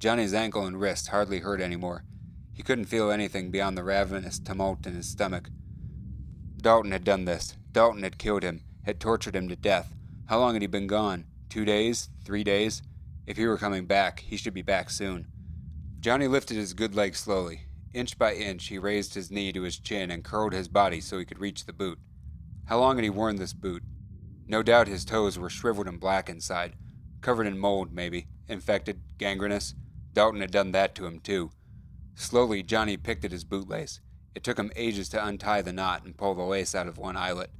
Johnny's 0.00 0.34
ankle 0.34 0.66
and 0.66 0.80
wrist 0.80 1.08
hardly 1.08 1.38
hurt 1.38 1.60
anymore. 1.60 2.02
He 2.52 2.64
couldn't 2.64 2.86
feel 2.86 3.10
anything 3.10 3.52
beyond 3.52 3.78
the 3.78 3.84
ravenous 3.84 4.40
tumult 4.40 4.84
in 4.84 4.94
his 4.94 5.08
stomach. 5.08 5.50
Dalton 6.60 6.90
had 6.90 7.04
done 7.04 7.26
this. 7.26 7.56
Dalton 7.70 8.02
had 8.02 8.18
killed 8.18 8.42
him, 8.42 8.64
had 8.84 8.98
tortured 8.98 9.36
him 9.36 9.48
to 9.48 9.54
death. 9.54 9.94
How 10.26 10.40
long 10.40 10.54
had 10.54 10.62
he 10.62 10.66
been 10.66 10.88
gone? 10.88 11.26
Two 11.48 11.64
days? 11.64 12.08
Three 12.24 12.42
days? 12.42 12.82
If 13.24 13.36
he 13.36 13.46
were 13.46 13.58
coming 13.58 13.86
back, 13.86 14.20
he 14.20 14.36
should 14.36 14.54
be 14.54 14.62
back 14.62 14.90
soon. 14.90 15.28
Johnny 16.00 16.26
lifted 16.26 16.56
his 16.56 16.74
good 16.74 16.94
leg 16.96 17.14
slowly. 17.14 17.62
Inch 17.94 18.18
by 18.18 18.34
inch, 18.34 18.66
he 18.66 18.78
raised 18.78 19.14
his 19.14 19.30
knee 19.30 19.52
to 19.52 19.62
his 19.62 19.78
chin 19.78 20.10
and 20.10 20.24
curled 20.24 20.52
his 20.52 20.66
body 20.66 21.00
so 21.00 21.18
he 21.18 21.24
could 21.24 21.38
reach 21.38 21.66
the 21.66 21.72
boot. 21.72 22.00
How 22.64 22.80
long 22.80 22.96
had 22.96 23.04
he 23.04 23.10
worn 23.10 23.36
this 23.36 23.52
boot? 23.52 23.84
No 24.48 24.62
doubt 24.62 24.88
his 24.88 25.04
toes 25.04 25.38
were 25.38 25.50
shriveled 25.50 25.88
and 25.88 25.98
black 25.98 26.28
inside, 26.28 26.74
covered 27.20 27.46
in 27.46 27.58
mold, 27.58 27.92
maybe, 27.92 28.28
infected, 28.48 29.00
gangrenous. 29.18 29.74
Dalton 30.12 30.40
had 30.40 30.52
done 30.52 30.72
that 30.72 30.94
to 30.94 31.06
him, 31.06 31.20
too. 31.20 31.50
Slowly, 32.14 32.62
Johnny 32.62 32.96
picked 32.96 33.24
at 33.24 33.32
his 33.32 33.44
bootlace. 33.44 34.00
It 34.34 34.44
took 34.44 34.58
him 34.58 34.72
ages 34.76 35.08
to 35.10 35.24
untie 35.24 35.62
the 35.62 35.72
knot 35.72 36.04
and 36.04 36.16
pull 36.16 36.34
the 36.34 36.42
lace 36.42 36.74
out 36.74 36.86
of 36.86 36.98
one 36.98 37.16
eyelet. 37.16 37.50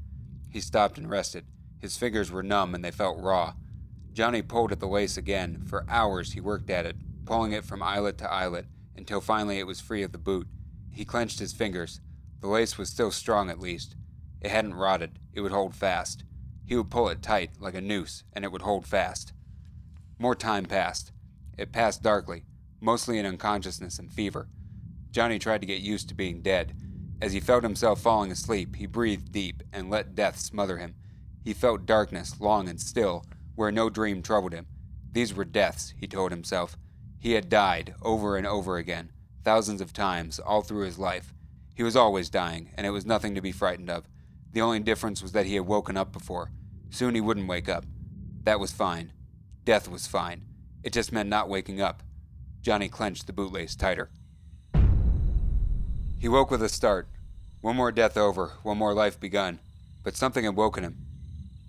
He 0.50 0.60
stopped 0.60 0.96
and 0.96 1.10
rested. 1.10 1.44
His 1.78 1.96
fingers 1.96 2.30
were 2.30 2.42
numb 2.42 2.74
and 2.74 2.84
they 2.84 2.90
felt 2.90 3.20
raw. 3.20 3.54
Johnny 4.12 4.40
pulled 4.40 4.72
at 4.72 4.80
the 4.80 4.86
lace 4.88 5.16
again. 5.16 5.62
For 5.66 5.84
hours 5.88 6.32
he 6.32 6.40
worked 6.40 6.70
at 6.70 6.86
it, 6.86 6.96
pulling 7.26 7.52
it 7.52 7.64
from 7.64 7.82
eyelet 7.82 8.16
to 8.18 8.32
eyelet, 8.32 8.66
until 8.96 9.20
finally 9.20 9.58
it 9.58 9.66
was 9.66 9.80
free 9.80 10.02
of 10.02 10.12
the 10.12 10.18
boot. 10.18 10.48
He 10.90 11.04
clenched 11.04 11.38
his 11.38 11.52
fingers. 11.52 12.00
The 12.40 12.48
lace 12.48 12.78
was 12.78 12.88
still 12.88 13.10
strong 13.10 13.50
at 13.50 13.60
least. 13.60 13.96
It 14.40 14.50
hadn't 14.50 14.74
rotted. 14.74 15.18
It 15.34 15.42
would 15.42 15.52
hold 15.52 15.74
fast. 15.74 16.24
He 16.66 16.76
would 16.76 16.90
pull 16.90 17.08
it 17.08 17.22
tight, 17.22 17.52
like 17.60 17.74
a 17.74 17.80
noose, 17.80 18.24
and 18.32 18.44
it 18.44 18.52
would 18.52 18.62
hold 18.62 18.86
fast. 18.86 19.32
More 20.18 20.34
time 20.34 20.66
passed. 20.66 21.12
It 21.56 21.72
passed 21.72 22.02
darkly, 22.02 22.44
mostly 22.80 23.18
in 23.18 23.24
unconsciousness 23.26 23.98
and 23.98 24.12
fever. 24.12 24.48
Johnny 25.10 25.38
tried 25.38 25.60
to 25.62 25.66
get 25.66 25.80
used 25.80 26.08
to 26.08 26.14
being 26.14 26.42
dead. 26.42 26.74
As 27.22 27.32
he 27.32 27.40
felt 27.40 27.62
himself 27.62 28.00
falling 28.00 28.30
asleep, 28.30 28.76
he 28.76 28.86
breathed 28.86 29.32
deep 29.32 29.62
and 29.72 29.88
let 29.88 30.14
death 30.14 30.38
smother 30.38 30.76
him. 30.78 30.96
He 31.42 31.54
felt 31.54 31.86
darkness, 31.86 32.40
long 32.40 32.68
and 32.68 32.80
still, 32.80 33.24
where 33.54 33.72
no 33.72 33.88
dream 33.88 34.20
troubled 34.20 34.52
him. 34.52 34.66
These 35.12 35.32
were 35.32 35.44
deaths, 35.44 35.94
he 35.96 36.06
told 36.06 36.32
himself. 36.32 36.76
He 37.18 37.32
had 37.32 37.48
died, 37.48 37.94
over 38.02 38.36
and 38.36 38.46
over 38.46 38.76
again, 38.76 39.12
thousands 39.44 39.80
of 39.80 39.92
times, 39.92 40.38
all 40.38 40.60
through 40.60 40.84
his 40.84 40.98
life. 40.98 41.32
He 41.74 41.82
was 41.82 41.96
always 41.96 42.28
dying, 42.28 42.70
and 42.76 42.86
it 42.86 42.90
was 42.90 43.06
nothing 43.06 43.34
to 43.34 43.40
be 43.40 43.52
frightened 43.52 43.88
of. 43.88 44.08
The 44.56 44.62
only 44.62 44.80
difference 44.80 45.20
was 45.20 45.32
that 45.32 45.44
he 45.44 45.56
had 45.56 45.66
woken 45.66 45.98
up 45.98 46.14
before. 46.14 46.50
Soon 46.88 47.14
he 47.14 47.20
wouldn't 47.20 47.46
wake 47.46 47.68
up. 47.68 47.84
That 48.44 48.58
was 48.58 48.72
fine. 48.72 49.12
Death 49.66 49.86
was 49.86 50.06
fine. 50.06 50.46
It 50.82 50.94
just 50.94 51.12
meant 51.12 51.28
not 51.28 51.50
waking 51.50 51.82
up. 51.82 52.02
Johnny 52.62 52.88
clenched 52.88 53.26
the 53.26 53.34
bootlace 53.34 53.76
tighter. 53.76 54.08
He 56.18 56.26
woke 56.26 56.50
with 56.50 56.62
a 56.62 56.70
start. 56.70 57.06
One 57.60 57.76
more 57.76 57.92
death 57.92 58.16
over, 58.16 58.52
one 58.62 58.78
more 58.78 58.94
life 58.94 59.20
begun. 59.20 59.58
But 60.02 60.16
something 60.16 60.46
had 60.46 60.56
woken 60.56 60.84
him. 60.84 61.04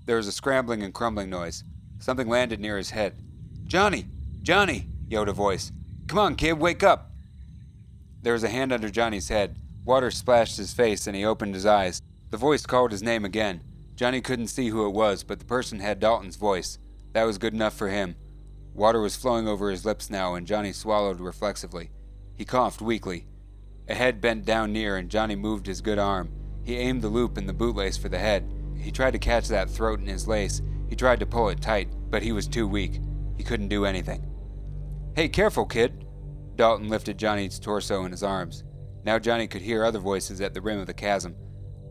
There 0.05 0.15
was 0.15 0.27
a 0.27 0.31
scrambling 0.31 0.81
and 0.81 0.93
crumbling 0.93 1.29
noise. 1.29 1.65
Something 1.99 2.29
landed 2.29 2.61
near 2.61 2.77
his 2.77 2.91
head. 2.91 3.17
Johnny! 3.65 4.05
Johnny! 4.41 4.87
yelled 5.09 5.27
a 5.27 5.33
voice. 5.33 5.73
Come 6.07 6.19
on, 6.19 6.35
kid, 6.35 6.53
wake 6.53 6.83
up! 6.83 7.11
There 8.21 8.31
was 8.31 8.45
a 8.45 8.49
hand 8.49 8.71
under 8.71 8.89
Johnny's 8.89 9.27
head. 9.27 9.57
Water 9.83 10.09
splashed 10.09 10.55
his 10.55 10.71
face 10.73 11.05
and 11.05 11.17
he 11.17 11.25
opened 11.25 11.53
his 11.53 11.65
eyes. 11.65 12.01
The 12.29 12.37
voice 12.37 12.65
called 12.65 12.91
his 12.91 13.03
name 13.03 13.23
again. 13.23 13.61
Johnny 13.95 14.19
couldn't 14.19 14.47
see 14.47 14.69
who 14.69 14.85
it 14.85 14.93
was, 14.93 15.23
but 15.23 15.39
the 15.39 15.45
person 15.45 15.79
had 15.79 15.99
Dalton's 15.99 16.35
voice. 16.35 16.77
That 17.13 17.23
was 17.23 17.37
good 17.37 17.53
enough 17.53 17.73
for 17.73 17.87
him. 17.87 18.15
Water 18.73 18.99
was 18.99 19.15
flowing 19.15 19.47
over 19.47 19.71
his 19.71 19.85
lips 19.85 20.09
now, 20.09 20.35
and 20.35 20.45
Johnny 20.45 20.73
swallowed 20.73 21.19
reflexively. 21.19 21.89
He 22.35 22.45
coughed 22.45 22.81
weakly. 22.81 23.27
A 23.87 23.95
head 23.95 24.19
bent 24.19 24.45
down 24.45 24.73
near, 24.73 24.97
and 24.97 25.09
Johnny 25.09 25.35
moved 25.35 25.65
his 25.65 25.81
good 25.81 25.97
arm. 25.97 26.29
He 26.63 26.75
aimed 26.75 27.01
the 27.01 27.07
loop 27.07 27.37
in 27.37 27.47
the 27.47 27.53
bootlace 27.53 27.97
for 27.97 28.09
the 28.09 28.19
head. 28.19 28.45
He 28.77 28.91
tried 28.91 29.11
to 29.11 29.19
catch 29.19 29.47
that 29.47 29.69
throat 29.69 29.99
in 29.99 30.05
his 30.05 30.27
lace. 30.27 30.61
He 30.89 30.95
tried 30.95 31.21
to 31.21 31.25
pull 31.25 31.49
it 31.49 31.61
tight, 31.61 31.89
but 32.11 32.21
he 32.21 32.33
was 32.33 32.47
too 32.47 32.67
weak. 32.67 32.99
He 33.37 33.43
couldn't 33.43 33.69
do 33.69 33.85
anything. 33.85 34.29
Hey, 35.15 35.29
careful, 35.29 35.65
kid! 35.65 36.05
Dalton 36.55 36.89
lifted 36.89 37.17
Johnny's 37.17 37.57
torso 37.57 38.03
in 38.03 38.11
his 38.11 38.23
arms. 38.23 38.63
Now 39.03 39.17
Johnny 39.17 39.47
could 39.47 39.61
hear 39.61 39.83
other 39.83 39.99
voices 39.99 40.41
at 40.41 40.53
the 40.53 40.61
rim 40.61 40.79
of 40.79 40.87
the 40.87 40.93
chasm. 40.93 41.35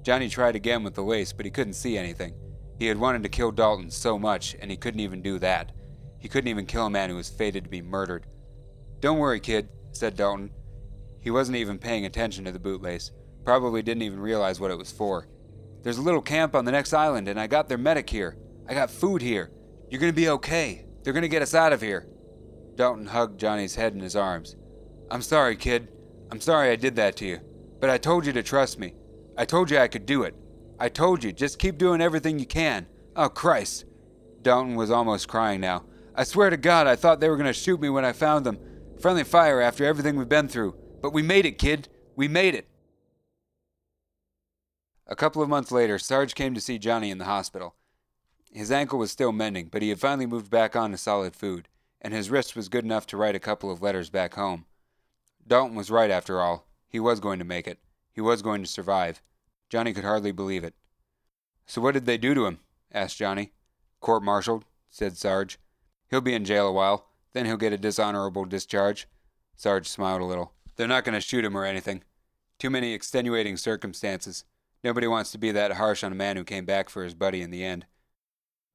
Johnny 0.06 0.28
tried 0.28 0.54
again 0.54 0.84
with 0.84 0.94
the 0.94 1.02
lace, 1.02 1.32
but 1.32 1.44
he 1.44 1.50
couldn't 1.50 1.72
see 1.72 1.98
anything. 1.98 2.32
He 2.78 2.86
had 2.86 2.96
wanted 2.96 3.24
to 3.24 3.28
kill 3.28 3.50
Dalton 3.50 3.90
so 3.90 4.16
much, 4.16 4.54
and 4.60 4.70
he 4.70 4.76
couldn't 4.76 5.00
even 5.00 5.20
do 5.20 5.40
that. 5.40 5.72
He 6.20 6.28
couldn't 6.28 6.46
even 6.46 6.64
kill 6.64 6.86
a 6.86 6.90
man 6.90 7.10
who 7.10 7.16
was 7.16 7.28
fated 7.28 7.64
to 7.64 7.70
be 7.70 7.82
murdered. 7.82 8.24
Don't 9.00 9.18
worry, 9.18 9.40
kid, 9.40 9.68
said 9.90 10.14
Dalton. 10.14 10.52
He 11.18 11.32
wasn't 11.32 11.56
even 11.56 11.76
paying 11.80 12.06
attention 12.06 12.44
to 12.44 12.52
the 12.52 12.58
bootlace. 12.60 13.10
Probably 13.44 13.82
didn't 13.82 14.04
even 14.04 14.20
realize 14.20 14.60
what 14.60 14.70
it 14.70 14.78
was 14.78 14.92
for. 14.92 15.26
There's 15.82 15.98
a 15.98 16.02
little 16.02 16.22
camp 16.22 16.54
on 16.54 16.64
the 16.64 16.70
next 16.70 16.92
island, 16.92 17.26
and 17.26 17.40
I 17.40 17.48
got 17.48 17.68
their 17.68 17.76
medic 17.76 18.08
here. 18.08 18.36
I 18.68 18.74
got 18.74 18.92
food 18.92 19.22
here. 19.22 19.50
You're 19.90 20.00
gonna 20.00 20.12
be 20.12 20.28
okay. 20.28 20.86
They're 21.02 21.14
gonna 21.14 21.26
get 21.26 21.42
us 21.42 21.52
out 21.52 21.72
of 21.72 21.82
here. 21.82 22.06
Dalton 22.76 23.07
hugged 23.07 23.40
Johnny's 23.40 23.74
head 23.74 23.94
in 23.94 23.98
his 23.98 24.14
arms. 24.14 24.54
I'm 25.11 25.22
sorry, 25.22 25.57
kid. 25.57 25.88
I'm 26.30 26.40
sorry 26.40 26.70
I 26.70 26.76
did 26.76 26.94
that 26.94 27.16
to 27.16 27.26
you. 27.26 27.40
But 27.80 27.90
I 27.90 27.98
told 27.98 28.24
you 28.24 28.32
to 28.34 28.44
trust 28.44 28.78
me. 28.78 28.94
I 29.37 29.45
told 29.45 29.70
you 29.70 29.78
I 29.78 29.89
could 29.89 30.07
do 30.07 30.22
it. 30.22 30.34
I 30.78 30.89
told 30.89 31.24
you, 31.24 31.32
just 31.32 31.59
keep 31.59 31.78
doing 31.78 32.01
everything 32.01 32.39
you 32.39 32.47
can. 32.47 32.87
Oh, 33.14 33.28
Christ. 33.28 33.84
Dalton 34.43 34.74
was 34.74 34.91
almost 34.91 35.28
crying 35.28 35.61
now. 35.61 35.84
I 36.14 36.24
swear 36.24 36.51
to 36.51 36.57
God, 36.57 36.87
I 36.87 36.97
thought 36.97 37.20
they 37.20 37.28
were 37.28 37.37
going 37.37 37.47
to 37.47 37.53
shoot 37.53 37.80
me 37.80 37.89
when 37.89 38.05
I 38.05 38.12
found 38.12 38.47
them. 38.47 38.59
Friendly 39.01 39.24
fire 39.24 39.61
after 39.61 39.84
everything 39.84 40.16
we've 40.16 40.28
been 40.28 40.49
through. 40.49 40.74
But 41.03 41.12
we 41.12 41.22
made 41.22 41.45
it, 41.45 41.59
kid. 41.59 41.89
We 42.14 42.28
made 42.28 42.55
it. 42.55 42.68
A 45.07 45.16
couple 45.16 45.43
of 45.43 45.49
months 45.49 45.70
later, 45.70 45.99
Sarge 45.99 46.34
came 46.34 46.55
to 46.55 46.61
see 46.61 46.78
Johnny 46.78 47.11
in 47.11 47.18
the 47.18 47.26
hospital. 47.26 47.74
His 48.53 48.72
ankle 48.72 48.99
was 48.99 49.11
still 49.11 49.32
mending, 49.32 49.68
but 49.68 49.82
he 49.82 49.91
had 49.91 50.01
finally 50.01 50.26
moved 50.26 50.51
back 50.51 50.74
on 50.74 50.91
to 50.91 50.97
solid 50.97 51.37
food, 51.37 51.68
and 52.01 52.14
his 52.14 52.30
wrist 52.30 52.57
was 52.57 52.70
good 52.70 52.84
enough 52.84 53.07
to 53.09 53.16
write 53.16 53.34
a 53.34 53.41
couple 53.41 53.70
of 53.70 53.82
letters 53.82 54.09
back 54.09 54.34
home. 54.34 54.64
Dalton 55.47 55.76
was 55.76 55.91
right 55.91 56.11
after 56.11 56.41
all. 56.41 56.66
He 56.89 56.99
was 56.99 57.20
going 57.20 57.39
to 57.39 57.45
make 57.45 57.68
it. 57.68 57.78
He 58.12 58.20
was 58.20 58.43
going 58.43 58.62
to 58.62 58.68
survive. 58.68 59.22
Johnny 59.68 59.92
could 59.92 60.04
hardly 60.04 60.32
believe 60.32 60.64
it. 60.64 60.74
So 61.66 61.80
what 61.80 61.94
did 61.94 62.06
they 62.06 62.18
do 62.18 62.34
to 62.34 62.46
him? 62.46 62.60
asked 62.92 63.18
Johnny. 63.18 63.52
Court 64.00 64.22
martialed, 64.22 64.64
said 64.88 65.16
Sarge. 65.16 65.58
He'll 66.08 66.20
be 66.20 66.34
in 66.34 66.44
jail 66.44 66.68
a 66.68 66.72
while. 66.72 67.08
Then 67.32 67.46
he'll 67.46 67.56
get 67.56 67.72
a 67.72 67.78
dishonorable 67.78 68.44
discharge. 68.44 69.08
Sarge 69.56 69.88
smiled 69.88 70.22
a 70.22 70.24
little. 70.24 70.52
They're 70.76 70.86
not 70.86 71.04
going 71.04 71.14
to 71.14 71.20
shoot 71.20 71.44
him 71.44 71.56
or 71.56 71.64
anything. 71.64 72.02
Too 72.58 72.70
many 72.70 72.92
extenuating 72.92 73.56
circumstances. 73.56 74.44
Nobody 74.84 75.06
wants 75.06 75.32
to 75.32 75.38
be 75.38 75.50
that 75.50 75.72
harsh 75.72 76.04
on 76.04 76.12
a 76.12 76.16
man 76.16 76.36
who 76.36 76.44
came 76.44 76.64
back 76.64 76.88
for 76.88 77.02
his 77.02 77.14
buddy 77.14 77.42
in 77.42 77.50
the 77.50 77.64
end. 77.64 77.86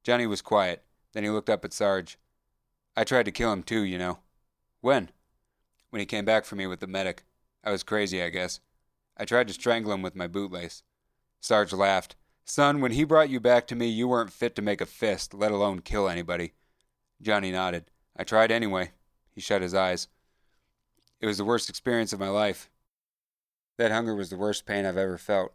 Johnny 0.03 0.27
was 0.27 0.41
quiet. 0.41 0.83
Then 1.13 1.23
he 1.23 1.29
looked 1.29 1.49
up 1.49 1.63
at 1.63 1.73
Sarge. 1.73 2.17
I 2.95 3.03
tried 3.03 3.25
to 3.25 3.31
kill 3.31 3.53
him 3.53 3.63
too, 3.63 3.81
you 3.81 3.97
know. 3.97 4.19
When? 4.81 5.09
When 5.89 5.99
he 5.99 6.05
came 6.05 6.25
back 6.25 6.45
for 6.45 6.55
me 6.55 6.67
with 6.67 6.79
the 6.79 6.87
medic. 6.87 7.23
I 7.63 7.71
was 7.71 7.83
crazy, 7.83 8.21
I 8.21 8.29
guess. 8.29 8.59
I 9.22 9.26
tried 9.26 9.47
to 9.49 9.53
strangle 9.53 9.91
him 9.93 10.01
with 10.01 10.15
my 10.15 10.28
bootlace. 10.28 10.82
Sarge 11.39 11.74
laughed. 11.74 12.15
Son, 12.43 12.82
when 12.82 12.93
he 12.93 13.03
brought 13.03 13.30
you 13.30 13.39
back 13.39 13.67
to 13.67 13.76
me, 13.76 13.86
you 13.86 14.07
weren't 14.07 14.34
fit 14.34 14.55
to 14.55 14.63
make 14.63 14.82
a 14.82 14.86
fist, 14.88 15.36
let 15.36 15.51
alone 15.51 15.82
kill 15.82 16.09
anybody. 16.09 16.53
Johnny 17.22 17.51
nodded. 17.51 17.86
I 18.17 18.24
tried 18.24 18.49
anyway. 18.49 18.93
He 19.30 19.39
shut 19.39 19.61
his 19.61 19.76
eyes. 19.76 20.07
It 21.19 21.28
was 21.28 21.38
the 21.38 21.45
worst 21.45 21.69
experience 21.69 22.11
of 22.13 22.19
my 22.19 22.30
life. 22.30 22.72
That 23.78 23.91
hunger 23.91 24.15
was 24.15 24.32
the 24.32 24.38
worst 24.38 24.65
pain 24.65 24.88
I've 24.88 24.97
ever 24.97 25.19
felt. 25.19 25.53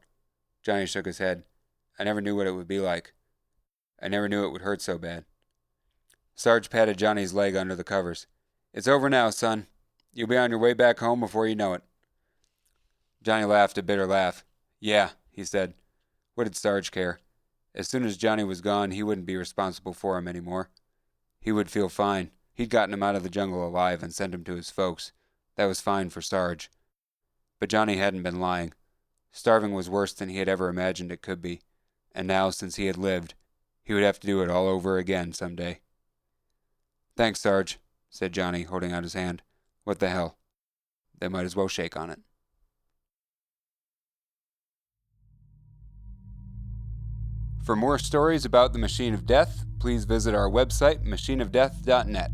Johnny 0.62 0.86
shook 0.86 1.06
his 1.06 1.18
head. 1.18 1.42
I 1.98 2.04
never 2.04 2.20
knew 2.20 2.36
what 2.36 2.46
it 2.46 2.52
would 2.52 2.68
be 2.68 2.78
like. 2.78 3.14
I 4.00 4.06
never 4.06 4.28
knew 4.28 4.44
it 4.44 4.52
would 4.52 4.62
hurt 4.62 4.80
so 4.80 4.96
bad. 4.96 5.24
Sarge 6.36 6.70
patted 6.70 6.98
Johnny's 6.98 7.32
leg 7.32 7.56
under 7.56 7.74
the 7.74 7.82
covers. 7.82 8.28
It's 8.72 8.86
over 8.86 9.10
now, 9.10 9.30
son. 9.30 9.66
You'll 10.12 10.28
be 10.28 10.36
on 10.36 10.50
your 10.50 10.60
way 10.60 10.72
back 10.72 11.00
home 11.00 11.18
before 11.18 11.48
you 11.48 11.56
know 11.56 11.74
it. 11.74 11.82
Johnny 13.26 13.44
laughed 13.44 13.76
a 13.76 13.82
bitter 13.82 14.06
laugh. 14.06 14.44
Yeah, 14.78 15.10
he 15.32 15.42
said. 15.42 15.74
What 16.36 16.44
did 16.44 16.54
Sarge 16.54 16.92
care? 16.92 17.18
As 17.74 17.88
soon 17.88 18.04
as 18.04 18.16
Johnny 18.16 18.44
was 18.44 18.60
gone, 18.60 18.92
he 18.92 19.02
wouldn't 19.02 19.26
be 19.26 19.36
responsible 19.36 19.94
for 19.94 20.16
him 20.16 20.28
anymore. 20.28 20.70
He 21.40 21.50
would 21.50 21.68
feel 21.68 21.88
fine. 21.88 22.30
He'd 22.54 22.70
gotten 22.70 22.94
him 22.94 23.02
out 23.02 23.16
of 23.16 23.24
the 23.24 23.28
jungle 23.28 23.66
alive 23.66 24.00
and 24.04 24.14
sent 24.14 24.32
him 24.32 24.44
to 24.44 24.54
his 24.54 24.70
folks. 24.70 25.10
That 25.56 25.64
was 25.64 25.80
fine 25.80 26.08
for 26.08 26.22
Sarge. 26.22 26.70
But 27.58 27.68
Johnny 27.68 27.96
hadn't 27.96 28.22
been 28.22 28.38
lying. 28.38 28.74
Starving 29.32 29.72
was 29.72 29.90
worse 29.90 30.12
than 30.12 30.28
he 30.28 30.38
had 30.38 30.48
ever 30.48 30.68
imagined 30.68 31.10
it 31.10 31.20
could 31.20 31.42
be, 31.42 31.62
and 32.14 32.28
now, 32.28 32.50
since 32.50 32.76
he 32.76 32.86
had 32.86 32.96
lived, 32.96 33.34
he 33.82 33.92
would 33.92 34.04
have 34.04 34.20
to 34.20 34.26
do 34.28 34.40
it 34.40 34.50
all 34.50 34.68
over 34.68 34.98
again 34.98 35.32
some 35.32 35.56
day. 35.56 35.80
Thanks, 37.16 37.40
Sarge, 37.40 37.80
said 38.08 38.32
Johnny, 38.32 38.62
holding 38.62 38.92
out 38.92 39.02
his 39.02 39.14
hand. 39.14 39.42
What 39.82 39.98
the 39.98 40.10
hell? 40.10 40.38
They 41.18 41.26
might 41.26 41.44
as 41.44 41.56
well 41.56 41.66
shake 41.66 41.96
on 41.96 42.08
it. 42.08 42.20
For 47.66 47.74
more 47.74 47.98
stories 47.98 48.44
about 48.44 48.72
the 48.72 48.78
Machine 48.78 49.12
of 49.12 49.26
Death, 49.26 49.66
please 49.80 50.04
visit 50.04 50.36
our 50.36 50.48
website, 50.48 51.04
machineofdeath.net. 51.04 52.30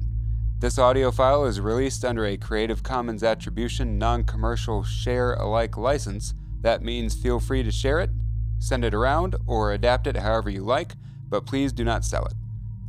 This 0.59 0.79
audio 0.79 1.11
file 1.11 1.47
is 1.47 1.59
released 1.59 2.05
under 2.05 2.27
a 2.27 2.37
Creative 2.37 2.83
Commons 2.83 3.23
Attribution 3.23 3.97
Non 3.97 4.25
Commercial 4.25 4.85
Share 4.85 5.33
Alike 5.33 5.79
license. 5.79 6.35
That 6.61 6.83
means 6.83 7.15
feel 7.15 7.41
free 7.41 7.63
to 7.63 7.71
share 7.73 7.99
it, 7.99 8.11
send 8.59 8.85
it 8.85 8.93
around, 8.93 9.35
or 9.47 9.73
adapt 9.73 10.07
it 10.07 10.19
however 10.19 10.51
you 10.51 10.65
like, 10.65 10.97
but 11.31 11.47
please 11.47 11.73
do 11.73 11.83
not 11.83 12.05
sell 12.05 12.27
it. 12.27 12.35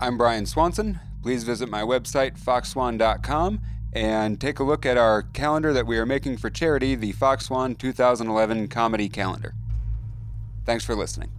I'm 0.02 0.18
Brian 0.18 0.46
Swanson. 0.46 1.00
Please 1.22 1.46
visit 1.46 1.70
my 1.70 1.82
website, 1.84 2.38
foxswan.com, 2.38 3.62
and 3.94 4.41
take 4.41 4.60
a 4.60 4.66
look 4.66 4.86
at 4.86 4.98
our 4.98 5.22
calendar 5.22 5.72
that 5.72 5.88
we 5.88 5.98
are 5.98 6.06
making 6.06 6.36
for 6.36 6.50
charity, 6.50 6.96
the 6.96 7.14
Fox 7.14 7.46
Swan 7.46 7.74
2011 7.76 8.68
Comedy 8.68 9.08
Calendar. 9.08 9.54
Thanks 10.66 10.84
for 10.84 10.94
listening. 10.94 11.32